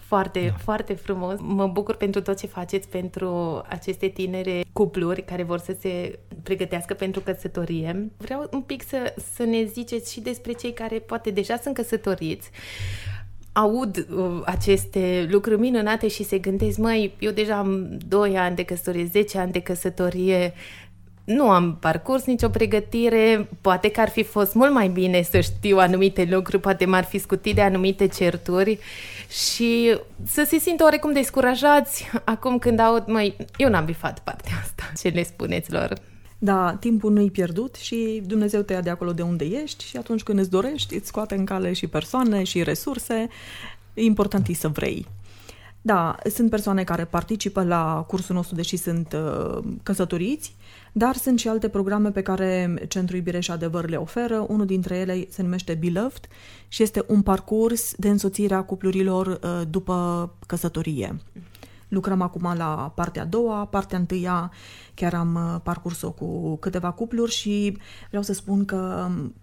Foarte, 0.00 0.46
da. 0.46 0.56
foarte 0.56 0.94
frumos. 0.94 1.38
Mă 1.40 1.66
bucur 1.66 1.94
pentru 1.96 2.22
tot 2.22 2.38
ce 2.38 2.46
faceți 2.46 2.88
pentru 2.88 3.62
aceste 3.68 4.06
tinere 4.08 4.60
cupluri 4.72 5.24
care 5.24 5.42
vor 5.42 5.58
să 5.58 5.76
se 5.80 6.18
pregătească 6.42 6.94
pentru 6.94 7.20
căsătorie. 7.20 8.10
Vreau 8.16 8.48
un 8.52 8.60
pic 8.60 8.82
să, 8.82 9.14
să 9.34 9.42
ne 9.42 9.64
ziceți 9.64 10.12
și 10.12 10.20
despre 10.20 10.52
cei 10.52 10.72
care 10.72 10.98
poate 10.98 11.30
deja 11.30 11.56
sunt 11.56 11.74
căsătoriți 11.74 12.50
aud 13.52 14.06
uh, 14.16 14.40
aceste 14.44 15.28
lucruri 15.30 15.60
minunate 15.60 16.08
și 16.08 16.24
se 16.24 16.38
gândesc, 16.38 16.78
măi, 16.78 17.14
eu 17.18 17.30
deja 17.30 17.56
am 17.56 17.98
2 18.08 18.36
ani 18.38 18.56
de 18.56 18.62
căsătorie, 18.62 19.04
10 19.04 19.38
ani 19.38 19.52
de 19.52 19.60
căsătorie, 19.60 20.52
nu 21.30 21.50
am 21.50 21.76
parcurs 21.80 22.24
nicio 22.24 22.48
pregătire, 22.48 23.48
poate 23.60 23.90
că 23.90 24.00
ar 24.00 24.08
fi 24.08 24.22
fost 24.22 24.54
mult 24.54 24.72
mai 24.72 24.88
bine 24.88 25.22
să 25.22 25.40
știu 25.40 25.78
anumite 25.78 26.28
lucruri, 26.30 26.62
poate 26.62 26.84
m-ar 26.84 27.04
fi 27.04 27.18
scutit 27.18 27.54
de 27.54 27.60
anumite 27.60 28.06
certuri 28.06 28.78
și 29.28 29.98
să 30.24 30.44
se 30.46 30.58
simtă 30.58 30.82
oarecum 30.82 31.12
descurajați 31.12 32.10
acum 32.24 32.58
când 32.58 32.78
aud, 32.78 33.04
măi, 33.06 33.36
eu 33.56 33.68
n-am 33.68 33.84
bifat 33.84 34.18
partea 34.18 34.52
asta, 34.62 34.92
ce 35.00 35.08
le 35.08 35.22
spuneți 35.22 35.72
lor? 35.72 35.92
Da, 36.38 36.76
timpul 36.80 37.12
nu-i 37.12 37.30
pierdut 37.30 37.74
și 37.74 38.22
Dumnezeu 38.26 38.62
te 38.62 38.72
ia 38.72 38.80
de 38.80 38.90
acolo 38.90 39.12
de 39.12 39.22
unde 39.22 39.44
ești 39.44 39.84
și 39.84 39.96
atunci 39.96 40.22
când 40.22 40.38
îți 40.38 40.50
dorești, 40.50 40.94
îți 40.94 41.06
scoate 41.06 41.34
în 41.34 41.44
cale 41.44 41.72
și 41.72 41.86
persoane 41.86 42.42
și 42.42 42.62
resurse. 42.62 43.28
Important 43.94 44.48
e 44.48 44.52
să 44.52 44.68
vrei. 44.68 45.06
Da, 45.82 46.16
sunt 46.34 46.50
persoane 46.50 46.84
care 46.84 47.04
participă 47.04 47.62
la 47.62 48.04
cursul 48.06 48.34
nostru, 48.34 48.54
deși 48.54 48.76
sunt 48.76 49.12
uh, 49.12 49.58
căsătoriți, 49.82 50.54
dar 50.92 51.16
sunt 51.16 51.38
și 51.38 51.48
alte 51.48 51.68
programe 51.68 52.10
pe 52.10 52.22
care 52.22 52.74
Centrul 52.88 53.16
Iubire 53.16 53.40
și 53.40 53.50
Adevăr 53.50 53.88
le 53.88 53.96
oferă. 53.96 54.46
Unul 54.48 54.66
dintre 54.66 54.96
ele 54.96 55.26
se 55.30 55.42
numește 55.42 55.74
Beloved 55.74 56.28
și 56.68 56.82
este 56.82 57.04
un 57.06 57.22
parcurs 57.22 57.94
de 57.96 58.08
însoțire 58.08 58.54
a 58.54 58.62
cuplurilor 58.62 59.26
uh, 59.26 59.60
după 59.68 60.30
căsătorie. 60.46 61.20
Lucrăm 61.88 62.20
acum 62.20 62.54
la 62.56 62.92
partea 62.94 63.22
a 63.22 63.24
doua, 63.24 63.66
partea 63.66 63.98
întâia 63.98 64.50
chiar 64.94 65.14
am 65.14 65.34
uh, 65.34 65.60
parcurs-o 65.62 66.10
cu 66.10 66.56
câteva 66.56 66.90
cupluri 66.90 67.30
și 67.30 67.78
vreau 68.08 68.22
să 68.22 68.32
spun 68.32 68.64
că 68.64 69.06
um, 69.08 69.34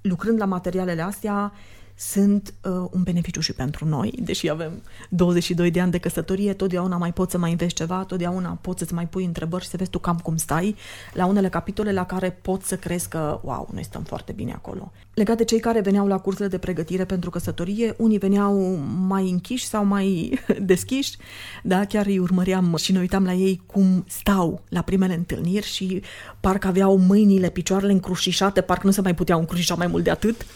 lucrând 0.00 0.38
la 0.38 0.44
materialele 0.44 1.02
astea, 1.02 1.52
sunt 1.98 2.54
uh, 2.62 2.72
un 2.90 3.02
beneficiu 3.02 3.40
și 3.40 3.52
pentru 3.52 3.84
noi, 3.88 4.18
deși 4.22 4.50
avem 4.50 4.82
22 5.08 5.70
de 5.70 5.80
ani 5.80 5.90
de 5.90 5.98
căsătorie, 5.98 6.52
totdeauna 6.52 6.96
mai 6.96 7.12
poți 7.12 7.30
să 7.30 7.38
mai 7.38 7.50
înveți 7.50 7.74
ceva, 7.74 8.04
totdeauna 8.04 8.58
poți 8.60 8.78
să-ți 8.78 8.94
mai 8.94 9.08
pui 9.08 9.24
întrebări 9.24 9.62
și 9.62 9.68
să 9.68 9.76
vezi 9.76 9.90
tu 9.90 9.98
cam 9.98 10.18
cum 10.18 10.36
stai 10.36 10.76
la 11.12 11.26
unele 11.26 11.48
capitole 11.48 11.92
la 11.92 12.06
care 12.06 12.30
poți 12.30 12.68
să 12.68 12.76
crezi 12.76 13.08
că, 13.08 13.40
wow, 13.42 13.68
noi 13.72 13.84
stăm 13.84 14.02
foarte 14.02 14.32
bine 14.32 14.52
acolo. 14.52 14.92
Legat 15.14 15.36
de 15.36 15.44
cei 15.44 15.60
care 15.60 15.80
veneau 15.80 16.06
la 16.06 16.18
cursurile 16.18 16.48
de 16.48 16.58
pregătire 16.58 17.04
pentru 17.04 17.30
căsătorie, 17.30 17.94
unii 17.98 18.18
veneau 18.18 18.60
mai 19.06 19.30
închiși 19.30 19.66
sau 19.66 19.84
mai 19.84 20.38
deschiși, 20.60 21.16
da, 21.62 21.84
chiar 21.84 22.06
îi 22.06 22.18
urmăream 22.18 22.76
și 22.76 22.92
ne 22.92 22.98
uitam 22.98 23.24
la 23.24 23.32
ei 23.32 23.62
cum 23.66 24.04
stau 24.08 24.62
la 24.68 24.80
primele 24.80 25.14
întâlniri 25.14 25.66
și 25.66 26.02
parcă 26.40 26.66
aveau 26.66 26.96
mâinile, 26.96 27.48
picioarele 27.48 27.92
încrucișate, 27.92 28.60
parcă 28.60 28.86
nu 28.86 28.92
se 28.92 29.00
mai 29.00 29.14
puteau 29.14 29.38
încrucișa 29.38 29.74
mai 29.74 29.86
mult 29.86 30.04
de 30.04 30.10
atât 30.10 30.46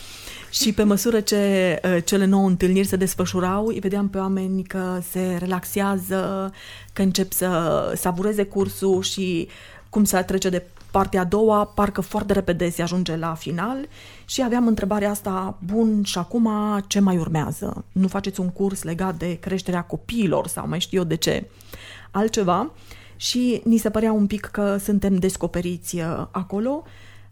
și 0.50 0.72
pe 0.72 0.82
măsură 0.82 1.20
ce 1.20 1.80
uh, 1.84 2.04
cele 2.04 2.24
nouă 2.24 2.46
întâlniri 2.46 2.86
se 2.86 2.96
desfășurau, 2.96 3.66
îi 3.66 3.78
vedeam 3.78 4.08
pe 4.08 4.18
oameni 4.18 4.62
că 4.62 5.00
se 5.10 5.36
relaxează, 5.38 6.52
că 6.92 7.02
încep 7.02 7.32
să 7.32 7.92
savureze 7.96 8.44
cursul 8.44 9.02
și 9.02 9.48
cum 9.88 10.04
se 10.04 10.22
trece 10.22 10.48
de 10.48 10.66
partea 10.90 11.20
a 11.20 11.24
doua, 11.24 11.64
parcă 11.64 12.00
foarte 12.00 12.32
repede 12.32 12.70
se 12.70 12.82
ajunge 12.82 13.16
la 13.16 13.34
final 13.34 13.88
și 14.24 14.42
aveam 14.42 14.66
întrebarea 14.66 15.10
asta, 15.10 15.58
bun, 15.64 16.02
și 16.02 16.18
acum 16.18 16.50
ce 16.86 17.00
mai 17.00 17.16
urmează? 17.16 17.84
Nu 17.92 18.08
faceți 18.08 18.40
un 18.40 18.48
curs 18.50 18.82
legat 18.82 19.16
de 19.16 19.38
creșterea 19.40 19.82
copiilor 19.82 20.46
sau 20.46 20.68
mai 20.68 20.80
știu 20.80 20.98
eu 20.98 21.04
de 21.04 21.14
ce 21.14 21.46
altceva? 22.10 22.70
Și 23.16 23.60
ni 23.64 23.76
se 23.76 23.90
părea 23.90 24.12
un 24.12 24.26
pic 24.26 24.40
că 24.40 24.76
suntem 24.76 25.16
descoperiți 25.16 25.96
uh, 25.96 26.26
acolo 26.30 26.84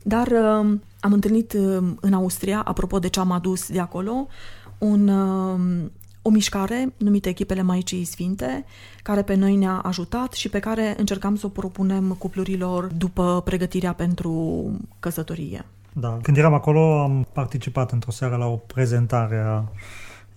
dar 0.08 0.26
uh, 0.26 0.78
am 1.00 1.12
întâlnit 1.12 1.52
uh, 1.52 1.92
în 2.00 2.12
Austria, 2.12 2.60
apropo 2.64 2.98
de 2.98 3.08
ce 3.08 3.20
am 3.20 3.30
adus 3.30 3.68
de 3.68 3.80
acolo, 3.80 4.26
un, 4.78 5.08
uh, 5.08 5.90
o 6.22 6.30
mișcare 6.30 6.92
numită 6.96 7.28
Echipele 7.28 7.62
Maicii 7.62 8.04
Sfinte, 8.04 8.64
care 9.02 9.22
pe 9.22 9.34
noi 9.34 9.56
ne-a 9.56 9.78
ajutat 9.78 10.32
și 10.32 10.48
pe 10.48 10.58
care 10.58 10.94
încercam 10.98 11.36
să 11.36 11.46
o 11.46 11.48
propunem 11.48 12.12
cuplurilor 12.18 12.84
după 12.84 13.42
pregătirea 13.44 13.92
pentru 13.92 14.62
căsătorie. 15.00 15.64
Da, 15.92 16.18
când 16.22 16.36
eram 16.36 16.54
acolo 16.54 17.02
am 17.02 17.26
participat 17.32 17.92
într-o 17.92 18.10
seară 18.10 18.36
la 18.36 18.46
o 18.46 18.56
prezentare 18.56 19.38
a 19.38 19.64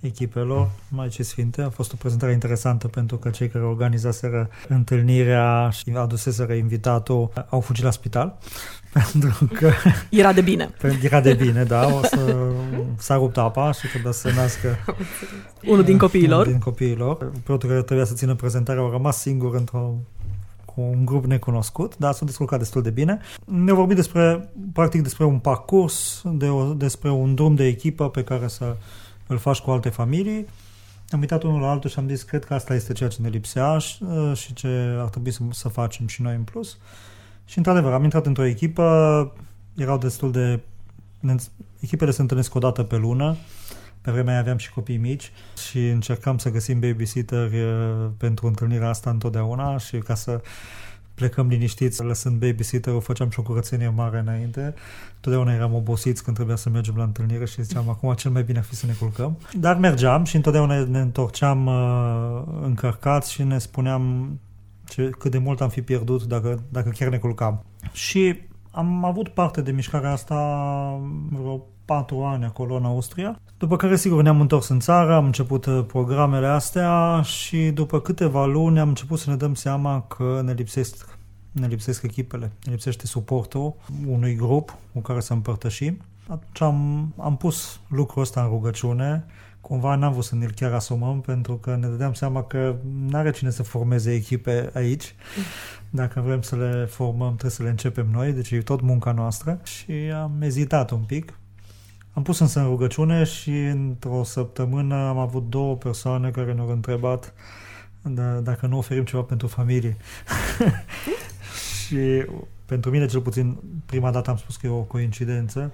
echipelor 0.01 0.69
Maicii 0.89 1.23
Sfinte. 1.23 1.61
A 1.61 1.69
fost 1.69 1.93
o 1.93 1.95
prezentare 1.95 2.31
interesantă 2.31 2.87
pentru 2.87 3.17
că 3.17 3.29
cei 3.29 3.49
care 3.49 3.63
organizaseră 3.63 4.49
întâlnirea 4.67 5.69
și 5.69 5.93
aduseseră 5.95 6.53
invitatul 6.53 7.31
au 7.49 7.59
fugit 7.59 7.83
la 7.83 7.91
spital 7.91 8.37
pentru 8.93 9.49
că... 9.53 9.71
Era 10.09 10.33
de 10.33 10.41
bine. 10.41 10.69
Era 11.01 11.21
de 11.21 11.33
bine, 11.33 11.63
da. 11.63 11.85
O 11.85 12.03
să, 12.03 12.35
s-a 12.97 13.15
rupt 13.15 13.37
apa 13.37 13.71
și 13.71 13.87
trebuia 13.87 14.11
să 14.11 14.31
nască... 14.35 14.77
Unul 15.67 15.83
din 15.83 15.97
copiilor. 15.97 16.39
Unul 16.39 16.51
din 16.51 16.61
copiilor. 16.61 17.31
Preotul 17.43 17.69
care 17.69 17.81
trebuia 17.81 18.05
să 18.05 18.13
țină 18.13 18.35
prezentarea 18.35 18.81
au 18.81 18.91
rămas 18.91 19.19
singur 19.19 19.55
într-o 19.55 19.95
cu 20.75 20.81
un 20.81 21.05
grup 21.05 21.25
necunoscut, 21.25 21.97
dar 21.97 22.13
s-au 22.13 22.27
descurcat 22.27 22.59
destul 22.59 22.81
de 22.81 22.89
bine. 22.89 23.19
Ne-au 23.45 23.75
vorbit 23.75 23.95
despre, 23.95 24.49
practic, 24.73 25.01
despre 25.01 25.25
un 25.25 25.39
parcurs, 25.39 26.21
de 26.25 26.49
o, 26.49 26.73
despre 26.73 27.09
un 27.09 27.35
drum 27.35 27.55
de 27.55 27.65
echipă 27.65 28.09
pe 28.09 28.23
care 28.23 28.47
să 28.47 28.75
îl 29.31 29.37
faci 29.37 29.59
cu 29.59 29.71
alte 29.71 29.89
familii. 29.89 30.45
Am 31.09 31.19
uitat 31.19 31.43
unul 31.43 31.61
la 31.61 31.69
altul 31.69 31.89
și 31.89 31.99
am 31.99 32.07
zis, 32.07 32.23
cred 32.23 32.45
că 32.45 32.53
asta 32.53 32.73
este 32.73 32.93
ceea 32.93 33.09
ce 33.09 33.21
ne 33.21 33.29
lipsea 33.29 33.77
și, 33.77 34.03
și 34.33 34.53
ce 34.53 34.95
ar 34.99 35.09
trebui 35.09 35.31
să, 35.31 35.41
să 35.51 35.69
facem 35.69 36.07
și 36.07 36.21
noi 36.21 36.35
în 36.35 36.43
plus. 36.43 36.77
Și 37.45 37.57
într-adevăr, 37.57 37.93
am 37.93 38.03
intrat 38.03 38.25
într-o 38.25 38.45
echipă, 38.45 39.33
erau 39.75 39.97
destul 39.97 40.31
de... 40.31 40.59
Echipele 41.79 42.11
se 42.11 42.21
întâlnesc 42.21 42.55
o 42.55 42.59
dată 42.59 42.83
pe 42.83 42.95
lună, 42.95 43.35
pe 44.01 44.11
vremea 44.11 44.39
aveam 44.39 44.57
și 44.57 44.71
copii 44.71 44.97
mici 44.97 45.31
și 45.69 45.87
încercam 45.87 46.37
să 46.37 46.49
găsim 46.49 46.79
babysitter 46.79 47.51
pentru 48.17 48.47
întâlnirea 48.47 48.89
asta 48.89 49.09
întotdeauna 49.09 49.77
și 49.77 49.97
ca 49.97 50.15
să 50.15 50.41
plecăm 51.13 51.47
liniștiți, 51.47 52.03
lăsând 52.03 52.39
babysitter-ul, 52.39 53.01
făceam 53.01 53.29
și 53.29 53.39
o 53.39 53.43
curățenie 53.43 53.89
mare 53.89 54.19
înainte. 54.19 54.73
Totdeauna 55.19 55.53
eram 55.53 55.73
obosiți 55.73 56.23
când 56.23 56.35
trebuia 56.35 56.55
să 56.55 56.69
mergem 56.69 56.95
la 56.95 57.03
întâlnire 57.03 57.45
și 57.45 57.63
ziceam, 57.63 57.89
acum 57.89 58.13
cel 58.13 58.31
mai 58.31 58.43
bine 58.43 58.57
ar 58.57 58.63
fi 58.63 58.75
să 58.75 58.85
ne 58.85 58.93
culcăm. 58.99 59.37
Dar 59.53 59.77
mergeam 59.77 60.23
și 60.23 60.35
întotdeauna 60.35 60.83
ne 60.83 60.99
întorceam 60.99 61.65
uh, 61.65 62.43
încărcați 62.61 63.31
și 63.31 63.43
ne 63.43 63.57
spuneam 63.57 64.29
ce, 64.87 65.09
cât 65.09 65.31
de 65.31 65.37
mult 65.37 65.61
am 65.61 65.69
fi 65.69 65.81
pierdut 65.81 66.23
dacă, 66.23 66.63
dacă 66.69 66.89
chiar 66.89 67.09
ne 67.09 67.17
culcam. 67.17 67.63
Și 67.91 68.39
am 68.71 69.05
avut 69.05 69.27
parte 69.27 69.61
de 69.61 69.71
mișcarea 69.71 70.11
asta 70.11 70.35
vreo 71.29 71.65
patru 71.85 72.23
ani 72.23 72.45
acolo 72.45 72.75
în 72.75 72.85
Austria, 72.85 73.39
după 73.57 73.75
care 73.75 73.95
sigur 73.95 74.21
ne-am 74.21 74.41
întors 74.41 74.67
în 74.67 74.79
țară, 74.79 75.13
am 75.13 75.25
început 75.25 75.65
uh, 75.65 75.83
programele 75.87 76.47
astea 76.47 77.21
și 77.21 77.69
după 77.69 77.99
câteva 77.99 78.45
luni 78.45 78.79
am 78.79 78.87
început 78.87 79.19
să 79.19 79.29
ne 79.29 79.35
dăm 79.35 79.53
seama 79.53 80.01
că 80.01 80.41
ne 80.43 80.53
lipsesc, 80.53 81.17
ne 81.51 81.67
lipsesc 81.67 82.03
echipele, 82.03 82.51
ne 82.65 82.71
lipsește 82.71 83.05
suportul 83.07 83.73
unui 84.07 84.35
grup 84.35 84.75
cu 84.93 84.99
care 84.99 85.19
să 85.19 85.33
împărtășim. 85.33 85.97
Atunci 86.27 86.61
am, 86.61 87.13
am 87.17 87.37
pus 87.37 87.79
lucrul 87.87 88.21
ăsta 88.21 88.41
în 88.41 88.47
rugăciune, 88.47 89.25
cumva 89.61 89.95
n-am 89.95 90.11
vrut 90.11 90.23
să 90.23 90.35
ne-l 90.35 90.51
chiar 90.51 90.73
asumăm 90.73 91.21
pentru 91.21 91.55
că 91.55 91.75
ne 91.75 91.87
dădeam 91.87 92.13
seama 92.13 92.43
că 92.43 92.75
nu 93.07 93.17
are 93.17 93.31
cine 93.31 93.49
să 93.49 93.63
formeze 93.63 94.13
echipe 94.13 94.69
aici. 94.73 95.15
Dacă 95.89 96.21
vrem 96.21 96.41
să 96.41 96.55
le 96.55 96.85
formăm, 96.85 97.27
trebuie 97.27 97.51
să 97.51 97.63
le 97.63 97.69
începem 97.69 98.07
noi, 98.11 98.31
deci 98.31 98.51
e 98.51 98.61
tot 98.61 98.81
munca 98.81 99.11
noastră 99.11 99.59
și 99.63 99.91
am 100.21 100.41
ezitat 100.41 100.91
un 100.91 100.99
pic. 100.99 101.33
Am 102.13 102.23
pus 102.23 102.39
însă 102.39 102.59
în 102.59 102.65
rugăciune 102.65 103.23
și 103.23 103.51
într-o 103.51 104.23
săptămână 104.23 104.95
am 104.95 105.17
avut 105.17 105.49
două 105.49 105.75
persoane 105.75 106.29
care 106.29 106.53
ne-au 106.53 106.69
întrebat 106.69 107.33
da, 108.01 108.23
dacă 108.23 108.67
nu 108.67 108.77
oferim 108.77 109.05
ceva 109.05 109.21
pentru 109.21 109.47
familie. 109.47 109.97
și 111.85 112.25
pentru 112.65 112.91
mine, 112.91 113.05
cel 113.05 113.21
puțin, 113.21 113.57
prima 113.85 114.11
dată 114.11 114.29
am 114.29 114.37
spus 114.37 114.55
că 114.55 114.67
e 114.67 114.69
o 114.69 114.81
coincidență, 114.81 115.71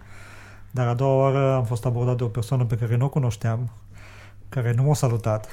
dar 0.71 0.87
a 0.87 0.93
doua 0.93 1.13
oară 1.13 1.53
am 1.53 1.65
fost 1.65 1.85
abordat 1.85 2.17
de 2.17 2.23
o 2.23 2.27
persoană 2.27 2.65
pe 2.65 2.75
care 2.75 2.95
nu 2.95 3.05
o 3.05 3.09
cunoșteam, 3.09 3.71
care 4.49 4.73
nu 4.73 4.83
m-a 4.83 4.93
salutat. 4.93 5.47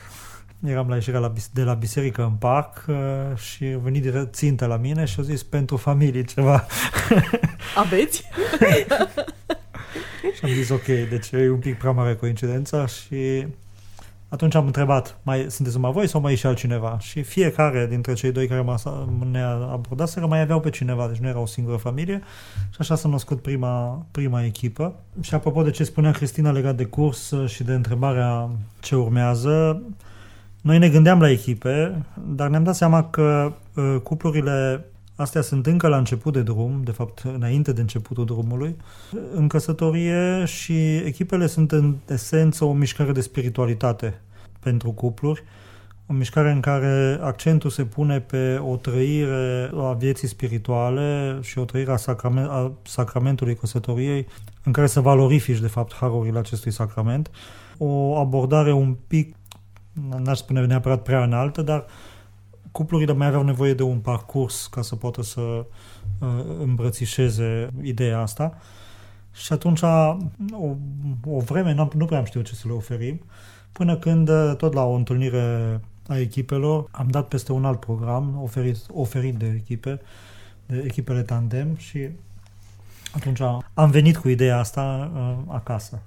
Eram 0.66 0.88
la 0.88 0.94
ieșirea 0.94 1.32
de 1.52 1.62
la 1.62 1.74
biserică 1.74 2.22
în 2.22 2.32
parc 2.32 2.84
uh, 2.88 2.96
și 3.36 3.64
a 3.64 3.78
venit 3.78 4.02
direct 4.02 4.34
țintă 4.34 4.66
la 4.66 4.76
mine 4.76 5.04
și 5.04 5.20
a 5.20 5.22
zis 5.22 5.42
pentru 5.42 5.76
familie 5.76 6.24
ceva. 6.24 6.66
Aveți? 7.76 8.24
și 10.32 10.44
am 10.44 10.50
zis 10.50 10.68
ok, 10.68 10.84
deci 10.84 11.30
e 11.30 11.50
un 11.50 11.58
pic 11.58 11.78
prea 11.78 11.90
mare 11.90 12.14
coincidența 12.14 12.86
și 12.86 13.46
atunci 14.28 14.54
am 14.54 14.66
întrebat, 14.66 15.18
mai 15.22 15.46
sunteți 15.48 15.76
numai 15.76 15.92
voi 15.92 16.08
sau 16.08 16.20
mai 16.20 16.32
e 16.32 16.36
și 16.36 16.46
altcineva? 16.46 16.98
Și 17.00 17.22
fiecare 17.22 17.86
dintre 17.86 18.12
cei 18.12 18.32
doi 18.32 18.46
care 18.46 18.64
ne-a 19.30 19.50
abordat 19.50 20.08
să 20.08 20.26
mai 20.26 20.40
aveau 20.40 20.60
pe 20.60 20.70
cineva, 20.70 21.08
deci 21.08 21.18
nu 21.18 21.28
era 21.28 21.38
o 21.38 21.46
singură 21.46 21.76
familie 21.76 22.22
și 22.70 22.76
așa 22.78 22.94
s-a 22.94 23.08
născut 23.08 23.42
prima, 23.42 24.06
prima 24.10 24.44
echipă. 24.44 24.94
Și 25.20 25.34
apropo 25.34 25.62
de 25.62 25.70
ce 25.70 25.84
spunea 25.84 26.10
Cristina 26.10 26.50
legat 26.50 26.76
de 26.76 26.84
curs 26.84 27.32
și 27.46 27.64
de 27.64 27.72
întrebarea 27.72 28.50
ce 28.80 28.96
urmează, 28.96 29.82
noi 30.60 30.78
ne 30.78 30.88
gândeam 30.88 31.20
la 31.20 31.30
echipe, 31.30 32.02
dar 32.26 32.48
ne-am 32.48 32.64
dat 32.64 32.74
seama 32.74 33.10
că 33.10 33.52
uh, 33.74 33.96
cuplurile 34.02 34.84
Astea 35.16 35.40
sunt 35.40 35.66
încă 35.66 35.88
la 35.88 35.96
început 35.96 36.32
de 36.32 36.42
drum, 36.42 36.80
de 36.82 36.90
fapt 36.90 37.22
înainte 37.34 37.72
de 37.72 37.80
începutul 37.80 38.24
drumului, 38.24 38.76
în 39.34 39.48
căsătorie 39.48 40.44
și 40.44 40.96
echipele 40.96 41.46
sunt 41.46 41.72
în 41.72 41.96
esență 42.08 42.64
o 42.64 42.72
mișcare 42.72 43.12
de 43.12 43.20
spiritualitate 43.20 44.20
pentru 44.60 44.90
cupluri, 44.90 45.42
o 46.06 46.12
mișcare 46.12 46.50
în 46.50 46.60
care 46.60 47.18
accentul 47.22 47.70
se 47.70 47.84
pune 47.84 48.20
pe 48.20 48.58
o 48.58 48.76
trăire 48.76 49.70
a 49.74 49.92
vieții 49.92 50.28
spirituale 50.28 51.38
și 51.42 51.58
o 51.58 51.64
trăire 51.64 51.92
a, 51.92 51.96
sacrament, 51.96 52.48
a 52.48 52.72
sacramentului 52.82 53.56
căsătoriei, 53.56 54.26
în 54.64 54.72
care 54.72 54.86
să 54.86 55.00
valorifici, 55.00 55.60
de 55.60 55.66
fapt, 55.66 55.94
harurile 55.94 56.38
acestui 56.38 56.70
sacrament. 56.70 57.30
O 57.78 58.16
abordare 58.16 58.72
un 58.72 58.96
pic, 59.06 59.36
n-aș 60.18 60.38
spune 60.38 60.66
neapărat 60.66 61.02
prea 61.02 61.22
înaltă, 61.22 61.62
dar 61.62 61.84
cuplurile 62.74 63.12
mai 63.12 63.26
aveau 63.26 63.42
nevoie 63.42 63.74
de 63.74 63.82
un 63.82 63.98
parcurs 63.98 64.66
ca 64.66 64.82
să 64.82 64.96
poată 64.96 65.22
să 65.22 65.40
uh, 65.40 66.28
îmbrățișeze 66.58 67.70
ideea 67.82 68.20
asta. 68.20 68.58
Și 69.32 69.52
atunci, 69.52 69.82
o, 70.52 70.74
o 71.24 71.38
vreme, 71.38 71.72
nu 71.72 72.04
prea 72.06 72.18
am 72.18 72.24
știut 72.24 72.44
ce 72.44 72.54
să 72.54 72.62
le 72.66 72.72
oferim, 72.72 73.20
până 73.72 73.96
când, 73.96 74.28
uh, 74.28 74.54
tot 74.56 74.72
la 74.72 74.84
o 74.84 74.92
întâlnire 74.92 75.80
a 76.08 76.18
echipelor, 76.18 76.88
am 76.90 77.08
dat 77.08 77.28
peste 77.28 77.52
un 77.52 77.64
alt 77.64 77.80
program 77.80 78.40
oferit, 78.42 78.76
oferit 78.92 79.34
de 79.34 79.46
echipe, 79.46 80.00
de 80.66 80.82
echipele 80.84 81.22
tandem 81.22 81.76
și 81.76 82.08
atunci 83.12 83.40
am 83.74 83.90
venit 83.90 84.16
cu 84.16 84.28
ideea 84.28 84.58
asta 84.58 85.10
uh, 85.14 85.54
acasă. 85.54 86.02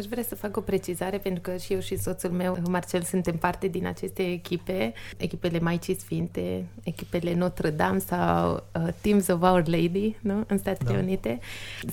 Aș 0.00 0.06
vrea 0.06 0.22
să 0.22 0.34
fac 0.34 0.56
o 0.56 0.60
precizare, 0.60 1.18
pentru 1.18 1.40
că 1.40 1.56
și 1.56 1.72
eu 1.72 1.80
și 1.80 1.98
soțul 1.98 2.30
meu, 2.30 2.56
Marcel, 2.68 3.02
suntem 3.02 3.36
parte 3.36 3.66
din 3.66 3.86
aceste 3.86 4.32
echipe, 4.32 4.92
echipele 5.16 5.58
Maicii 5.58 5.98
Sfinte, 5.98 6.64
echipele 6.82 7.34
Notre 7.34 7.70
Dame 7.70 7.98
sau 7.98 8.64
uh, 8.74 8.88
Teams 9.00 9.28
of 9.28 9.42
Our 9.42 9.66
Lady, 9.66 10.16
nu? 10.20 10.44
în 10.46 10.58
Statele 10.58 10.92
da. 10.92 10.98
Unite. 10.98 11.38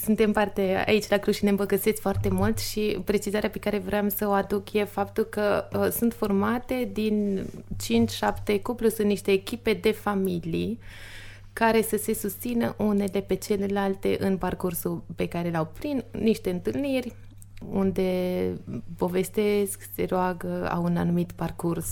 Suntem 0.03 0.31
parte 0.31 0.83
aici 0.85 1.07
la 1.07 1.17
Cluj 1.17 1.35
și 1.35 1.43
ne 1.43 1.49
îmbăgăseți 1.49 2.01
foarte 2.01 2.29
mult 2.29 2.59
și 2.59 2.97
precizarea 3.05 3.49
pe 3.49 3.59
care 3.59 3.77
vreau 3.77 4.09
să 4.09 4.27
o 4.27 4.31
aduc 4.31 4.73
e 4.73 4.83
faptul 4.83 5.23
că 5.23 5.67
uh, 5.73 5.87
sunt 5.91 6.13
formate 6.13 6.89
din 6.93 7.45
5-7 8.55 8.61
cupluri, 8.61 8.93
sunt 8.93 9.07
niște 9.07 9.31
echipe 9.31 9.73
de 9.73 9.91
familii 9.91 10.79
care 11.53 11.81
să 11.81 11.97
se 11.97 12.13
susțină 12.13 12.75
unele 12.77 13.21
pe 13.21 13.35
celelalte 13.35 14.17
în 14.19 14.37
parcursul 14.37 15.03
pe 15.15 15.27
care 15.27 15.51
l-au 15.51 15.71
prin 15.79 16.03
niște 16.11 16.49
întâlniri, 16.49 17.13
unde 17.71 18.53
povestesc, 18.97 19.89
se 19.95 20.05
roagă, 20.09 20.69
au 20.71 20.83
un 20.83 20.97
anumit 20.97 21.31
parcurs 21.31 21.91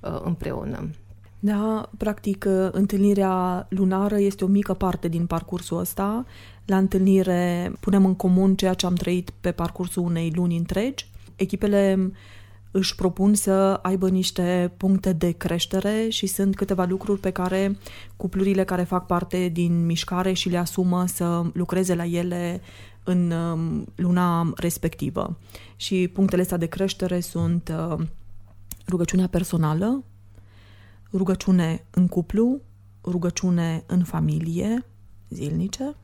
uh, 0.00 0.20
împreună. 0.24 0.90
Da, 1.38 1.90
practic, 1.96 2.44
uh, 2.48 2.68
întâlnirea 2.70 3.66
lunară 3.68 4.18
este 4.18 4.44
o 4.44 4.46
mică 4.46 4.74
parte 4.74 5.08
din 5.08 5.26
parcursul 5.26 5.78
ăsta. 5.78 6.24
La 6.66 6.76
întâlnire 6.76 7.72
punem 7.80 8.04
în 8.04 8.14
comun 8.14 8.56
ceea 8.56 8.74
ce 8.74 8.86
am 8.86 8.94
trăit 8.94 9.30
pe 9.40 9.52
parcursul 9.52 10.02
unei 10.02 10.32
luni 10.34 10.56
întregi. 10.56 11.06
Echipele 11.36 12.12
își 12.70 12.94
propun 12.94 13.34
să 13.34 13.78
aibă 13.82 14.08
niște 14.08 14.72
puncte 14.76 15.12
de 15.12 15.30
creștere 15.30 16.08
și 16.08 16.26
sunt 16.26 16.56
câteva 16.56 16.84
lucruri 16.84 17.20
pe 17.20 17.30
care 17.30 17.78
cuplurile 18.16 18.64
care 18.64 18.82
fac 18.82 19.06
parte 19.06 19.48
din 19.48 19.86
mișcare 19.86 20.32
și 20.32 20.48
le 20.48 20.56
asumă 20.56 21.04
să 21.06 21.42
lucreze 21.52 21.94
la 21.94 22.04
ele 22.04 22.60
în 23.04 23.30
um, 23.30 23.86
luna 23.94 24.52
respectivă. 24.56 25.38
Și 25.76 26.08
punctele 26.08 26.42
astea 26.42 26.56
de 26.56 26.66
creștere 26.66 27.20
sunt 27.20 27.72
uh, 27.78 28.06
rugăciunea 28.88 29.26
personală, 29.26 30.04
rugăciune 31.12 31.86
în 31.90 32.08
cuplu, 32.08 32.60
rugăciune 33.04 33.84
în 33.86 34.04
familie, 34.04 34.84
zilnice, 35.28 35.94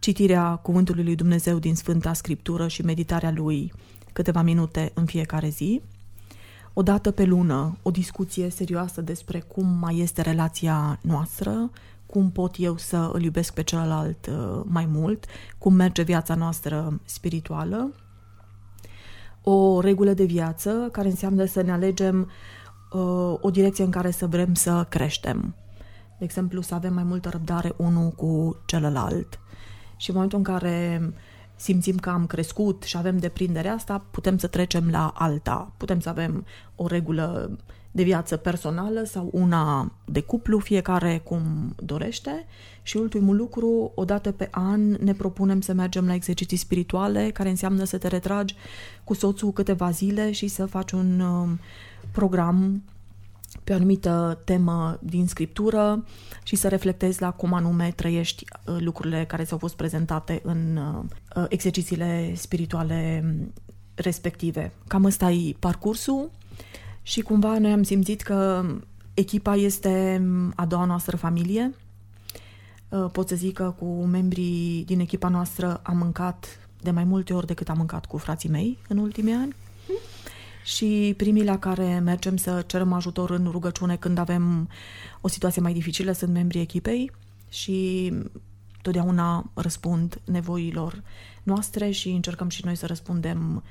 citirea 0.00 0.56
Cuvântului 0.56 1.04
lui 1.04 1.14
Dumnezeu 1.14 1.58
din 1.58 1.74
Sfânta 1.74 2.12
Scriptură 2.12 2.68
și 2.68 2.82
meditarea 2.82 3.30
lui 3.30 3.72
câteva 4.12 4.42
minute 4.42 4.90
în 4.94 5.04
fiecare 5.04 5.48
zi, 5.48 5.80
o 6.72 6.82
dată 6.82 7.10
pe 7.10 7.24
lună 7.24 7.76
o 7.82 7.90
discuție 7.90 8.48
serioasă 8.48 9.00
despre 9.00 9.40
cum 9.40 9.66
mai 9.66 9.98
este 9.98 10.22
relația 10.22 10.98
noastră, 11.02 11.70
cum 12.10 12.30
pot 12.30 12.54
eu 12.58 12.76
să 12.76 13.10
îl 13.12 13.22
iubesc 13.22 13.54
pe 13.54 13.62
celălalt 13.62 14.26
uh, 14.26 14.60
mai 14.64 14.86
mult, 14.86 15.24
cum 15.58 15.74
merge 15.74 16.02
viața 16.02 16.34
noastră 16.34 17.00
spirituală. 17.04 17.94
O 19.42 19.80
regulă 19.80 20.12
de 20.12 20.24
viață 20.24 20.88
care 20.92 21.08
înseamnă 21.08 21.44
să 21.44 21.62
ne 21.62 21.72
alegem 21.72 22.30
uh, 22.92 23.34
o 23.40 23.50
direcție 23.50 23.84
în 23.84 23.90
care 23.90 24.10
să 24.10 24.26
vrem 24.26 24.54
să 24.54 24.86
creștem. 24.88 25.54
De 26.18 26.24
exemplu, 26.24 26.60
să 26.60 26.74
avem 26.74 26.94
mai 26.94 27.02
multă 27.02 27.28
răbdare 27.28 27.72
unul 27.76 28.10
cu 28.10 28.62
celălalt. 28.66 29.40
Și 29.96 30.08
în 30.08 30.14
momentul 30.14 30.38
în 30.38 30.44
care 30.44 31.12
simțim 31.56 31.96
că 31.96 32.10
am 32.10 32.26
crescut 32.26 32.82
și 32.82 32.96
avem 32.96 33.18
deprinderea 33.18 33.72
asta, 33.72 34.04
putem 34.10 34.38
să 34.38 34.46
trecem 34.46 34.90
la 34.90 35.12
alta. 35.14 35.72
Putem 35.76 36.00
să 36.00 36.08
avem 36.08 36.44
o 36.76 36.86
regulă 36.86 37.58
de 37.90 38.02
viață 38.02 38.36
personală 38.36 39.04
sau 39.04 39.28
una 39.32 39.92
de 40.04 40.20
cuplu, 40.20 40.58
fiecare 40.58 41.20
cum 41.24 41.74
dorește. 41.76 42.46
Și 42.82 42.96
ultimul 42.96 43.36
lucru, 43.36 43.92
o 43.94 44.04
dată 44.04 44.32
pe 44.32 44.48
an 44.50 44.90
ne 44.90 45.12
propunem 45.12 45.60
să 45.60 45.72
mergem 45.72 46.06
la 46.06 46.14
exerciții 46.14 46.56
spirituale, 46.56 47.30
care 47.30 47.48
înseamnă 47.48 47.84
să 47.84 47.98
te 47.98 48.08
retragi 48.08 48.54
cu 49.04 49.14
soțul 49.14 49.52
câteva 49.52 49.90
zile 49.90 50.32
și 50.32 50.48
să 50.48 50.66
faci 50.66 50.92
un 50.92 51.20
um, 51.20 51.58
program 52.12 52.82
pe 53.64 53.72
o 53.72 53.74
anumită 53.74 54.40
temă 54.44 54.98
din 55.02 55.26
scriptură 55.26 56.04
și 56.42 56.56
să 56.56 56.68
reflectezi 56.68 57.20
la 57.20 57.30
cum 57.30 57.52
anume 57.52 57.92
trăiești 57.96 58.44
uh, 58.66 58.76
lucrurile 58.78 59.24
care 59.24 59.44
ți-au 59.44 59.58
fost 59.58 59.76
prezentate 59.76 60.40
în 60.44 60.76
uh, 60.76 61.44
exercițiile 61.48 62.32
spirituale 62.34 63.22
um, 63.24 63.52
respective. 63.94 64.72
Cam 64.86 65.04
ăsta 65.04 65.30
e 65.30 65.54
parcursul 65.58 66.30
și 67.02 67.20
cumva 67.20 67.58
noi 67.58 67.72
am 67.72 67.82
simțit 67.82 68.20
că 68.20 68.64
echipa 69.14 69.54
este 69.54 70.22
a 70.54 70.66
doua 70.66 70.84
noastră 70.84 71.16
familie. 71.16 71.74
Uh, 72.88 73.06
pot 73.12 73.28
să 73.28 73.34
zic 73.34 73.54
că 73.54 73.74
cu 73.78 74.04
membrii 74.04 74.84
din 74.84 75.00
echipa 75.00 75.28
noastră 75.28 75.80
am 75.82 75.96
mâncat 75.96 76.68
de 76.82 76.90
mai 76.90 77.04
multe 77.04 77.32
ori 77.32 77.46
decât 77.46 77.68
am 77.68 77.76
mâncat 77.76 78.06
cu 78.06 78.16
frații 78.16 78.48
mei 78.48 78.78
în 78.88 78.98
ultimii 78.98 79.32
ani. 79.32 79.54
Și 80.64 81.14
primii 81.16 81.44
la 81.44 81.58
care 81.58 81.98
mergem 81.98 82.36
să 82.36 82.62
cerem 82.66 82.92
ajutor 82.92 83.30
în 83.30 83.48
rugăciune 83.50 83.96
când 83.96 84.18
avem 84.18 84.68
o 85.20 85.28
situație 85.28 85.62
mai 85.62 85.72
dificilă 85.72 86.12
sunt 86.12 86.32
membrii 86.32 86.60
echipei 86.60 87.12
și 87.48 88.12
totdeauna 88.82 89.50
răspund 89.54 90.20
nevoilor 90.24 91.02
noastre 91.42 91.90
și 91.90 92.08
încercăm 92.08 92.48
și 92.48 92.64
noi 92.64 92.76
să 92.76 92.86
răspundem 92.86 93.62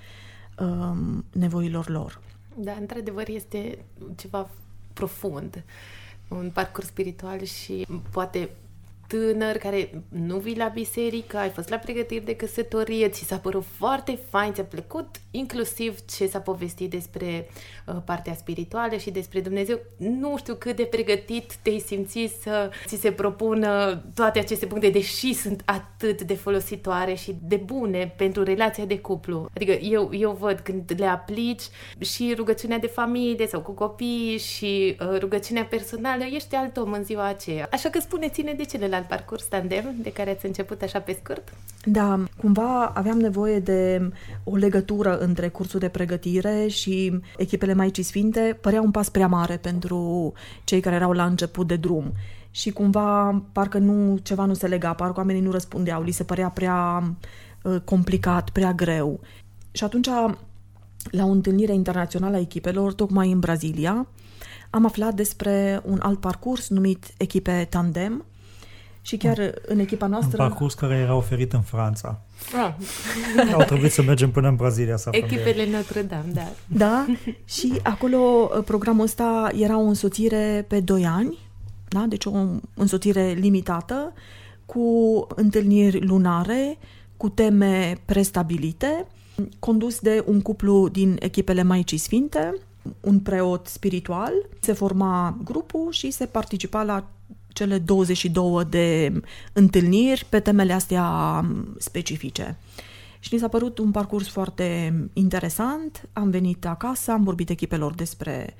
um, 0.59 1.25
nevoilor 1.31 1.89
lor. 1.89 2.21
Da, 2.61 2.71
într-adevăr 2.71 3.27
este 3.27 3.85
ceva 4.15 4.49
profund, 4.93 5.63
un 6.29 6.51
parcurs 6.53 6.87
spiritual 6.87 7.43
și 7.43 7.87
poate 8.11 8.49
tânăr 9.09 9.57
care 9.57 10.03
nu 10.09 10.37
vii 10.37 10.57
la 10.57 10.67
biserică, 10.67 11.37
ai 11.37 11.49
fost 11.49 11.69
la 11.69 11.77
pregătiri 11.77 12.25
de 12.25 12.35
căsătorie, 12.35 13.09
ți 13.09 13.23
s-a 13.23 13.37
părut 13.37 13.63
foarte 13.77 14.19
fain, 14.29 14.53
ți-a 14.53 14.63
plăcut 14.63 15.07
inclusiv 15.31 15.99
ce 16.17 16.27
s-a 16.27 16.39
povestit 16.39 16.89
despre 16.89 17.49
uh, 17.85 17.95
partea 18.05 18.35
spirituală 18.35 18.97
și 18.97 19.11
despre 19.11 19.39
Dumnezeu. 19.39 19.79
Nu 19.97 20.37
știu 20.37 20.53
cât 20.53 20.75
de 20.75 20.83
pregătit 20.83 21.55
te-ai 21.55 21.79
simțit 21.79 22.31
să 22.41 22.69
ți 22.85 22.95
se 22.95 23.11
propună 23.11 24.03
toate 24.15 24.39
aceste 24.39 24.65
puncte, 24.65 24.89
deși 24.89 25.33
sunt 25.33 25.61
atât 25.65 26.21
de 26.21 26.33
folositoare 26.33 27.13
și 27.13 27.35
de 27.41 27.55
bune 27.55 28.13
pentru 28.17 28.43
relația 28.43 28.85
de 28.85 28.99
cuplu. 28.99 29.49
Adică 29.55 29.71
eu, 29.71 30.09
eu 30.13 30.31
văd 30.31 30.59
când 30.59 30.93
le 30.97 31.05
aplici 31.05 31.63
și 31.99 32.33
rugăciunea 32.35 32.77
de 32.77 32.87
familie 32.87 33.47
sau 33.47 33.61
cu 33.61 33.71
copii 33.71 34.37
și 34.37 34.97
uh, 34.99 35.19
rugăciunea 35.19 35.65
personală, 35.65 36.23
ești 36.23 36.55
alt 36.55 36.77
om 36.77 36.91
în 36.91 37.03
ziua 37.03 37.25
aceea. 37.25 37.67
Așa 37.71 37.89
că 37.89 37.99
spuneți-ne 37.99 38.53
de 38.53 38.63
celelalte 38.63 38.97
alt 38.99 39.07
parcurs 39.07 39.43
tandem 39.43 39.95
de 40.01 40.11
care 40.11 40.29
ați 40.29 40.45
început 40.45 40.81
așa 40.81 40.99
pe 40.99 41.19
scurt? 41.23 41.53
Da, 41.85 42.23
cumva 42.37 42.85
aveam 42.85 43.19
nevoie 43.19 43.59
de 43.59 44.11
o 44.43 44.55
legătură 44.55 45.17
între 45.17 45.47
cursul 45.47 45.79
de 45.79 45.89
pregătire 45.89 46.67
și 46.67 47.19
echipele 47.37 47.73
Maicii 47.73 48.03
Sfinte. 48.03 48.57
Părea 48.61 48.81
un 48.81 48.91
pas 48.91 49.09
prea 49.09 49.27
mare 49.27 49.57
pentru 49.57 50.33
cei 50.63 50.79
care 50.79 50.95
erau 50.95 51.11
la 51.11 51.25
început 51.25 51.67
de 51.67 51.75
drum 51.75 52.13
și 52.51 52.71
cumva 52.71 53.41
parcă 53.51 53.77
nu 53.77 54.17
ceva 54.17 54.45
nu 54.45 54.53
se 54.53 54.67
lega, 54.67 54.93
parcă 54.93 55.19
oamenii 55.19 55.41
nu 55.41 55.51
răspundeau, 55.51 56.03
li 56.03 56.11
se 56.11 56.23
părea 56.23 56.49
prea 56.49 57.03
uh, 57.63 57.79
complicat, 57.83 58.49
prea 58.49 58.73
greu. 58.73 59.19
Și 59.71 59.83
atunci, 59.83 60.07
la 61.11 61.25
o 61.25 61.29
întâlnire 61.29 61.73
internațională 61.73 62.35
a 62.35 62.39
echipelor, 62.39 62.93
tocmai 62.93 63.31
în 63.31 63.39
Brazilia, 63.39 64.07
am 64.69 64.85
aflat 64.85 65.13
despre 65.13 65.81
un 65.85 65.99
alt 66.01 66.19
parcurs 66.19 66.69
numit 66.69 67.05
Echipe 67.17 67.67
Tandem, 67.69 68.25
și 69.01 69.17
chiar 69.17 69.53
în 69.61 69.79
echipa 69.79 70.07
noastră... 70.07 70.43
Un 70.43 70.49
parcurs 70.49 70.73
care 70.73 70.95
era 70.95 71.15
oferit 71.15 71.53
în 71.53 71.61
Franța. 71.61 72.21
Ah. 72.55 72.73
Au 73.53 73.63
trebuit 73.63 73.91
să 73.91 74.01
mergem 74.01 74.31
până 74.31 74.47
în 74.47 74.55
Brazilia 74.55 74.97
să 74.97 75.09
Echipele 75.11 75.69
Notre 75.71 76.01
Dame, 76.01 76.31
da. 76.33 76.47
Da, 76.67 77.05
și 77.45 77.79
acolo 77.83 78.17
uh, 78.17 78.63
programul 78.63 79.03
ăsta 79.03 79.51
era 79.55 79.77
o 79.77 79.83
însoțire 79.83 80.65
pe 80.67 80.79
2 80.79 81.05
ani 81.05 81.37
Da? 81.87 82.05
Deci 82.09 82.25
o 82.25 82.31
însoțire 82.73 83.31
limitată, 83.31 84.13
cu 84.65 85.27
întâlniri 85.35 86.05
lunare, 86.05 86.77
cu 87.17 87.29
teme 87.29 87.97
prestabilite, 88.05 89.05
condus 89.59 89.99
de 89.99 90.23
un 90.27 90.41
cuplu 90.41 90.89
din 90.89 91.15
echipele 91.19 91.63
Maicii 91.63 91.97
Sfinte, 91.97 92.53
un 92.99 93.19
preot 93.19 93.67
spiritual, 93.67 94.33
se 94.59 94.73
forma 94.73 95.37
grupul 95.43 95.91
și 95.91 96.11
se 96.11 96.25
participa 96.25 96.83
la 96.83 97.07
cele 97.59 97.77
22 97.77 98.65
de 98.69 99.13
întâlniri 99.53 100.25
pe 100.29 100.39
temele 100.39 100.73
astea 100.73 101.45
specifice. 101.77 102.57
Și 103.19 103.33
ni 103.33 103.39
s-a 103.39 103.47
părut 103.47 103.77
un 103.77 103.91
parcurs 103.91 104.27
foarte 104.27 104.93
interesant. 105.13 106.09
Am 106.13 106.29
venit 106.29 106.65
acasă, 106.65 107.11
am 107.11 107.23
vorbit 107.23 107.49
echipelor 107.49 107.93
despre 107.93 108.55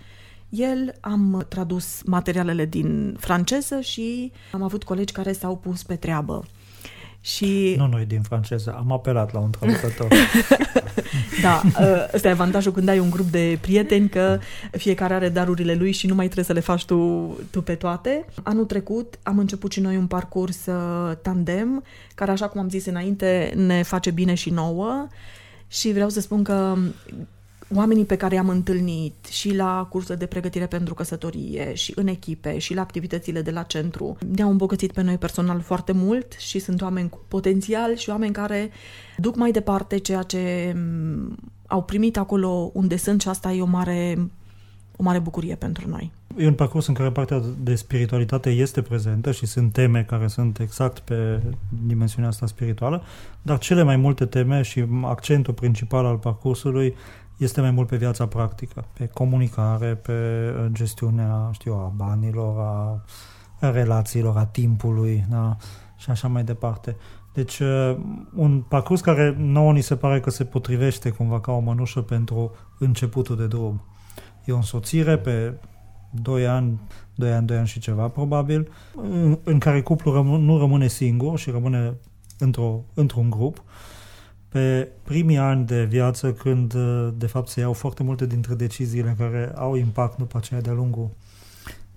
el, 0.50 0.96
am 1.00 1.46
tradus 1.50 2.02
materialele 2.06 2.66
din 2.66 3.16
franceză 3.20 3.80
și 3.80 4.32
am 4.52 4.64
avut 4.64 4.84
colegi 4.84 5.14
care 5.14 5.32
s-au 5.32 5.58
pus 5.58 5.84
pe 5.84 5.96
treabă. 5.96 6.46
Și... 7.22 7.76
Nu 7.78 7.88
noi 7.88 8.06
din 8.06 8.22
franceză, 8.22 8.76
am 8.78 8.92
apelat 8.92 9.34
la 9.34 9.40
un 9.40 9.50
traducător. 9.50 10.08
da, 11.44 11.62
ă, 11.82 12.10
ăsta 12.14 12.28
e 12.28 12.32
avantajul 12.32 12.72
când 12.72 12.88
ai 12.88 13.00
un 13.00 13.10
grup 13.10 13.30
de 13.30 13.58
prieteni, 13.62 14.10
că 14.10 14.40
fiecare 14.72 15.14
are 15.14 15.30
darurile 15.30 15.74
lui 15.74 15.92
și 15.92 16.08
nu 16.08 16.16
mai 16.16 16.26
trebuie 16.26 16.46
să 16.46 16.54
le 16.54 16.60
faci 16.60 16.86
tu, 16.86 16.98
tu 17.50 17.62
pe 17.62 17.76
toate. 17.76 18.26
Anul 18.44 18.66
trecut 18.66 19.20
am 19.24 19.38
început 19.38 19.72
și 19.72 19.80
noi 19.80 19.98
un 19.98 20.08
parcurs 20.08 20.66
ă, 20.66 21.18
tandem, 21.22 21.84
care, 22.16 22.32
așa 22.32 22.48
cum 22.48 22.62
am 22.62 22.70
zis 22.70 22.86
înainte, 22.86 23.54
ne 23.56 23.84
face 23.84 24.12
bine 24.12 24.34
și 24.34 24.50
nouă. 24.50 25.08
Și 25.68 25.92
vreau 25.92 26.10
să 26.10 26.20
spun 26.20 26.44
că 26.44 26.78
oamenii 27.76 28.06
pe 28.06 28.16
care 28.16 28.36
i-am 28.36 28.50
întâlnit 28.50 29.26
și 29.26 29.56
la 29.56 29.88
cursul 29.90 30.16
de 30.16 30.26
pregătire 30.26 30.66
pentru 30.66 30.94
căsătorie 30.94 31.74
și 31.74 31.94
în 31.96 32.08
echipe 32.08 32.58
și 32.58 32.74
la 32.74 32.82
activitățile 32.82 33.42
de 33.42 33.52
la 33.52 33.64
centru 33.64 34.18
ne-au 34.36 34.50
îmbogățit 34.50 34.92
pe 34.92 35.02
noi 35.02 35.18
personal 35.18 35.60
foarte 35.62 35.92
mult 35.92 36.34
și 36.38 36.60
sunt 36.60 36.82
oameni 36.82 37.10
cu 37.10 37.20
potențial 37.28 37.96
și 37.96 38.10
oameni 38.10 38.34
care 38.34 38.70
duc 39.18 39.36
mai 39.36 39.52
departe 39.52 39.98
ceea 39.98 40.22
ce 40.22 40.74
mm, 40.76 41.38
au 41.68 41.84
primit 41.84 42.18
acolo 42.18 42.72
unde 42.74 42.96
sunt 42.96 43.22
și 43.22 43.30
asta 43.30 43.52
e 43.52 43.62
o 43.62 43.66
mare, 43.66 44.18
o 44.96 45.04
mare 45.04 45.20
bucurie 45.20 45.56
pentru 45.56 45.90
noi. 45.90 46.12
E 46.38 46.48
un 46.48 46.54
parcurs 46.54 46.88
în 46.88 46.94
care 46.94 47.12
partea 47.12 47.42
de 47.64 47.76
spiritualitate 47.76 48.50
este 48.50 48.82
prezentă 48.82 49.32
și 49.32 49.46
sunt 49.46 49.72
teme 49.72 50.04
care 50.04 50.28
sunt 50.28 50.60
exact 50.60 51.00
pe 51.00 51.42
dimensiunea 51.88 52.30
asta 52.30 52.46
spirituală, 52.46 53.04
dar 53.42 53.58
cele 53.58 53.84
mai 53.84 53.96
multe 53.96 54.26
teme 54.26 54.62
și 54.62 54.86
accentul 55.04 55.54
principal 55.54 56.06
al 56.06 56.18
parcursului 56.18 56.96
este 57.40 57.62
mai 57.62 57.72
mult 57.72 57.88
pe 57.88 57.98
viața 57.98 58.28
practică, 58.28 58.86
pe 58.94 59.06
comunicare, 59.06 59.96
pe 59.96 60.12
uh, 60.12 60.66
gestiunea, 60.72 61.50
știu, 61.52 61.74
a 61.74 61.94
banilor, 61.96 62.60
a, 62.60 63.72
relațiilor, 63.72 64.38
a 64.38 64.46
timpului, 64.46 65.26
da? 65.30 65.58
și 65.98 66.10
așa 66.10 66.28
mai 66.28 66.44
departe. 66.44 66.96
Deci, 67.34 67.60
uh, 67.60 67.98
un 68.36 68.62
parcurs 68.62 69.02
care 69.02 69.36
nouă 69.38 69.72
ni 69.72 69.82
se 69.82 69.96
pare 69.96 70.20
că 70.20 70.30
se 70.30 70.44
potrivește 70.44 71.10
cumva 71.10 71.40
ca 71.40 71.52
o 71.52 71.60
mănușă 71.60 72.02
pentru 72.02 72.56
începutul 72.80 73.36
de 73.36 73.48
drum. 73.48 73.82
E 74.46 74.52
o 74.52 74.56
însoțire 74.56 75.18
pe 75.18 75.54
2 76.10 76.48
ani, 76.48 76.80
2 77.16 77.34
ani, 77.34 77.48
2 77.48 77.58
ani 77.58 77.68
și 77.68 77.80
ceva, 77.80 78.08
probabil, 78.08 78.72
în, 78.96 79.40
în 79.44 79.60
care 79.60 79.82
cuplul 79.82 80.14
răm- 80.14 80.42
nu 80.42 80.58
rămâne 80.58 80.88
singur 80.88 81.40
și 81.40 81.50
rămâne 81.50 81.94
într-o, 82.38 82.84
într-un 82.94 83.30
grup, 83.30 83.64
pe 84.50 84.88
primii 85.04 85.38
ani 85.38 85.66
de 85.66 85.84
viață, 85.84 86.34
când 86.34 86.74
de 87.14 87.28
fapt 87.28 87.48
se 87.48 87.60
iau 87.60 87.74
foarte 87.74 88.04
multe 88.04 88.26
dintre 88.26 88.54
deciziile 88.54 89.16
care 89.18 89.52
au 89.56 89.76
impact 89.76 90.18
după 90.18 90.38
aceea 90.38 90.62
de-a 90.62 90.74
lungul, 90.74 91.10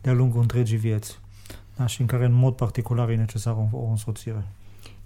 de-a 0.00 0.12
lungul 0.12 0.40
întregii 0.40 0.76
vieți 0.76 1.18
da? 1.76 1.86
și 1.86 2.00
în 2.00 2.06
care 2.06 2.24
în 2.24 2.32
mod 2.32 2.54
particular 2.54 3.08
e 3.08 3.16
necesară 3.16 3.68
o, 3.72 3.76
o 3.76 3.88
însoțire. 3.90 4.46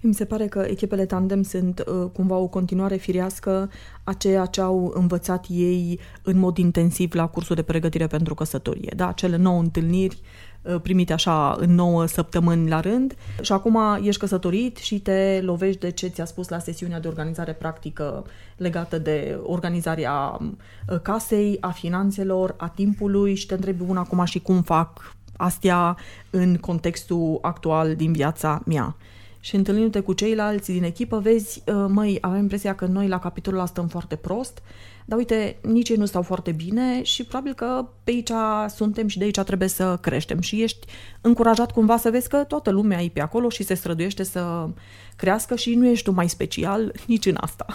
Mi 0.01 0.15
se 0.15 0.25
pare 0.25 0.47
că 0.47 0.65
echipele 0.69 1.07
tandem 1.07 1.43
sunt 1.43 1.85
uh, 1.87 2.11
cumva 2.13 2.37
o 2.37 2.47
continuare 2.47 2.97
firească 2.97 3.71
a 4.05 4.13
ceea 4.13 4.47
ce 4.47 4.61
au 4.61 4.93
învățat 4.95 5.47
ei 5.49 6.01
în 6.23 6.39
mod 6.39 6.57
intensiv 6.57 7.15
la 7.15 7.27
cursul 7.27 7.57
de 7.57 7.63
pregătire 7.63 8.07
pentru 8.07 8.35
căsătorie. 8.35 8.93
Da, 8.97 9.13
cele 9.13 9.37
nouă 9.37 9.61
întâlniri 9.61 10.21
uh, 10.21 10.46
primite 10.83 11.13
așa 11.13 11.57
în 11.59 11.75
9 11.75 12.07
săptămâni 12.07 12.69
la 12.69 12.81
rând. 12.81 13.15
Și 13.41 13.53
acum 13.53 13.79
ești 14.03 14.21
căsătorit 14.21 14.77
și 14.77 14.99
te 14.99 15.41
lovești 15.43 15.81
de 15.81 15.91
ce 15.91 16.07
ți-a 16.07 16.25
spus 16.25 16.49
la 16.49 16.59
sesiunea 16.59 17.01
de 17.01 17.09
organizare 17.09 17.53
practică 17.53 18.25
legată 18.57 18.99
de 18.99 19.39
organizarea 19.43 20.39
uh, 20.41 21.01
casei, 21.03 21.57
a 21.61 21.71
finanțelor, 21.71 22.55
a 22.57 22.69
timpului 22.69 23.35
și 23.35 23.47
te 23.47 23.55
întrebi 23.55 23.83
una 23.87 24.01
acum 24.01 24.25
și 24.25 24.41
cum 24.41 24.63
fac 24.63 25.15
astea 25.37 25.97
în 26.31 26.57
contextul 26.57 27.39
actual 27.43 27.95
din 27.95 28.13
viața 28.13 28.63
mea? 28.65 28.97
Și 29.41 29.55
întâlnindu-te 29.55 30.01
cu 30.01 30.13
ceilalți 30.13 30.73
din 30.73 30.85
echipă, 30.85 31.19
vezi, 31.19 31.63
uh, 31.67 31.85
măi, 31.89 32.19
avem 32.21 32.41
impresia 32.41 32.75
că 32.75 32.87
noi 32.87 33.09
la 33.09 33.19
capitolul 33.19 33.61
ăsta 33.61 33.73
stăm 33.73 33.89
foarte 33.89 34.17
prost, 34.17 34.63
dar 35.09 35.19
uite, 35.19 35.57
nici 35.63 35.89
ei 35.89 35.97
nu 35.97 36.07
stau 36.07 36.23
foarte 36.23 36.53
bine 36.53 37.03
și 37.03 37.25
probabil 37.25 37.55
că 37.55 37.87
pe 38.05 38.11
aici 38.11 38.31
suntem 38.75 39.07
și 39.07 39.19
de 39.19 39.25
aici 39.25 39.41
trebuie 39.41 39.69
să 39.69 39.99
creștem 40.01 40.41
și 40.41 40.63
ești 40.63 40.87
încurajat 41.21 41.73
cumva 41.73 41.97
să 41.97 42.11
vezi 42.11 42.29
că 42.29 42.37
toată 42.37 42.71
lumea 42.71 43.03
e 43.03 43.11
pe 43.13 43.21
acolo 43.21 43.49
și 43.49 43.63
se 43.63 43.75
străduiește 43.75 44.23
să 44.23 44.69
crească 45.17 45.57
și 45.57 45.75
nu 45.75 45.87
ești 45.87 46.05
tu 46.05 46.13
mai 46.13 46.29
special 46.29 46.93
nici 47.07 47.27
în 47.27 47.37
asta. 47.41 47.67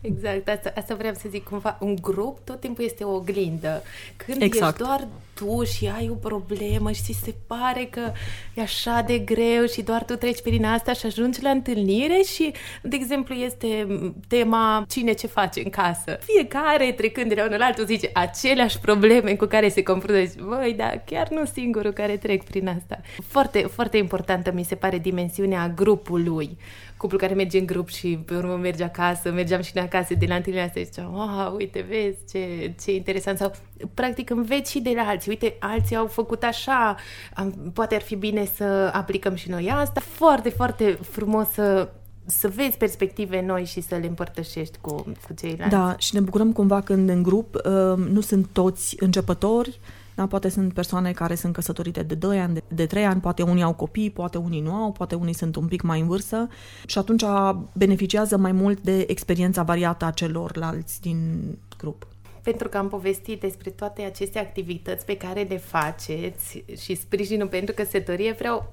Exact, 0.00 0.48
asta, 0.48 0.72
asta 0.76 0.94
vreau 0.94 1.14
să 1.14 1.28
zic 1.30 1.44
cumva, 1.44 1.78
un 1.80 1.96
grup 2.00 2.38
tot 2.44 2.60
timpul 2.60 2.84
este 2.84 3.04
o 3.04 3.14
oglindă. 3.14 3.82
Când 4.16 4.42
exact. 4.42 4.70
ești 4.70 4.86
doar 4.86 5.08
tu 5.40 5.64
și 5.64 5.90
ai 5.96 6.08
o 6.10 6.14
problemă 6.14 6.92
și 6.92 7.02
ți 7.02 7.20
se 7.22 7.34
pare 7.46 7.88
că 7.90 8.12
e 8.54 8.60
așa 8.62 9.04
de 9.06 9.18
greu 9.18 9.66
și 9.66 9.82
doar 9.82 10.04
tu 10.04 10.16
treci 10.16 10.42
prin 10.42 10.64
asta 10.64 10.92
și 10.92 11.06
ajungi 11.06 11.42
la 11.42 11.50
întâlnire 11.50 12.20
și, 12.34 12.52
de 12.82 12.96
exemplu, 12.96 13.34
este 13.34 13.86
tema 14.28 14.84
cine 14.88 15.12
ce 15.12 15.26
face 15.26 15.60
în 15.64 15.70
casă. 15.70 16.18
Fiecare, 16.20 16.92
trecând 16.92 17.28
de 17.28 17.34
la 17.34 17.44
unul 17.44 17.58
la 17.58 17.64
altul, 17.64 17.84
zice 17.84 18.10
aceleași 18.12 18.78
probleme 18.78 19.34
cu 19.34 19.44
care 19.44 19.68
se 19.68 19.82
confruntă. 19.82 20.24
Zice, 20.24 20.42
Băi, 20.42 20.74
dar 20.76 21.02
chiar 21.06 21.28
nu 21.28 21.44
singurul 21.44 21.92
care 21.92 22.16
trec 22.16 22.44
prin 22.44 22.68
asta. 22.68 23.00
Foarte, 23.26 23.58
foarte 23.58 23.96
importantă 23.96 24.52
mi 24.52 24.64
se 24.64 24.74
pare 24.74 24.98
dimensiunea 24.98 25.68
grupului 25.68 26.58
cuplu 27.00 27.18
care 27.18 27.34
merge 27.34 27.58
în 27.58 27.66
grup 27.66 27.88
și 27.88 28.18
pe 28.24 28.36
urmă 28.36 28.56
merge 28.56 28.84
acasă, 28.84 29.32
mergeam 29.32 29.60
și 29.60 29.70
în 29.74 29.82
acasă 29.82 30.14
de 30.14 30.26
la 30.28 30.34
întâlnirea 30.34 30.66
asta 30.66 30.80
și 30.80 30.86
ziceam, 30.86 31.14
wow, 31.14 31.54
uite, 31.56 31.86
vezi 31.88 32.18
ce, 32.30 32.74
ce 32.82 32.94
interesant. 32.94 33.38
Sau, 33.38 33.52
practic, 33.94 34.30
înveți 34.30 34.70
și 34.70 34.80
de 34.80 34.92
la 34.94 35.02
alții. 35.02 35.30
Uite, 35.30 35.56
alții 35.58 35.96
au 35.96 36.06
făcut 36.06 36.42
așa, 36.42 36.96
am, 37.34 37.70
poate 37.74 37.94
ar 37.94 38.00
fi 38.00 38.16
bine 38.16 38.44
să 38.54 38.90
aplicăm 38.92 39.34
și 39.34 39.50
noi 39.50 39.70
asta. 39.70 40.00
Foarte, 40.00 40.48
foarte 40.48 40.98
frumos 41.02 41.48
să 41.48 41.88
să 42.26 42.48
vezi 42.48 42.76
perspective 42.76 43.40
noi 43.40 43.64
și 43.64 43.80
să 43.80 43.94
le 43.94 44.06
împărtășești 44.06 44.78
cu, 44.80 44.94
cu 44.94 45.34
ceilalți. 45.40 45.74
Da, 45.74 45.94
și 45.98 46.14
ne 46.14 46.20
bucurăm 46.20 46.52
cumva 46.52 46.80
când 46.80 47.08
în 47.08 47.22
grup 47.22 47.54
uh, 47.54 47.96
nu 47.96 48.20
sunt 48.20 48.46
toți 48.52 48.96
începători, 48.98 49.80
da? 50.20 50.26
Poate 50.26 50.48
sunt 50.48 50.72
persoane 50.72 51.12
care 51.12 51.34
sunt 51.34 51.52
căsătorite 51.52 52.02
de 52.02 52.14
2 52.14 52.40
ani, 52.40 52.54
de, 52.54 52.62
de 52.68 52.86
3 52.86 53.04
ani, 53.04 53.20
poate 53.20 53.42
unii 53.42 53.62
au 53.62 53.74
copii, 53.74 54.10
poate 54.10 54.38
unii 54.38 54.60
nu 54.60 54.72
au, 54.72 54.92
poate 54.92 55.14
unii 55.14 55.34
sunt 55.34 55.56
un 55.56 55.66
pic 55.66 55.82
mai 55.82 56.00
în 56.00 56.06
vârstă 56.06 56.48
și 56.86 56.98
atunci 56.98 57.24
beneficiază 57.72 58.36
mai 58.36 58.52
mult 58.52 58.80
de 58.80 59.04
experiența 59.08 59.62
variată 59.62 60.04
a 60.04 60.10
celorlalți 60.10 61.00
din 61.00 61.40
grup 61.78 62.06
pentru 62.42 62.68
că 62.68 62.78
am 62.78 62.88
povestit 62.88 63.40
despre 63.40 63.70
toate 63.70 64.02
aceste 64.02 64.38
activități 64.38 65.04
pe 65.04 65.16
care 65.16 65.46
le 65.48 65.56
faceți 65.56 66.64
și 66.82 66.94
sprijinul 66.94 67.48
pentru 67.48 67.74
căsătorie, 67.74 68.32
vreau 68.32 68.72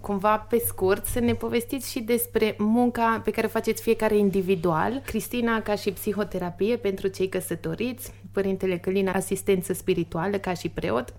cumva 0.00 0.36
pe 0.38 0.62
scurt 0.66 1.06
să 1.06 1.20
ne 1.20 1.34
povestiți 1.34 1.90
și 1.90 2.00
despre 2.00 2.54
munca 2.58 3.20
pe 3.24 3.30
care 3.30 3.46
o 3.46 3.50
faceți 3.50 3.82
fiecare 3.82 4.16
individual. 4.16 5.02
Cristina 5.06 5.62
ca 5.62 5.74
și 5.74 5.92
psihoterapie 5.92 6.76
pentru 6.76 7.08
cei 7.08 7.28
căsătoriți, 7.28 8.12
Părintele 8.36 8.78
Călina 8.78 9.12
asistență 9.12 9.72
spirituală 9.72 10.36
ca 10.36 10.54
și 10.54 10.68
preot, 10.68 11.14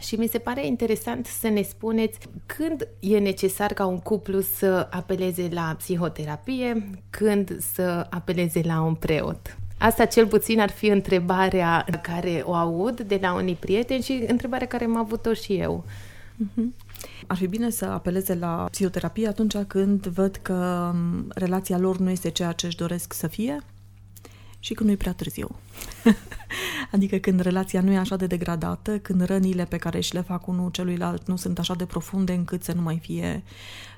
și 0.00 0.14
mi 0.14 0.26
se 0.26 0.38
pare 0.38 0.66
interesant 0.66 1.26
să 1.26 1.48
ne 1.48 1.62
spuneți 1.62 2.18
când 2.46 2.88
e 3.00 3.18
necesar 3.18 3.72
ca 3.72 3.86
un 3.86 3.98
cuplu 3.98 4.40
să 4.40 4.88
apeleze 4.90 5.48
la 5.52 5.74
psihoterapie, 5.78 6.90
când 7.10 7.58
să 7.74 8.06
apeleze 8.10 8.60
la 8.64 8.82
un 8.82 8.94
preot. 8.94 9.58
Asta 9.78 10.04
cel 10.04 10.26
puțin 10.26 10.60
ar 10.60 10.70
fi 10.70 10.86
întrebarea 10.86 11.84
care 12.02 12.42
o 12.44 12.54
aud 12.54 13.00
de 13.00 13.18
la 13.20 13.34
unii 13.34 13.54
prieteni 13.54 14.02
și 14.02 14.24
întrebarea 14.26 14.66
care 14.66 14.84
am 14.84 14.96
avut-o 14.96 15.32
și 15.32 15.54
eu. 15.54 15.84
Uh-huh. 15.86 16.64
Ar 17.26 17.36
fi 17.36 17.46
bine 17.46 17.70
să 17.70 17.84
apeleze 17.84 18.34
la 18.34 18.68
psihoterapie 18.70 19.28
atunci 19.28 19.56
când 19.56 20.06
văd 20.06 20.36
că 20.36 20.90
relația 21.28 21.78
lor 21.78 21.98
nu 21.98 22.10
este 22.10 22.30
ceea 22.30 22.52
ce 22.52 22.66
își 22.66 22.76
doresc 22.76 23.12
să 23.12 23.26
fie 23.26 23.62
și 24.64 24.74
când 24.74 24.88
nu 24.88 24.94
e 24.94 24.98
prea 24.98 25.12
târziu. 25.12 25.48
adică 26.94 27.16
când 27.16 27.40
relația 27.40 27.80
nu 27.80 27.92
e 27.92 27.96
așa 27.96 28.16
de 28.16 28.26
degradată, 28.26 28.98
când 28.98 29.24
rănile 29.24 29.64
pe 29.64 29.76
care 29.76 30.00
și 30.00 30.14
le 30.14 30.20
fac 30.20 30.46
unul 30.46 30.70
celuilalt 30.70 31.26
nu 31.26 31.36
sunt 31.36 31.58
așa 31.58 31.74
de 31.74 31.84
profunde 31.84 32.32
încât 32.32 32.62
să 32.62 32.72
nu 32.72 32.80
mai 32.80 32.98
fie 32.98 33.42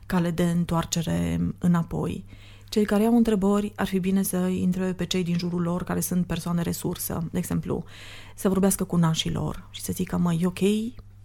cale 0.07 0.31
de 0.31 0.43
întoarcere 0.43 1.41
înapoi. 1.59 2.25
Cei 2.69 2.85
care 2.85 3.05
au 3.05 3.17
întrebări 3.17 3.73
ar 3.77 3.87
fi 3.87 3.99
bine 3.99 4.23
să 4.23 4.37
întrebe 4.37 4.93
pe 4.93 5.05
cei 5.05 5.25
din 5.25 5.39
jurul 5.39 5.63
lor 5.63 5.85
care 5.85 6.01
sunt 6.01 6.27
persoane 6.27 6.63
resursă, 6.63 7.29
de 7.33 7.39
exemplu, 7.39 7.85
să 8.35 8.49
vorbească 8.49 8.85
cu 8.85 8.97
nașii 8.97 9.33
lor 9.33 9.69
și 9.71 9.83
să 9.83 9.93
zică, 9.93 10.17
mă, 10.17 10.33
e 10.33 10.47
ok 10.47 10.61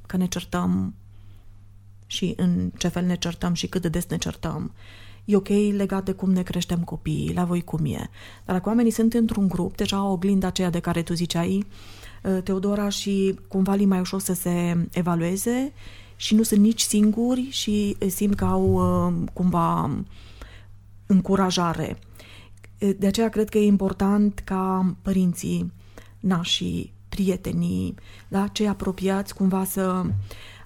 că 0.06 0.18
ne 0.18 0.28
certăm, 0.28 0.94
și 2.06 2.34
în 2.36 2.72
ce 2.78 2.88
fel 2.88 3.06
ne 3.06 3.16
certăm 3.16 3.54
și 3.54 3.68
cât 3.68 3.82
de 3.82 3.90
des 3.90 4.06
ne 4.06 4.18
certăm. 4.18 4.72
E 5.26 5.36
ok 5.36 5.48
legat 5.72 6.06
de 6.06 6.12
cum 6.12 6.32
ne 6.32 6.44
creștem 6.44 6.84
copiii, 6.84 7.34
la 7.34 7.46
voi 7.46 7.62
cum 7.62 7.86
e. 7.86 8.10
Dar 8.46 8.56
dacă 8.56 8.70
oamenii 8.70 8.92
sunt 8.92 9.14
într-un 9.14 9.48
grup, 9.48 9.76
deja 9.76 10.04
oglinda 10.04 10.48
aceea 10.48 10.70
de 10.70 10.80
care 10.80 11.02
tu 11.02 11.14
ziceai, 11.14 11.66
uh, 12.24 12.42
Teodora, 12.44 12.90
și 12.90 13.40
cumva 13.48 13.74
li 13.74 13.86
mai 13.86 14.00
ușor 14.00 14.22
să 14.22 14.34
se 14.34 14.88
evalueze 14.94 15.74
și 16.16 16.36
nu 16.36 16.44
sunt 16.44 16.62
nici 16.62 16.82
singuri 16.82 17.48
și 17.50 17.98
simt 18.08 18.36
că 18.36 18.46
au 18.46 18.74
uh, 18.74 19.14
cumva 19.34 19.92
încurajare. 21.06 22.00
De 22.98 23.08
aceea 23.08 23.30
cred 23.30 23.50
că 23.50 23.58
e 23.58 23.66
important 23.66 24.40
ca 24.40 24.96
părinții, 25.02 25.72
nașii, 26.20 26.94
prietenii, 27.10 27.96
da, 28.28 28.48
cei 28.48 28.68
apropiați, 28.68 29.34
cumva 29.34 29.64
să 29.64 30.04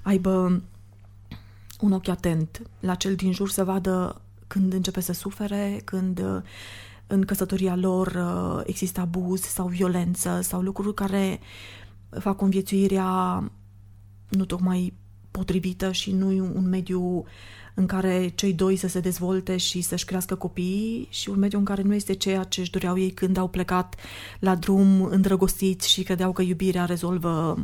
aibă 0.02 0.62
un 1.80 1.92
ochi 1.92 2.08
atent 2.08 2.62
la 2.80 2.96
cel 2.96 3.16
din 3.16 3.32
jur, 3.32 3.50
să 3.50 3.64
vadă 3.64 4.22
când 4.56 4.74
începe 4.74 5.00
să 5.00 5.14
sufere, 5.14 5.82
când 5.84 6.20
uh, 6.20 6.42
în 7.08 7.22
căsătoria 7.26 7.76
lor 7.76 8.08
uh, 8.08 8.62
există 8.66 9.00
abuz 9.00 9.42
sau 9.42 9.68
violență 9.68 10.40
sau 10.42 10.62
lucruri 10.62 10.94
care 10.94 11.40
fac 12.20 12.36
conviețuirea 12.36 13.44
nu 14.30 14.46
tocmai 14.46 14.94
potrivită 15.32 15.92
și 15.92 16.12
nu 16.12 16.28
un 16.56 16.70
mediu 16.70 17.24
în 17.74 17.86
care 17.86 18.32
cei 18.36 18.54
doi 18.54 18.76
să 18.76 18.88
se 18.88 19.00
dezvolte 19.00 19.58
și 19.58 19.82
să-și 19.82 20.06
crească 20.06 20.36
copiii 20.36 21.08
și 21.10 21.30
un 21.30 21.40
mediu 21.40 21.58
în 21.58 21.66
care 21.66 21.82
nu 21.82 21.94
este 21.94 22.14
ceea 22.14 22.44
ce 22.44 22.62
își 22.62 22.72
doreau 22.72 22.98
ei 22.98 23.12
când 23.12 23.38
au 23.38 23.48
plecat 23.48 23.96
la 24.40 24.56
drum 24.56 25.04
îndrăgostiți 25.04 25.90
și 25.90 26.04
credeau 26.04 26.32
că 26.32 26.42
iubirea 26.42 26.86
rezolvă 26.86 27.56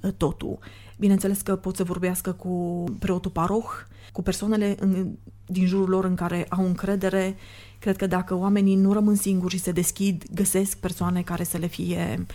uh, 0.00 0.12
totul. 0.16 0.58
Bineînțeles 0.98 1.40
că 1.40 1.56
pot 1.56 1.76
să 1.76 1.84
vorbească 1.84 2.32
cu 2.32 2.84
preotul 2.98 3.30
paroh, 3.30 3.70
cu 4.18 4.24
persoanele 4.24 4.76
în, 4.80 5.16
din 5.46 5.66
jurul 5.66 5.88
lor 5.88 6.04
în 6.04 6.14
care 6.14 6.46
au 6.48 6.64
încredere. 6.64 7.36
Cred 7.78 7.96
că 7.96 8.06
dacă 8.06 8.34
oamenii 8.34 8.74
nu 8.74 8.92
rămân 8.92 9.14
singuri 9.14 9.54
și 9.54 9.60
se 9.60 9.72
deschid, 9.72 10.24
găsesc 10.34 10.76
persoane 10.76 11.22
care 11.22 11.44
să 11.44 11.56
le 11.56 11.66
fie 11.66 12.26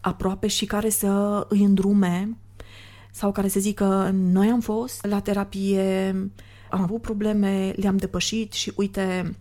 aproape 0.00 0.46
și 0.46 0.66
care 0.66 0.88
să 0.88 1.46
îi 1.48 1.62
îndrume 1.62 2.36
sau 3.10 3.32
care 3.32 3.48
să 3.48 3.60
zică 3.60 4.10
noi 4.14 4.48
am 4.48 4.60
fost 4.60 5.06
la 5.06 5.20
terapie, 5.20 6.08
am 6.70 6.82
avut 6.82 7.00
probleme, 7.00 7.72
le-am 7.76 7.96
depășit 7.96 8.52
și 8.52 8.72
uite, 8.76 9.36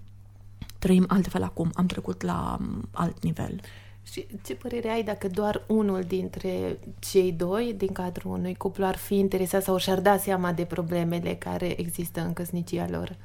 trăim 0.80 1.06
altfel 1.08 1.44
acum, 1.44 1.72
am 1.74 1.86
trecut 1.86 2.22
la 2.22 2.58
alt 2.92 3.24
nivel. 3.24 3.62
Și 4.04 4.28
ce 4.44 4.56
părere 4.56 4.90
ai 4.90 5.04
dacă 5.04 5.28
doar 5.28 5.64
unul 5.68 6.02
dintre 6.02 6.80
cei 7.00 7.32
doi 7.32 7.74
din 7.78 7.92
cadrul 7.92 8.32
unui 8.32 8.56
cuplu 8.56 8.86
ar 8.86 8.98
fi 8.98 9.16
interesat 9.16 9.64
sau 9.64 9.78
și-ar 9.78 10.02
da 10.02 10.18
seama 10.18 10.54
de 10.54 10.64
problemele 10.64 11.36
care 11.36 11.80
există 11.80 12.22
în 12.22 12.34
căsnicia 12.34 12.88
lor? 12.90 13.18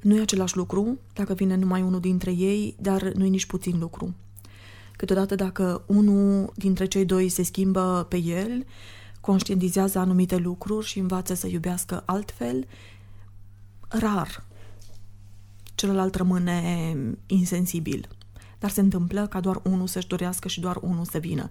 Nu 0.00 0.16
e 0.16 0.20
același 0.20 0.56
lucru 0.56 0.98
dacă 1.14 1.34
vine 1.34 1.56
numai 1.56 1.82
unul 1.82 2.00
dintre 2.00 2.32
ei, 2.32 2.76
dar 2.78 3.02
nu 3.02 3.24
e 3.24 3.28
nici 3.28 3.46
puțin 3.46 3.78
lucru. 3.78 4.14
Câteodată 4.96 5.34
dacă 5.34 5.82
unul 5.86 6.52
dintre 6.56 6.84
cei 6.84 7.04
doi 7.04 7.28
se 7.28 7.42
schimbă 7.42 8.06
pe 8.08 8.16
el, 8.16 8.64
conștientizează 9.20 9.98
anumite 9.98 10.36
lucruri 10.36 10.86
și 10.86 10.98
învață 10.98 11.34
să 11.34 11.46
iubească 11.46 12.02
altfel, 12.06 12.66
rar 13.88 14.44
celălalt 15.74 16.14
rămâne 16.14 16.96
insensibil. 17.26 18.08
Dar 18.64 18.72
se 18.72 18.80
întâmplă 18.80 19.26
ca 19.26 19.40
doar 19.40 19.60
unul 19.62 19.86
să-și 19.86 20.06
dorească 20.06 20.48
și 20.48 20.60
doar 20.60 20.78
unul 20.80 21.04
să 21.04 21.18
vină. 21.18 21.48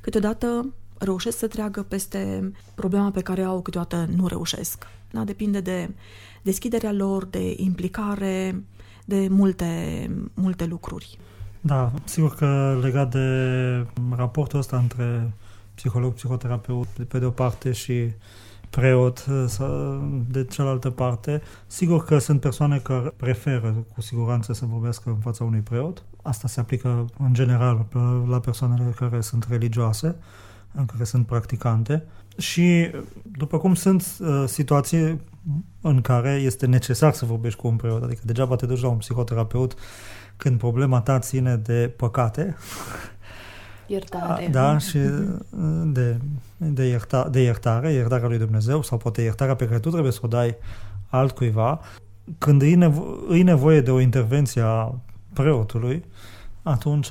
Câteodată 0.00 0.72
reușesc 0.98 1.38
să 1.38 1.46
treagă 1.46 1.82
peste 1.82 2.52
problema 2.74 3.10
pe 3.10 3.20
care 3.20 3.42
au, 3.42 3.62
câteodată 3.62 4.08
nu 4.16 4.26
reușesc. 4.26 4.86
Da? 5.10 5.24
Depinde 5.24 5.60
de 5.60 5.90
deschiderea 6.42 6.92
lor, 6.92 7.24
de 7.24 7.54
implicare, 7.56 8.64
de 9.04 9.28
multe, 9.30 10.10
multe 10.34 10.64
lucruri. 10.64 11.18
Da, 11.60 11.92
sigur 12.04 12.34
că 12.34 12.78
legat 12.82 13.10
de 13.10 13.86
raportul 14.16 14.58
ăsta 14.58 14.76
între 14.76 15.32
psiholog, 15.74 16.12
psihoterapeut 16.12 16.86
de 16.96 17.02
pe 17.02 17.18
de 17.18 17.24
o 17.24 17.30
parte 17.30 17.72
și 17.72 18.10
preot 18.70 19.26
de 20.28 20.44
cealaltă 20.44 20.90
parte. 20.90 21.42
Sigur 21.66 22.04
că 22.04 22.18
sunt 22.18 22.40
persoane 22.40 22.78
care 22.78 23.12
preferă 23.16 23.84
cu 23.94 24.00
siguranță 24.00 24.52
să 24.52 24.64
vorbească 24.64 25.08
în 25.08 25.18
fața 25.18 25.44
unui 25.44 25.60
preot. 25.60 26.02
Asta 26.26 26.48
se 26.48 26.60
aplică 26.60 27.06
în 27.18 27.34
general 27.34 27.86
la 28.28 28.40
persoanele 28.40 28.94
care 28.98 29.20
sunt 29.20 29.46
religioase, 29.48 30.16
în 30.74 30.86
care 30.86 31.04
sunt 31.04 31.26
practicante. 31.26 32.04
Și 32.38 32.90
după 33.22 33.58
cum 33.58 33.74
sunt 33.74 34.06
uh, 34.20 34.44
situații 34.46 35.20
în 35.80 36.00
care 36.00 36.30
este 36.30 36.66
necesar 36.66 37.12
să 37.12 37.24
vorbești 37.24 37.60
cu 37.60 37.66
un 37.66 37.76
preot, 37.76 38.02
adică 38.02 38.20
degeaba 38.24 38.56
te 38.56 38.66
duci 38.66 38.80
la 38.80 38.88
un 38.88 38.96
psihoterapeut 38.96 39.74
când 40.36 40.58
problema 40.58 41.00
ta 41.00 41.18
ține 41.18 41.56
de 41.56 41.92
păcate, 41.96 42.56
Iertare. 43.86 44.48
Da, 44.50 44.78
și 44.78 44.98
de, 45.84 46.18
de, 46.56 46.84
ierta, 46.84 47.28
de 47.28 47.40
iertare, 47.40 47.92
iertarea 47.92 48.28
lui 48.28 48.38
Dumnezeu 48.38 48.82
sau 48.82 48.98
poate 48.98 49.22
iertarea 49.22 49.54
pe 49.54 49.66
care 49.66 49.78
tu 49.78 49.90
trebuie 49.90 50.12
să 50.12 50.20
o 50.22 50.26
dai 50.26 50.56
altcuiva. 51.08 51.80
Când 52.38 52.62
e, 52.62 52.74
nevo- 52.74 53.34
e 53.36 53.42
nevoie 53.42 53.80
de 53.80 53.90
o 53.90 54.00
intervenție 54.00 54.62
a 54.62 54.94
preotului, 55.36 56.04
atunci 56.62 57.10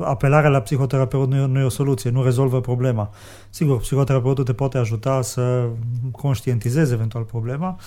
apelarea 0.00 0.50
la 0.50 0.60
psihoterapeut 0.60 1.28
nu 1.28 1.36
e, 1.36 1.46
nu 1.46 1.58
e 1.58 1.64
o 1.64 1.68
soluție, 1.68 2.10
nu 2.10 2.22
rezolvă 2.22 2.60
problema. 2.60 3.10
Sigur, 3.50 3.78
psihoterapeutul 3.78 4.44
te 4.44 4.52
poate 4.52 4.78
ajuta 4.78 5.22
să 5.22 5.68
conștientizezi 6.10 6.92
eventual 6.92 7.22
problema, 7.22 7.78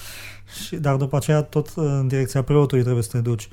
și, 0.65 0.75
dar 0.75 0.95
după 0.95 1.15
aceea 1.15 1.41
tot 1.41 1.67
în 1.75 2.07
direcția 2.07 2.41
preotului 2.41 2.84
trebuie 2.84 3.03
să 3.03 3.09
te 3.11 3.19
duci. 3.19 3.49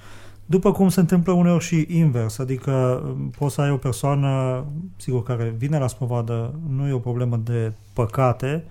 După 0.47 0.72
cum 0.72 0.89
se 0.89 1.01
întâmplă 1.01 1.33
uneori 1.33 1.64
și 1.64 1.87
invers, 1.89 2.39
adică 2.39 3.03
um, 3.05 3.31
poți 3.39 3.55
să 3.55 3.61
ai 3.61 3.70
o 3.70 3.76
persoană, 3.76 4.64
sigur, 4.97 5.22
care 5.22 5.55
vine 5.59 5.79
la 5.79 5.87
spovadă, 5.87 6.55
nu 6.68 6.89
e 6.89 6.93
o 6.93 6.99
problemă 6.99 7.37
de 7.37 7.72
păcate, 7.93 8.64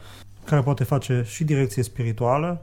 care 0.46 0.62
poate 0.62 0.84
face 0.84 1.24
și 1.26 1.44
direcție 1.44 1.84
spirituală 1.84 2.62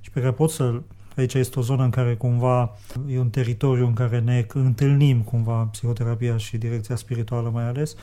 și 0.00 0.10
pe 0.10 0.20
care 0.20 0.32
poți 0.32 0.54
să 0.54 0.80
Aici 1.16 1.34
este 1.34 1.58
o 1.58 1.62
zonă 1.62 1.82
în 1.82 1.90
care 1.90 2.14
cumva 2.14 2.76
e 3.08 3.18
un 3.18 3.30
teritoriu 3.30 3.86
în 3.86 3.92
care 3.92 4.20
ne 4.20 4.46
întâlnim 4.52 5.20
cumva 5.20 5.68
psihoterapia 5.72 6.36
și 6.36 6.56
direcția 6.56 6.96
spirituală 6.96 7.50
mai 7.52 7.64
ales. 7.64 7.94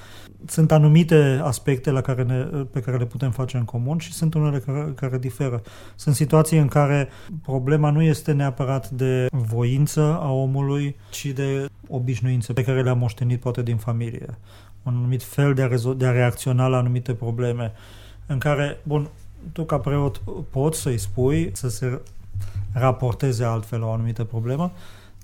Sunt 0.46 0.72
anumite 0.72 1.40
aspecte 1.44 1.92
la 1.92 2.02
care 2.02 2.24
ne, 2.24 2.44
pe 2.72 2.80
care 2.80 2.98
le 2.98 3.06
putem 3.06 3.32
face 3.32 3.58
în 3.58 3.66
comun 3.66 3.98
și 3.98 4.14
sunt 4.14 4.34
unele 4.34 4.60
care, 4.60 4.92
care 4.96 5.18
diferă. 5.18 5.62
Sunt 5.96 6.16
situații 6.16 6.58
în 6.58 6.68
care 6.68 7.10
problema 7.42 7.90
nu 7.90 8.02
este 8.02 8.32
neapărat 8.32 8.90
de 8.90 9.28
voință 9.32 10.02
a 10.22 10.32
omului, 10.32 10.96
ci 11.12 11.26
de 11.26 11.66
obișnuințe 11.88 12.54
pe 12.54 12.64
care 12.64 12.84
le-a 12.84 12.94
moștenit 12.94 13.40
poate 13.40 13.64
din 13.64 13.78
familie. 13.78 14.38
Un 14.84 14.96
anumit 14.96 15.24
fel 15.24 15.54
de 15.54 15.62
a, 15.62 15.68
rezo- 15.68 15.98
de 15.98 16.06
a 16.06 16.12
reacționa 16.12 16.68
la 16.68 16.78
anumite 16.78 17.14
probleme 17.14 17.72
în 18.26 18.38
care, 18.38 18.80
bun, 18.84 19.10
tu 19.52 19.64
ca 19.64 19.78
preot 19.78 20.22
poți 20.50 20.82
să-i 20.82 20.98
spui 20.98 21.50
să 21.54 21.70
se 21.70 22.02
raporteze 22.74 23.44
altfel 23.44 23.84
o 23.84 23.92
anumită 23.92 24.24
problemă, 24.24 24.72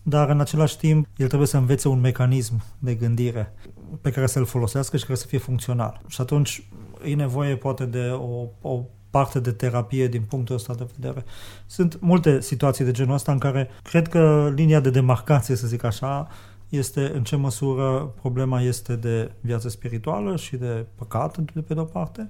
dar 0.04 0.30
în 0.30 0.40
același 0.40 0.78
timp 0.78 1.08
el 1.18 1.28
trebuie 1.28 1.48
să 1.48 1.58
învețe 1.58 1.88
un 1.88 2.00
mecanism 2.00 2.64
de 2.80 2.94
gândire 2.94 3.54
pe 4.02 4.12
care 4.12 4.28
să-l 4.28 4.46
folosească 4.46 4.98
și 4.98 5.06
care 5.06 5.18
să 5.18 5.28
fie 5.28 5.38
funcțional. 5.38 6.02
Și 6.08 6.22
atunci 6.22 6.68
e 7.06 7.16
nevoie 7.16 7.56
poate 7.56 7.86
de 7.86 8.10
o, 8.10 8.48
o 8.62 8.84
parte 9.10 9.40
de 9.40 9.52
terapie 9.52 10.08
din 10.08 10.22
punctul 10.22 10.56
ăsta 10.56 10.74
de 10.74 10.88
vedere. 10.96 11.26
Sunt 11.66 12.00
multe 12.02 12.42
situații 12.42 12.86
de 12.86 12.92
genul 12.92 13.14
ăsta 13.14 13.32
în 13.32 13.38
care 13.38 13.70
cred 13.84 14.08
că 14.08 14.52
linia 14.56 14.80
de 14.80 14.90
demarcație, 14.90 15.56
să 15.56 15.68
zic 15.68 15.84
așa, 15.84 16.28
este 16.70 17.12
în 17.16 17.24
ce 17.24 17.36
măsură 17.36 18.14
problema 18.22 18.62
este 18.62 18.96
de 18.96 19.32
viață 19.42 19.70
spirituală 19.70 20.36
și 20.36 20.56
de 20.56 20.86
păcat, 20.96 21.38
de 21.38 21.62
pe 21.62 21.74
de-o 21.74 21.84
parte, 21.84 22.30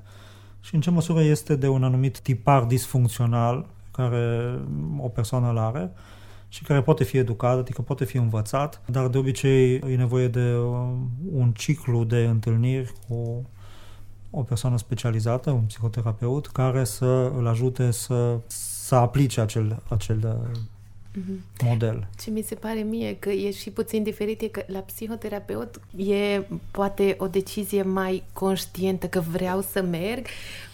și 0.59 0.75
în 0.75 0.81
ce 0.81 0.89
măsură 0.89 1.21
este 1.21 1.55
de 1.55 1.67
un 1.67 1.83
anumit 1.83 2.19
tipar 2.19 2.63
disfuncțional 2.63 3.65
care 3.91 4.53
o 4.97 5.07
persoană 5.07 5.49
îl 5.49 5.57
are 5.57 5.91
și 6.49 6.63
care 6.63 6.81
poate 6.81 7.03
fi 7.03 7.17
educat, 7.17 7.57
adică 7.57 7.81
poate 7.81 8.05
fi 8.05 8.17
învățat, 8.17 8.81
dar 8.85 9.07
de 9.07 9.17
obicei 9.17 9.75
e 9.75 9.95
nevoie 9.95 10.27
de 10.27 10.55
uh, 10.55 10.87
un 11.31 11.51
ciclu 11.51 12.03
de 12.03 12.17
întâlniri 12.17 12.93
cu 13.07 13.45
o 14.29 14.41
persoană 14.41 14.77
specializată, 14.77 15.51
un 15.51 15.61
psihoterapeut, 15.61 16.47
care 16.47 16.83
să 16.83 17.31
îl 17.37 17.47
ajute 17.47 17.91
să, 17.91 18.37
să 18.47 18.95
aplice 18.95 19.41
acel, 19.41 19.81
acel 19.89 20.49
uh-huh. 21.17 21.63
model. 21.63 22.07
Ce 22.21 22.29
mi 22.29 22.41
se 22.41 22.55
pare 22.55 22.79
mie 22.79 23.15
că 23.19 23.29
e 23.29 23.51
și 23.51 23.69
puțin 23.69 24.03
diferit 24.03 24.41
e 24.41 24.47
că 24.47 24.63
la 24.67 24.79
psihoterapeut 24.79 25.81
e 25.95 26.41
poate 26.71 27.15
o 27.19 27.27
decizie 27.27 27.81
mai 27.81 28.23
conștientă 28.33 29.07
că 29.07 29.19
vreau 29.19 29.61
să 29.61 29.81
merg. 29.81 30.25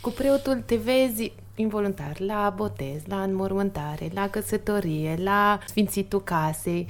Cu 0.01 0.09
preotul 0.09 0.63
te 0.65 0.75
vezi 0.75 1.31
involuntar 1.55 2.19
la 2.19 2.53
botez, 2.55 3.01
la 3.05 3.21
înmormântare, 3.21 4.09
la 4.13 4.29
căsătorie, 4.29 5.15
la 5.23 5.59
sfințitul 5.65 6.23
casei. 6.23 6.87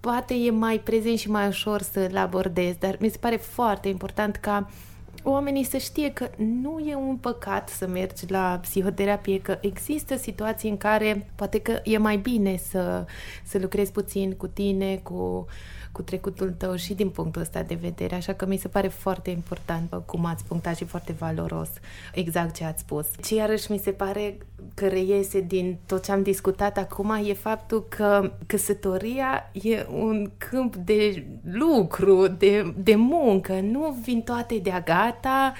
Poate 0.00 0.34
e 0.34 0.50
mai 0.50 0.78
prezent 0.78 1.18
și 1.18 1.30
mai 1.30 1.46
ușor 1.46 1.82
să-l 1.82 2.16
abordez, 2.16 2.74
dar 2.78 2.96
mi 3.00 3.08
se 3.08 3.18
pare 3.20 3.36
foarte 3.36 3.88
important 3.88 4.36
ca 4.36 4.68
oamenii 5.22 5.64
să 5.64 5.76
știe 5.76 6.12
că 6.12 6.28
nu 6.36 6.78
e 6.78 6.94
un 6.94 7.16
păcat 7.16 7.68
să 7.68 7.86
mergi 7.86 8.24
la 8.30 8.58
psihoterapie, 8.62 9.40
că 9.40 9.58
există 9.60 10.16
situații 10.16 10.70
în 10.70 10.76
care 10.76 11.30
poate 11.34 11.60
că 11.60 11.80
e 11.84 11.98
mai 11.98 12.16
bine 12.16 12.56
să, 12.56 13.04
să 13.44 13.58
lucrezi 13.58 13.92
puțin 13.92 14.32
cu 14.32 14.46
tine, 14.46 14.96
cu 14.96 15.46
cu 15.98 16.04
trecutul 16.04 16.50
tău 16.50 16.76
și 16.76 16.94
din 16.94 17.08
punctul 17.08 17.40
ăsta 17.40 17.62
de 17.62 17.74
vedere, 17.74 18.14
așa 18.14 18.32
că 18.32 18.46
mi 18.46 18.56
se 18.56 18.68
pare 18.68 18.88
foarte 18.88 19.30
important 19.30 20.02
cum 20.06 20.24
ați 20.24 20.44
punctat 20.44 20.76
și 20.76 20.84
foarte 20.84 21.12
valoros 21.12 21.68
exact 22.14 22.54
ce 22.54 22.64
ați 22.64 22.80
spus. 22.80 23.06
Ce 23.22 23.34
iarăși 23.34 23.72
mi 23.72 23.78
se 23.78 23.90
pare 23.90 24.38
că 24.74 24.86
reiese 24.86 25.40
din 25.40 25.78
tot 25.86 26.04
ce 26.04 26.12
am 26.12 26.22
discutat 26.22 26.78
acum 26.78 27.10
e 27.24 27.32
faptul 27.32 27.86
că 27.88 28.32
căsătoria 28.46 29.50
e 29.52 29.86
un 29.92 30.30
câmp 30.36 30.76
de 30.76 31.26
lucru, 31.42 32.26
de, 32.26 32.74
de 32.76 32.94
muncă, 32.94 33.60
nu 33.60 33.96
vin 34.02 34.22
toate 34.22 34.58
de-a 34.58 34.80
gata 34.80 35.52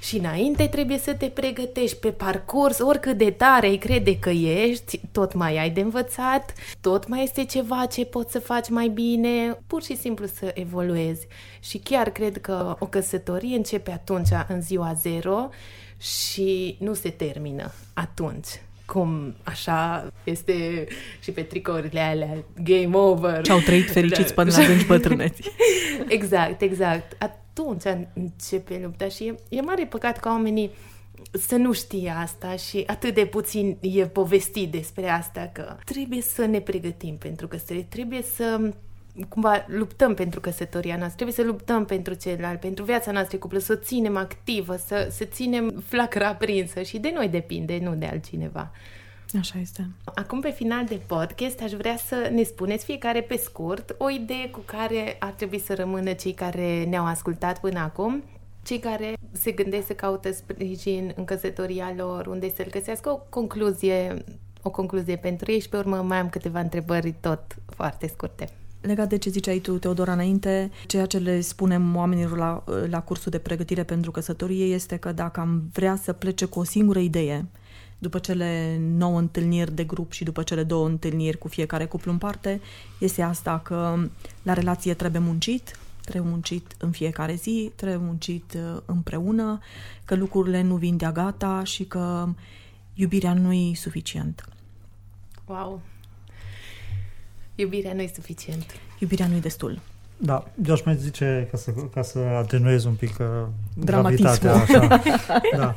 și 0.00 0.16
înainte 0.16 0.66
trebuie 0.66 0.98
să 0.98 1.14
te 1.14 1.26
pregătești 1.26 1.96
pe 1.96 2.10
parcurs, 2.10 2.78
oricât 2.78 3.16
de 3.18 3.30
tare 3.30 3.68
îi 3.68 3.78
crede 3.78 4.18
că 4.18 4.30
ești, 4.30 5.00
tot 5.12 5.34
mai 5.34 5.58
ai 5.58 5.70
de 5.70 5.80
învățat, 5.80 6.52
tot 6.80 7.08
mai 7.08 7.22
este 7.22 7.44
ceva 7.44 7.86
ce 7.86 8.04
poți 8.04 8.32
să 8.32 8.38
faci 8.38 8.68
mai 8.68 8.88
bine, 8.88 9.58
pur 9.66 9.82
și 9.82 9.96
simplu 9.96 10.26
să 10.26 10.50
evoluezi. 10.54 11.26
Și 11.60 11.78
chiar 11.78 12.10
cred 12.10 12.40
că 12.40 12.76
o 12.78 12.86
căsătorie 12.86 13.56
începe 13.56 13.90
atunci, 13.90 14.28
în 14.48 14.62
ziua 14.62 14.92
zero, 14.92 15.48
și 15.98 16.76
nu 16.78 16.94
se 16.94 17.10
termină 17.10 17.72
atunci 17.94 18.48
cum 18.92 19.34
așa 19.42 20.12
este 20.24 20.86
și 21.20 21.30
pe 21.30 21.40
tricourile 21.40 22.00
alea, 22.00 22.44
game 22.62 22.96
over. 22.96 23.44
Și 23.44 23.50
au 23.50 23.58
trăit 23.58 23.90
fericiți 23.90 24.34
până 24.34 24.50
la 24.56 24.62
adânci 24.62 24.86
bătrâneți. 24.86 25.42
exact, 26.08 26.60
exact. 26.60 27.22
Atunci 27.60 28.08
începe 28.14 28.80
lupta 28.82 29.08
și 29.08 29.24
e, 29.24 29.34
e 29.48 29.60
mare 29.60 29.86
păcat 29.86 30.18
ca 30.20 30.30
oamenii 30.30 30.70
să 31.32 31.56
nu 31.56 31.72
știe 31.72 32.10
asta 32.10 32.56
și 32.56 32.84
atât 32.86 33.14
de 33.14 33.26
puțin 33.26 33.76
e 33.80 34.06
povestit 34.06 34.70
despre 34.70 35.08
asta 35.08 35.50
că 35.52 35.76
trebuie 35.84 36.20
să 36.20 36.44
ne 36.44 36.60
pregătim 36.60 37.16
pentru 37.16 37.48
căsătorie, 37.48 37.82
trebuie 37.82 38.22
să 38.22 38.70
cumva 39.28 39.64
luptăm 39.68 40.14
pentru 40.14 40.40
căsătoria 40.40 40.96
noastră, 40.96 41.24
trebuie 41.24 41.44
să 41.44 41.52
luptăm 41.52 41.84
pentru 41.84 42.14
celălalt, 42.14 42.60
pentru 42.60 42.84
viața 42.84 43.10
noastră 43.10 43.36
cuplă, 43.38 43.58
să 43.58 43.72
o 43.72 43.82
ținem 43.82 44.16
activă, 44.16 44.76
să, 44.76 45.08
să 45.10 45.24
ținem 45.24 45.82
flacăra 45.86 46.28
aprinsă 46.28 46.82
și 46.82 46.98
de 46.98 47.12
noi 47.14 47.28
depinde, 47.28 47.78
nu 47.82 47.94
de 47.94 48.06
altcineva. 48.06 48.70
Așa 49.38 49.58
este. 49.58 49.90
Acum, 50.04 50.40
pe 50.40 50.50
final 50.50 50.84
de 50.84 51.00
podcast, 51.06 51.60
aș 51.60 51.72
vrea 51.72 51.96
să 51.96 52.30
ne 52.32 52.42
spuneți 52.42 52.84
fiecare 52.84 53.22
pe 53.22 53.36
scurt 53.36 53.94
o 53.98 54.10
idee 54.10 54.48
cu 54.50 54.60
care 54.64 55.16
ar 55.18 55.30
trebui 55.30 55.58
să 55.58 55.74
rămână 55.74 56.12
cei 56.12 56.32
care 56.32 56.84
ne-au 56.84 57.04
ascultat 57.04 57.60
până 57.60 57.78
acum, 57.78 58.24
cei 58.62 58.78
care 58.78 59.14
se 59.32 59.50
gândesc 59.50 59.86
să 59.86 59.92
caută 59.92 60.32
sprijin 60.32 61.12
în 61.16 61.24
căsătoria 61.24 61.92
lor, 61.96 62.26
unde 62.26 62.52
să-l 62.56 62.68
găsească 62.70 63.10
o 63.10 63.16
concluzie, 63.28 64.24
o 64.62 64.70
concluzie 64.70 65.16
pentru 65.16 65.52
ei 65.52 65.60
și 65.60 65.68
pe 65.68 65.76
urmă 65.76 65.96
mai 65.96 66.18
am 66.18 66.28
câteva 66.28 66.60
întrebări 66.60 67.14
tot 67.20 67.56
foarte 67.66 68.06
scurte. 68.06 68.48
Legat 68.80 69.08
de 69.08 69.18
ce 69.18 69.30
ziceai 69.30 69.58
tu, 69.58 69.78
Teodora, 69.78 70.12
înainte, 70.12 70.70
ceea 70.86 71.06
ce 71.06 71.18
le 71.18 71.40
spunem 71.40 71.96
oamenilor 71.96 72.36
la, 72.36 72.64
la 72.88 73.02
cursul 73.02 73.30
de 73.30 73.38
pregătire 73.38 73.82
pentru 73.82 74.10
căsătorie 74.10 74.64
este 74.64 74.96
că 74.96 75.12
dacă 75.12 75.40
am 75.40 75.62
vrea 75.72 75.96
să 75.96 76.12
plece 76.12 76.44
cu 76.44 76.58
o 76.58 76.64
singură 76.64 76.98
idee, 76.98 77.46
după 78.00 78.18
cele 78.18 78.78
nouă 78.80 79.18
întâlniri 79.18 79.74
de 79.74 79.84
grup 79.84 80.12
și 80.12 80.24
după 80.24 80.42
cele 80.42 80.62
două 80.62 80.86
întâlniri 80.86 81.38
cu 81.38 81.48
fiecare 81.48 81.84
cuplu 81.84 82.10
în 82.10 82.18
parte, 82.18 82.60
este 82.98 83.22
asta 83.22 83.60
că 83.64 83.98
la 84.42 84.52
relație 84.52 84.94
trebuie 84.94 85.20
muncit, 85.20 85.78
trebuie 86.04 86.30
muncit 86.30 86.74
în 86.78 86.90
fiecare 86.90 87.34
zi, 87.34 87.72
trebuie 87.74 87.98
muncit 87.98 88.52
uh, 88.56 88.80
împreună, 88.84 89.58
că 90.04 90.14
lucrurile 90.14 90.62
nu 90.62 90.76
vin 90.76 90.96
de 90.96 91.10
gata 91.12 91.64
și 91.64 91.84
că 91.84 92.28
iubirea 92.94 93.34
nu 93.34 93.52
e 93.52 93.74
suficient. 93.74 94.48
Wow! 95.46 95.80
Iubirea 97.54 97.92
nu 97.92 98.00
e 98.00 98.10
suficient. 98.14 98.64
Iubirea 98.98 99.26
nu 99.26 99.34
e 99.34 99.40
destul. 99.40 99.80
Da, 100.16 100.50
eu 100.66 100.72
aș 100.72 100.82
mai 100.84 100.96
zice, 100.96 101.48
ca 101.50 101.56
să, 101.56 101.70
ca 101.70 102.02
să 102.02 102.18
atenuez 102.18 102.84
un 102.84 102.94
pic 102.94 103.18
uh, 103.18 103.26
gravitatea. 103.76 104.54
Așa. 104.54 105.02
Da. 105.56 105.74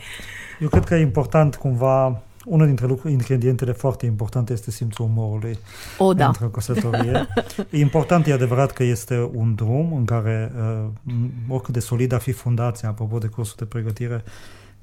Eu 0.60 0.70
cred 0.70 0.84
că 0.84 0.96
e 0.96 1.02
important 1.02 1.56
cumva, 1.56 2.22
unul 2.46 2.66
dintre 2.66 2.86
lucruri, 2.86 3.14
ingredientele 3.14 3.72
foarte 3.72 4.06
importante 4.06 4.54
este 4.54 4.72
simțul 4.72 5.06
umorului 5.06 5.58
o, 5.98 6.14
da. 6.14 6.28
într-o 6.28 6.48
căsătorie. 6.48 7.28
e 7.70 7.80
important, 7.90 8.28
e 8.28 8.34
adevărat 8.34 8.72
că 8.72 8.84
este 8.84 9.30
un 9.34 9.56
drum 9.56 9.94
în 9.94 10.06
care, 10.06 10.52
uh, 10.56 11.14
oricât 11.48 11.74
de 11.74 11.80
solid 11.80 12.12
ar 12.12 12.22
fi 12.22 12.32
fundația, 12.32 12.90
apropo 12.90 13.18
de 13.18 13.28
cursul 13.28 13.56
de 13.58 13.66
pregătire, 13.66 14.24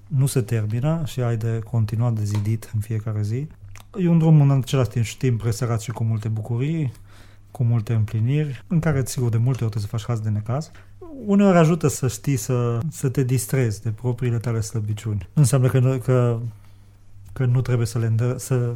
nu 0.06 0.26
se 0.26 0.40
termină 0.40 1.02
și 1.04 1.20
ai 1.20 1.36
de 1.36 1.60
continuat 1.70 2.12
de 2.12 2.24
zidit 2.24 2.70
în 2.74 2.80
fiecare 2.80 3.22
zi. 3.22 3.46
E 3.98 4.08
un 4.08 4.18
drum 4.18 4.40
în 4.40 4.50
același 4.50 4.88
timp, 4.88 5.06
timp 5.06 5.40
presărat 5.40 5.80
și 5.80 5.90
cu 5.90 6.04
multe 6.04 6.28
bucurii, 6.28 6.92
cu 7.50 7.62
multe 7.62 7.92
împliniri, 7.92 8.64
în 8.66 8.80
care, 8.80 9.02
sigur, 9.04 9.28
de 9.28 9.36
multe 9.36 9.64
ori 9.64 9.72
trebuie 9.72 9.82
să 9.82 9.96
faci 9.96 10.06
haz 10.06 10.20
de 10.20 10.28
necaz. 10.28 10.70
Uneori 11.24 11.58
ajută 11.58 11.88
să 11.88 12.08
știi 12.08 12.36
să, 12.36 12.78
să 12.90 13.08
te 13.08 13.22
distrezi 13.22 13.82
de 13.82 13.90
propriile 13.90 14.38
tale 14.38 14.60
slăbiciuni. 14.60 15.28
Nu 15.32 15.42
înseamnă 15.42 15.68
că, 15.68 15.98
că, 16.04 16.40
că 17.32 17.44
nu 17.44 17.60
trebuie 17.60 17.86
să, 17.86 17.98
le, 17.98 18.34
să, 18.36 18.74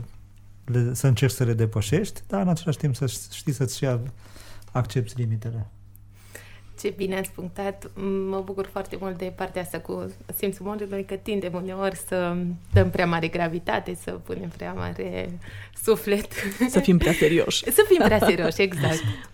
le, 0.64 0.94
să 0.94 1.06
încerci 1.06 1.32
să 1.32 1.44
le 1.44 1.54
depășești, 1.54 2.20
dar 2.26 2.40
în 2.40 2.48
același 2.48 2.78
timp 2.78 2.94
să 2.94 3.06
știi 3.32 3.52
să-ți 3.52 3.76
și 3.76 3.86
accepti 4.72 5.14
limitele. 5.16 5.70
Ce 6.80 6.92
bine 6.96 7.16
ați 7.16 7.30
punctat. 7.30 7.90
Mă 8.28 8.42
bucur 8.44 8.68
foarte 8.72 8.96
mult 9.00 9.18
de 9.18 9.32
partea 9.36 9.62
asta 9.62 9.78
cu 9.80 10.12
simțul 10.36 10.66
umorului, 10.66 11.04
că 11.04 11.14
tindem 11.14 11.54
uneori 11.54 11.96
să 11.96 12.36
dăm 12.72 12.90
prea 12.90 13.06
mare 13.06 13.28
gravitate, 13.28 13.94
să 14.02 14.10
punem 14.10 14.48
prea 14.56 14.72
mare 14.72 15.38
suflet. 15.82 16.32
Să 16.68 16.80
fim 16.80 16.98
prea 16.98 17.12
serioși. 17.12 17.70
să 17.70 17.84
fim 17.88 18.02
prea 18.04 18.18
serioși, 18.18 18.62
exact. 18.62 19.02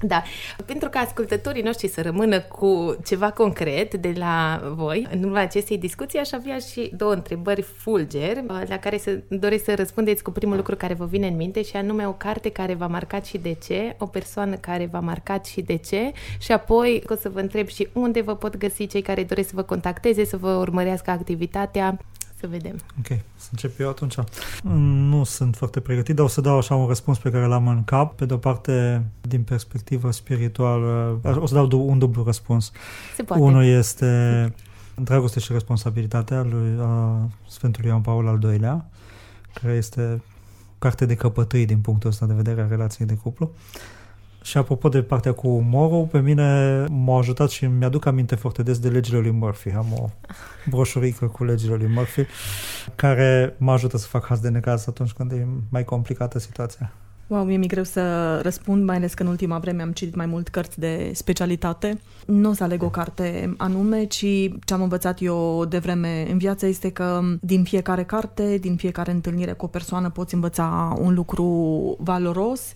Da, 0.00 0.22
pentru 0.66 0.88
ca 0.88 0.98
ascultătorii 0.98 1.62
noștri 1.62 1.88
să 1.88 2.02
rămână 2.02 2.40
cu 2.40 2.96
ceva 3.04 3.30
concret 3.30 3.94
de 3.94 4.12
la 4.16 4.60
voi, 4.74 5.06
în 5.12 5.22
urma 5.22 5.40
acestei 5.40 5.78
discuții, 5.78 6.18
aș 6.18 6.32
avea 6.32 6.58
și 6.58 6.92
două 6.96 7.12
întrebări 7.12 7.62
fulger, 7.62 8.42
la 8.68 8.78
care 8.78 8.98
să 8.98 9.20
doresc 9.28 9.64
să 9.64 9.74
răspundeți 9.74 10.22
cu 10.22 10.30
primul 10.30 10.56
lucru 10.56 10.76
care 10.76 10.94
vă 10.94 11.04
vine 11.04 11.26
în 11.26 11.36
minte, 11.36 11.62
și 11.62 11.76
anume 11.76 12.06
o 12.06 12.12
carte 12.12 12.50
care 12.50 12.74
v-a 12.74 12.86
marcat 12.86 13.26
și 13.26 13.38
de 13.38 13.56
ce, 13.66 13.96
o 13.98 14.06
persoană 14.06 14.56
care 14.56 14.88
v-a 14.92 15.00
marcat 15.00 15.46
și 15.46 15.60
de 15.60 15.76
ce, 15.76 16.12
și 16.38 16.52
apoi 16.52 17.02
o 17.08 17.14
să 17.14 17.28
vă 17.28 17.40
întreb 17.40 17.68
și 17.68 17.88
unde 17.92 18.20
vă 18.20 18.36
pot 18.36 18.56
găsi 18.56 18.86
cei 18.86 19.02
care 19.02 19.24
doresc 19.24 19.48
să 19.48 19.54
vă 19.56 19.62
contacteze, 19.62 20.24
să 20.24 20.36
vă 20.36 20.50
urmărească 20.50 21.10
activitatea 21.10 21.98
să 22.40 22.46
vedem. 22.46 22.80
Ok, 22.98 23.06
să 23.36 23.48
încep 23.50 23.80
eu 23.80 23.88
atunci. 23.88 24.14
Nu 24.62 25.24
sunt 25.24 25.56
foarte 25.56 25.80
pregătit, 25.80 26.14
dar 26.14 26.24
o 26.24 26.28
să 26.28 26.40
dau 26.40 26.56
așa 26.56 26.74
un 26.74 26.86
răspuns 26.86 27.18
pe 27.18 27.30
care 27.30 27.46
l-am 27.46 27.68
în 27.68 27.84
cap. 27.84 28.16
Pe 28.16 28.24
de-o 28.24 28.36
parte, 28.36 29.04
din 29.20 29.42
perspectivă 29.42 30.12
spirituală, 30.12 31.20
o 31.40 31.46
să 31.46 31.54
dau 31.54 31.88
un 31.88 31.98
dublu 31.98 32.22
răspuns. 32.22 32.72
Se 33.16 33.22
poate. 33.22 33.42
Unul 33.42 33.64
este 33.64 34.54
dragoste 34.94 35.40
și 35.40 35.52
responsabilitatea 35.52 36.42
lui 36.42 36.78
a 36.80 37.28
Sfântului 37.48 37.88
Ioan 37.88 38.00
Paul 38.00 38.28
al 38.28 38.42
II-lea, 38.42 38.90
care 39.60 39.74
este 39.74 40.22
carte 40.78 41.06
de 41.06 41.14
căpătâi 41.14 41.66
din 41.66 41.78
punctul 41.78 42.10
ăsta 42.10 42.26
de 42.26 42.34
vedere 42.34 42.60
a 42.60 42.66
relației 42.66 43.06
de 43.06 43.14
cuplu. 43.14 43.54
Și 44.46 44.56
apropo 44.56 44.88
de 44.88 45.02
partea 45.02 45.32
cu 45.32 45.48
umorul, 45.48 46.04
pe 46.04 46.20
mine 46.20 46.84
m-a 46.90 47.18
ajutat 47.18 47.50
și 47.50 47.64
mi-aduc 47.64 48.06
aminte 48.06 48.34
foarte 48.34 48.62
des 48.62 48.78
de 48.78 48.88
legile 48.88 49.18
lui 49.18 49.30
Murphy. 49.30 49.70
Am 49.70 49.86
o 49.98 50.08
broșurică 50.70 51.26
cu 51.26 51.44
legile 51.44 51.74
lui 51.74 51.86
Murphy 51.94 52.26
care 52.94 53.54
mă 53.58 53.72
ajută 53.72 53.96
să 53.96 54.06
fac 54.06 54.26
haz 54.26 54.40
de 54.40 54.48
necaz 54.48 54.88
atunci 54.88 55.12
când 55.12 55.32
e 55.32 55.46
mai 55.68 55.84
complicată 55.84 56.38
situația. 56.38 56.92
Wow, 57.26 57.44
mie 57.44 57.56
mi-e 57.56 57.66
greu 57.66 57.84
să 57.84 58.38
răspund, 58.42 58.84
mai 58.84 58.96
ales 58.96 59.14
că 59.14 59.22
în 59.22 59.28
ultima 59.28 59.58
vreme 59.58 59.82
am 59.82 59.92
citit 59.92 60.14
mai 60.14 60.26
mult 60.26 60.48
cărți 60.48 60.78
de 60.78 61.10
specialitate. 61.14 62.00
Nu 62.26 62.50
o 62.50 62.52
să 62.52 62.62
aleg 62.62 62.82
o 62.82 62.90
carte 62.90 63.54
anume, 63.56 64.04
ci 64.04 64.26
ce 64.64 64.74
am 64.74 64.82
învățat 64.82 65.22
eu 65.22 65.64
de 65.64 65.78
vreme 65.78 66.26
în 66.30 66.38
viață 66.38 66.66
este 66.66 66.90
că 66.90 67.20
din 67.40 67.64
fiecare 67.64 68.04
carte, 68.04 68.58
din 68.58 68.76
fiecare 68.76 69.10
întâlnire 69.10 69.52
cu 69.52 69.64
o 69.64 69.68
persoană 69.68 70.10
poți 70.10 70.34
învăța 70.34 70.96
un 71.00 71.14
lucru 71.14 71.44
valoros 72.00 72.74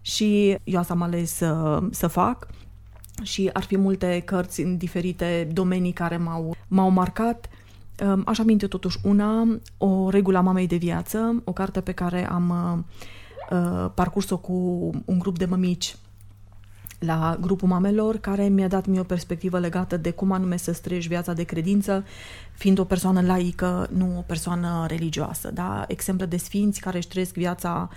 și 0.00 0.56
eu 0.64 0.78
asta 0.78 0.92
am 0.92 1.02
ales 1.02 1.34
să, 1.34 1.78
să 1.90 2.06
fac 2.06 2.46
și 3.22 3.50
ar 3.52 3.62
fi 3.62 3.76
multe 3.76 4.22
cărți 4.24 4.60
în 4.60 4.76
diferite 4.76 5.48
domenii 5.52 5.92
care 5.92 6.16
m-au, 6.16 6.56
m-au 6.68 6.90
marcat. 6.90 7.48
Aș 8.24 8.38
aminte 8.38 8.66
totuși 8.66 8.98
una, 9.02 9.60
o 9.78 10.10
regulă 10.10 10.40
mamei 10.40 10.66
de 10.66 10.76
viață, 10.76 11.42
o 11.44 11.52
carte 11.52 11.80
pe 11.80 11.92
care 11.92 12.28
am 12.30 12.84
uh, 13.50 13.90
parcurs-o 13.94 14.38
cu 14.38 14.52
un 15.04 15.18
grup 15.18 15.38
de 15.38 15.44
mămici 15.44 15.96
la 17.00 17.36
grupul 17.40 17.68
mamelor, 17.68 18.16
care 18.16 18.48
mi-a 18.48 18.68
dat 18.68 18.86
mie 18.86 19.00
o 19.00 19.04
perspectivă 19.04 19.58
legată 19.58 19.96
de 19.96 20.10
cum 20.10 20.32
anume 20.32 20.56
să 20.56 20.72
străiești 20.72 21.08
viața 21.08 21.32
de 21.32 21.42
credință, 21.42 22.04
fiind 22.52 22.78
o 22.78 22.84
persoană 22.84 23.20
laică, 23.20 23.88
nu 23.92 24.18
o 24.18 24.20
persoană 24.20 24.86
religioasă. 24.88 25.50
Da? 25.50 25.84
Exemple 25.88 26.26
de 26.26 26.36
sfinți 26.36 26.80
care 26.80 26.96
își 26.96 27.08
trăiesc 27.08 27.32
viața 27.32 27.88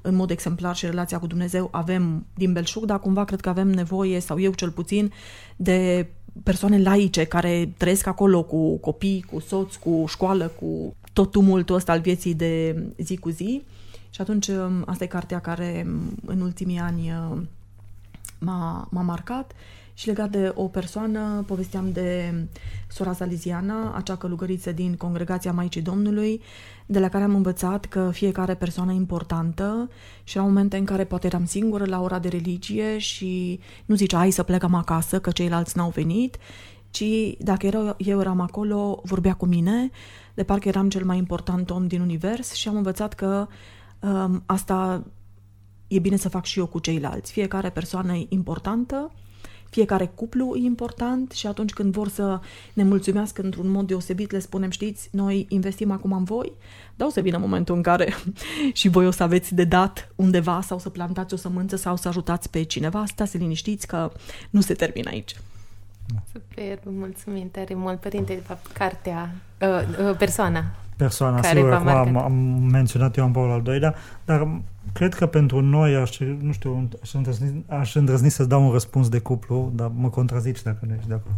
în 0.00 0.14
mod 0.14 0.30
exemplar 0.30 0.76
și 0.76 0.86
relația 0.86 1.18
cu 1.18 1.26
Dumnezeu 1.26 1.68
avem 1.72 2.26
din 2.34 2.52
belșug, 2.52 2.84
dar 2.84 3.00
cumva 3.00 3.24
cred 3.24 3.40
că 3.40 3.48
avem 3.48 3.68
nevoie, 3.68 4.20
sau 4.20 4.40
eu 4.40 4.52
cel 4.52 4.70
puțin, 4.70 5.12
de 5.56 6.06
persoane 6.42 6.82
laice 6.82 7.24
care 7.24 7.74
trăiesc 7.76 8.06
acolo 8.06 8.42
cu 8.42 8.76
copii, 8.76 9.24
cu 9.30 9.40
soț, 9.40 9.74
cu 9.74 10.04
școală, 10.06 10.52
cu 10.60 10.96
tot 11.12 11.30
tumultul 11.30 11.74
ăsta 11.74 11.92
al 11.92 12.00
vieții 12.00 12.34
de 12.34 12.82
zi 12.98 13.16
cu 13.16 13.28
zi. 13.28 13.62
Și 14.10 14.20
atunci 14.20 14.46
um, 14.46 14.82
asta 14.86 15.04
e 15.04 15.06
cartea 15.06 15.38
care 15.38 15.86
um, 15.86 16.14
în 16.26 16.40
ultimii 16.40 16.78
ani 16.78 17.12
uh, 17.30 17.38
m-a, 18.38 18.88
m-a 18.90 19.02
marcat. 19.02 19.52
Și 19.94 20.06
legat 20.06 20.30
de 20.30 20.52
o 20.54 20.68
persoană, 20.68 21.44
povesteam 21.46 21.92
de 21.92 22.34
sora 22.88 23.12
Saliziana, 23.12 23.94
acea 23.96 24.16
călugăriță 24.16 24.72
din 24.72 24.96
congregația 24.96 25.52
Maicii 25.52 25.82
Domnului, 25.82 26.42
de 26.86 26.98
la 26.98 27.08
care 27.08 27.24
am 27.24 27.34
învățat 27.34 27.84
că 27.84 28.10
fiecare 28.12 28.54
persoană 28.54 28.92
e 28.92 28.94
importantă 28.94 29.90
și 30.24 30.36
la 30.36 30.42
momente 30.42 30.76
în 30.76 30.84
care 30.84 31.04
poate 31.04 31.26
eram 31.26 31.44
singură 31.44 31.84
la 31.84 32.00
ora 32.00 32.18
de 32.18 32.28
religie 32.28 32.98
și 32.98 33.60
nu 33.84 33.94
zicea 33.94 34.18
hai 34.18 34.30
să 34.30 34.42
plecăm 34.42 34.74
acasă 34.74 35.20
că 35.20 35.30
ceilalți 35.30 35.76
n-au 35.76 35.90
venit, 35.90 36.36
ci 36.90 37.04
dacă 37.38 37.66
eu, 37.66 37.94
eu 37.98 38.20
eram 38.20 38.40
acolo, 38.40 39.00
vorbea 39.04 39.34
cu 39.34 39.46
mine, 39.46 39.90
de 40.34 40.42
parcă 40.42 40.68
eram 40.68 40.88
cel 40.88 41.04
mai 41.04 41.18
important 41.18 41.70
om 41.70 41.86
din 41.86 42.00
univers 42.00 42.52
și 42.52 42.68
am 42.68 42.76
învățat 42.76 43.14
că 43.14 43.46
um, 44.00 44.42
asta 44.46 45.04
e 45.88 45.98
bine 45.98 46.16
să 46.16 46.28
fac 46.28 46.44
și 46.44 46.58
eu 46.58 46.66
cu 46.66 46.78
ceilalți. 46.78 47.32
Fiecare 47.32 47.70
persoană 47.70 48.14
e 48.14 48.26
importantă 48.28 49.10
fiecare 49.70 50.10
cuplu 50.14 50.54
e 50.56 50.64
important 50.64 51.30
și 51.30 51.46
atunci 51.46 51.72
când 51.72 51.92
vor 51.92 52.08
să 52.08 52.40
ne 52.72 52.82
mulțumească 52.82 53.42
într-un 53.42 53.68
mod 53.68 53.86
deosebit, 53.86 54.30
le 54.30 54.38
spunem, 54.38 54.70
știți, 54.70 55.08
noi 55.12 55.46
investim 55.48 55.90
acum 55.90 56.12
în 56.12 56.24
voi, 56.24 56.52
dar 56.96 57.08
o 57.08 57.10
să 57.10 57.20
vină 57.20 57.38
momentul 57.38 57.74
în 57.74 57.82
care 57.82 58.14
și 58.72 58.88
voi 58.88 59.06
o 59.06 59.10
să 59.10 59.22
aveți 59.22 59.54
de 59.54 59.64
dat 59.64 60.12
undeva 60.14 60.60
sau 60.60 60.78
să 60.78 60.88
plantați 60.88 61.34
o 61.34 61.36
sămânță 61.36 61.76
sau 61.76 61.96
să 61.96 62.08
ajutați 62.08 62.50
pe 62.50 62.62
cineva. 62.62 63.04
Stați 63.06 63.36
liniștiți 63.36 63.86
că 63.86 64.12
nu 64.50 64.60
se 64.60 64.74
termină 64.74 65.10
aici. 65.10 65.36
Super, 66.32 66.78
mulțumim 66.84 67.48
tare 67.50 67.74
mult, 67.74 68.00
părinte, 68.00 68.34
de 68.34 68.40
fapt, 68.40 68.66
cartea, 68.66 69.34
uh, 69.60 70.08
uh, 70.08 70.16
persoana 70.16 70.64
persoana, 70.98 71.40
care 71.40 71.56
sigur, 71.56 71.72
acum 71.72 71.88
am, 71.88 72.16
am 72.16 72.32
menționat 72.70 73.16
Ioan 73.16 73.30
Paul 73.30 73.50
al 73.50 73.62
doilea, 73.62 73.94
dar 74.24 74.48
cred 74.92 75.14
că 75.14 75.26
pentru 75.26 75.60
noi, 75.60 75.96
aș, 75.96 76.18
nu 76.18 76.52
știu, 76.52 76.88
aș 77.02 77.14
îndrăzni, 77.14 77.64
aș 77.66 77.94
îndrăzni 77.94 78.30
să 78.30 78.44
dau 78.44 78.64
un 78.64 78.72
răspuns 78.72 79.08
de 79.08 79.18
cuplu, 79.18 79.72
dar 79.74 79.90
mă 79.94 80.08
contrazici 80.08 80.62
dacă 80.62 80.78
nu 80.86 80.94
ești 80.94 81.08
de 81.08 81.14
acord. 81.14 81.36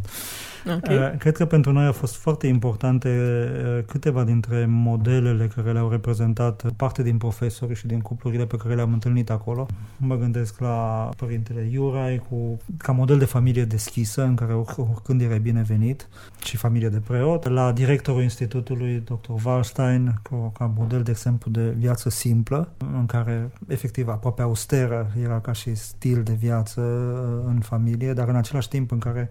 Okay. 0.76 0.96
Uh, 0.96 1.18
cred 1.18 1.36
că 1.36 1.44
pentru 1.44 1.72
noi 1.72 1.86
a 1.86 1.92
fost 1.92 2.16
foarte 2.16 2.46
importante 2.46 3.08
uh, 3.08 3.84
câteva 3.86 4.24
dintre 4.24 4.66
modelele 4.68 5.46
care 5.46 5.72
le-au 5.72 5.90
reprezentat 5.90 6.62
parte 6.76 7.02
din 7.02 7.16
profesori 7.16 7.74
și 7.74 7.86
din 7.86 8.00
cuplurile 8.00 8.46
pe 8.46 8.56
care 8.56 8.74
le-am 8.74 8.92
întâlnit 8.92 9.30
acolo. 9.30 9.66
Mă 9.96 10.16
gândesc 10.16 10.60
la 10.60 11.08
părintele 11.16 11.68
Iurai 11.72 12.22
cu, 12.28 12.58
ca 12.76 12.92
model 12.92 13.18
de 13.18 13.24
familie 13.24 13.64
deschisă 13.64 14.22
în 14.22 14.34
care 14.34 14.52
oricând 14.52 15.20
erai 15.20 15.38
binevenit 15.38 16.08
și 16.44 16.56
familie 16.56 16.88
de 16.88 17.00
preot, 17.06 17.48
la 17.48 17.72
directorul 17.72 18.22
institutului 18.22 19.02
dr. 19.04 19.30
Wallstein 19.44 20.14
ca, 20.22 20.50
ca 20.58 20.72
model 20.76 21.02
de 21.02 21.10
exemplu 21.10 21.50
de 21.50 21.74
viață 21.78 22.10
simplă 22.10 22.68
în 22.92 23.06
care 23.06 23.49
efectiv 23.68 24.08
aproape 24.08 24.42
austeră 24.42 25.12
era 25.22 25.40
ca 25.40 25.52
și 25.52 25.74
stil 25.74 26.22
de 26.22 26.32
viață 26.32 26.80
uh, 26.80 27.44
în 27.46 27.60
familie, 27.60 28.12
dar 28.12 28.28
în 28.28 28.36
același 28.36 28.68
timp 28.68 28.90
în 28.90 28.98
care 28.98 29.30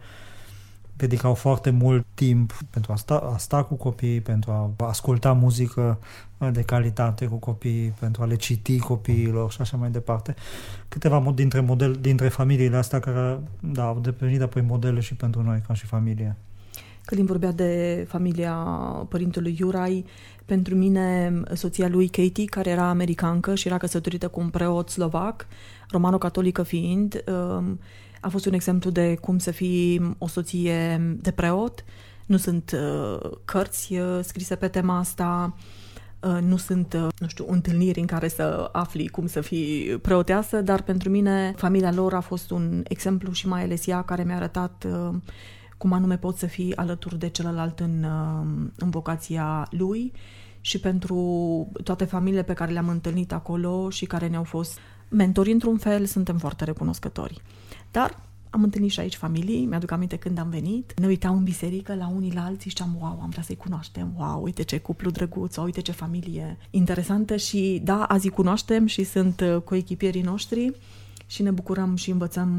dedicau 1.00 1.34
foarte 1.34 1.70
mult 1.70 2.06
timp 2.14 2.54
pentru 2.70 2.92
a 2.92 2.96
sta, 2.96 3.16
a 3.34 3.38
sta 3.38 3.64
cu 3.64 3.76
copiii, 3.76 4.22
pentru 4.22 4.52
a 4.52 4.86
asculta 4.86 5.34
muzică 5.34 6.00
de 6.52 6.62
calitate 6.62 7.26
cu 7.26 7.36
copiii, 7.36 7.94
pentru 8.00 8.22
a 8.22 8.26
le 8.26 8.36
citi 8.36 8.80
copiilor 8.80 9.52
și 9.52 9.62
așa 9.62 9.78
mai 9.78 9.90
departe. 9.90 10.36
Câteva 10.88 11.32
dintre, 11.36 11.60
model, 11.60 11.94
dintre 11.94 12.28
familiile 12.28 12.76
astea 12.76 13.00
care 13.00 13.40
da, 13.60 13.84
au 13.84 14.00
devenit 14.00 14.42
apoi 14.42 14.62
modele 14.62 15.00
și 15.00 15.16
pentru 15.16 15.42
noi 15.42 15.62
ca 15.68 15.74
și 15.74 15.86
familie. 15.86 16.36
Călin 17.10 17.26
vorbea 17.26 17.52
de 17.52 18.06
familia 18.08 18.54
părintelui 19.10 19.56
Iurai, 19.60 20.06
pentru 20.46 20.76
mine 20.76 21.34
soția 21.54 21.88
lui 21.88 22.08
Katie, 22.08 22.46
care 22.46 22.70
era 22.70 22.90
americancă 22.90 23.56
și 23.56 23.68
era 23.68 23.78
căsătorită 23.78 24.28
cu 24.28 24.40
un 24.40 24.50
preot 24.50 24.90
slovac, 24.90 25.48
romano-catolică 25.92 26.64
fiind, 26.64 27.24
um, 27.28 27.80
a 28.22 28.30
fost 28.30 28.46
un 28.46 28.54
exemplu 28.54 28.90
de 28.90 29.16
cum 29.16 29.38
să 29.38 29.52
fii 29.52 30.16
o 30.18 30.28
soție 30.28 31.02
de 31.22 31.32
preot. 31.32 31.84
Nu 32.26 32.38
sunt 32.38 32.72
uh, 32.74 33.32
cărți 33.46 33.94
uh, 33.94 34.20
scrise 34.22 34.56
pe 34.56 34.68
tema 34.68 34.98
asta, 34.98 35.56
uh, 36.20 36.38
nu 36.42 36.58
sunt, 36.58 36.94
nu 37.20 37.28
știu, 37.28 37.46
întâlniri 37.48 38.00
în 38.00 38.06
care 38.06 38.28
să 38.28 38.70
afli 38.72 39.08
cum 39.08 39.28
să 39.28 39.42
fii 39.42 39.98
preoteasă, 40.02 40.62
dar 40.62 40.82
pentru 40.82 41.10
mine 41.10 41.54
familia 41.58 41.92
lor 41.92 42.14
a 42.14 42.22
fost 42.22 42.52
un 42.52 42.84
exemplu 42.88 43.32
și 43.32 43.48
mai 43.48 43.64
ales 43.64 43.88
ea 43.88 44.02
care 44.02 44.24
mi-a 44.24 44.36
arătat 44.36 44.86
cum 45.80 45.94
anume 45.94 46.18
poți 46.18 46.40
să 46.40 46.46
fii 46.46 46.76
alături 46.76 47.20
de 47.20 47.30
celălalt 47.30 47.80
în, 47.80 48.06
în 48.76 48.90
vocația 48.90 49.68
lui 49.72 50.12
și 50.62 50.80
pentru 50.80 51.18
toate 51.84 52.06
familiile 52.06 52.44
pe 52.44 52.54
care 52.54 52.72
le-am 52.72 52.90
întâlnit 52.90 53.32
acolo 53.32 53.90
și 53.90 54.06
care 54.06 54.28
ne-au 54.28 54.44
fost 54.44 54.80
mentori 55.10 55.52
într-un 55.52 55.78
fel, 55.78 56.06
suntem 56.06 56.38
foarte 56.38 56.64
recunoscători. 56.64 57.42
Dar 57.92 58.20
am 58.50 58.64
întâlnit 58.64 58.92
și 58.92 59.00
aici 59.00 59.16
familii, 59.16 59.66
mi-aduc 59.66 59.92
aminte 59.92 60.16
când 60.16 60.38
am 60.38 60.50
venit, 60.50 61.00
ne 61.00 61.08
uitam 61.08 61.38
în 61.38 61.44
biserică 61.44 61.96
la 61.96 62.08
unii 62.08 62.34
la 62.34 62.46
alții 62.46 62.70
și 62.70 62.76
ziceam, 62.76 62.98
wow, 63.00 63.20
am 63.22 63.30
vrea 63.30 63.44
să-i 63.44 63.56
cunoaștem, 63.56 64.14
wow, 64.18 64.44
uite 64.44 64.64
ce 64.64 64.80
cuplu 64.80 65.10
drăguț, 65.10 65.54
sau 65.54 65.64
uite 65.64 65.82
ce 65.82 65.92
familie 65.92 66.58
interesantă. 66.70 67.36
Și 67.36 67.82
da, 67.84 68.04
azi 68.04 68.26
îi 68.26 68.32
cunoaștem 68.32 68.86
și 68.86 69.04
sunt 69.04 69.42
uh, 69.42 69.62
coechipierii 69.62 70.22
noștri 70.22 70.74
și 71.30 71.42
ne 71.42 71.52
bucurăm 71.52 71.96
și 71.96 72.10
învățăm 72.10 72.50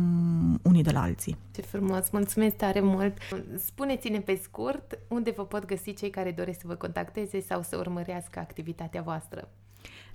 unii 0.63 0.83
de 0.83 0.91
la 0.91 1.03
alții. 1.03 1.37
Ce 1.55 1.61
frumos, 1.61 2.11
mulțumesc 2.11 2.57
tare 2.57 2.81
mult! 2.81 3.17
Spuneți-ne 3.65 4.21
pe 4.21 4.41
scurt 4.43 4.99
unde 5.09 5.31
vă 5.31 5.45
pot 5.45 5.65
găsi 5.65 5.95
cei 5.95 6.11
care 6.11 6.31
doresc 6.31 6.61
să 6.61 6.67
vă 6.67 6.75
contacteze 6.75 7.41
sau 7.41 7.63
să 7.63 7.77
urmărească 7.77 8.39
activitatea 8.39 9.03
voastră. 9.03 9.49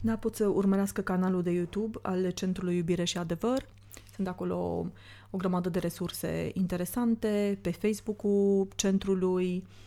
Da, 0.01 0.15
pot 0.15 0.35
să 0.35 0.47
urmărească 0.47 1.01
canalul 1.01 1.41
de 1.41 1.51
YouTube 1.51 1.99
al 2.01 2.29
Centrului 2.29 2.75
Iubire 2.75 3.03
și 3.03 3.17
Adevăr. 3.17 3.67
Sunt 4.15 4.27
acolo 4.27 4.85
o 5.29 5.37
grămadă 5.37 5.69
de 5.69 5.79
resurse 5.79 6.51
interesante 6.53 7.57
pe 7.61 7.71
Facebook-ul 7.71 8.67
centrului, 8.75 9.55
uh, 9.55 9.85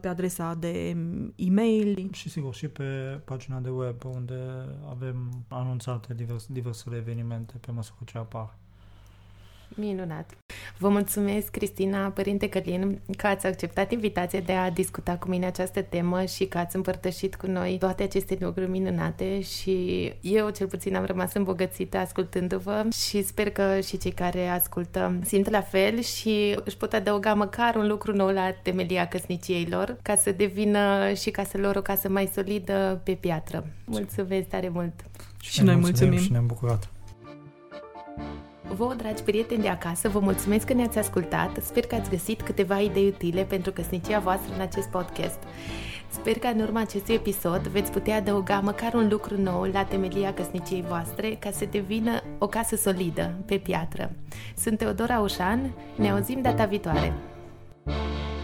pe 0.00 0.08
adresa 0.08 0.54
de 0.54 0.96
e-mail. 1.36 2.08
Și 2.12 2.28
sigur 2.28 2.54
și 2.54 2.68
pe 2.68 3.20
pagina 3.24 3.58
de 3.58 3.68
web 3.68 4.04
unde 4.04 4.40
avem 4.88 5.44
anunțate 5.48 6.14
divers, 6.14 6.46
diversele 6.46 6.96
evenimente 6.96 7.54
pe 7.60 7.70
măsură 7.70 8.00
ce 8.04 8.18
apar. 8.18 8.56
Minunat! 9.74 10.30
Vă 10.78 10.88
mulțumesc, 10.88 11.50
Cristina, 11.50 12.08
Părinte 12.08 12.48
Călin, 12.48 13.00
că 13.16 13.26
ați 13.26 13.46
acceptat 13.46 13.92
invitația 13.92 14.40
de 14.40 14.52
a 14.52 14.70
discuta 14.70 15.16
cu 15.16 15.28
mine 15.28 15.46
această 15.46 15.82
temă 15.82 16.24
și 16.24 16.44
că 16.46 16.58
ați 16.58 16.76
împărtășit 16.76 17.36
cu 17.36 17.46
noi 17.46 17.76
toate 17.78 18.02
aceste 18.02 18.36
lucruri 18.40 18.70
minunate 18.70 19.40
și 19.40 20.12
eu 20.20 20.50
cel 20.50 20.66
puțin 20.66 20.96
am 20.96 21.04
rămas 21.04 21.34
îmbogățită 21.34 21.96
ascultându-vă 21.96 22.86
și 23.06 23.22
sper 23.22 23.50
că 23.50 23.80
și 23.80 23.98
cei 23.98 24.12
care 24.12 24.48
ascultă 24.48 25.18
simt 25.24 25.50
la 25.50 25.60
fel 25.60 26.00
și 26.00 26.58
își 26.64 26.76
pot 26.76 26.92
adăuga 26.92 27.34
măcar 27.34 27.74
un 27.74 27.86
lucru 27.86 28.12
nou 28.12 28.28
la 28.28 28.50
temelia 28.62 29.08
căsniciei 29.08 29.66
lor 29.70 29.96
ca 30.02 30.16
să 30.16 30.32
devină 30.32 31.12
și 31.12 31.30
casă 31.30 31.58
lor 31.58 31.76
o 31.76 31.82
casă 31.82 32.08
mai 32.08 32.30
solidă 32.34 33.00
pe 33.04 33.12
piatră. 33.12 33.66
Mulțumesc 33.84 34.46
tare 34.46 34.68
mult! 34.68 35.04
Și, 35.40 35.52
și 35.52 35.62
noi 35.62 35.74
mulțumim! 35.74 36.10
mulțumim. 36.10 36.18
Și 36.18 36.32
ne-am 36.32 36.46
bucurat! 36.46 36.90
Vă, 38.74 38.94
dragi 38.96 39.22
prieteni 39.22 39.62
de 39.62 39.68
acasă, 39.68 40.08
vă 40.08 40.18
mulțumesc 40.18 40.66
că 40.66 40.72
ne-ați 40.72 40.98
ascultat. 40.98 41.62
Sper 41.62 41.86
că 41.86 41.94
ați 41.94 42.10
găsit 42.10 42.42
câteva 42.42 42.78
idei 42.80 43.06
utile 43.06 43.42
pentru 43.42 43.72
căsnicia 43.72 44.18
voastră 44.18 44.54
în 44.54 44.60
acest 44.60 44.88
podcast. 44.88 45.38
Sper 46.08 46.38
că 46.38 46.46
în 46.46 46.60
urma 46.60 46.80
acestui 46.80 47.14
episod 47.14 47.66
veți 47.66 47.90
putea 47.90 48.16
adăuga 48.16 48.60
măcar 48.60 48.94
un 48.94 49.08
lucru 49.08 49.40
nou 49.40 49.62
la 49.62 49.84
temelia 49.84 50.34
căsniciei 50.34 50.84
voastre 50.88 51.36
ca 51.38 51.50
să 51.50 51.64
devină 51.70 52.22
o 52.38 52.46
casă 52.46 52.76
solidă, 52.76 53.34
pe 53.46 53.56
piatră. 53.56 54.10
Sunt 54.56 54.78
Teodora 54.78 55.18
Ușan, 55.18 55.70
ne 55.96 56.10
auzim 56.10 56.42
data 56.42 56.64
viitoare! 56.64 57.12
thank 57.86 57.98
you 57.98 58.35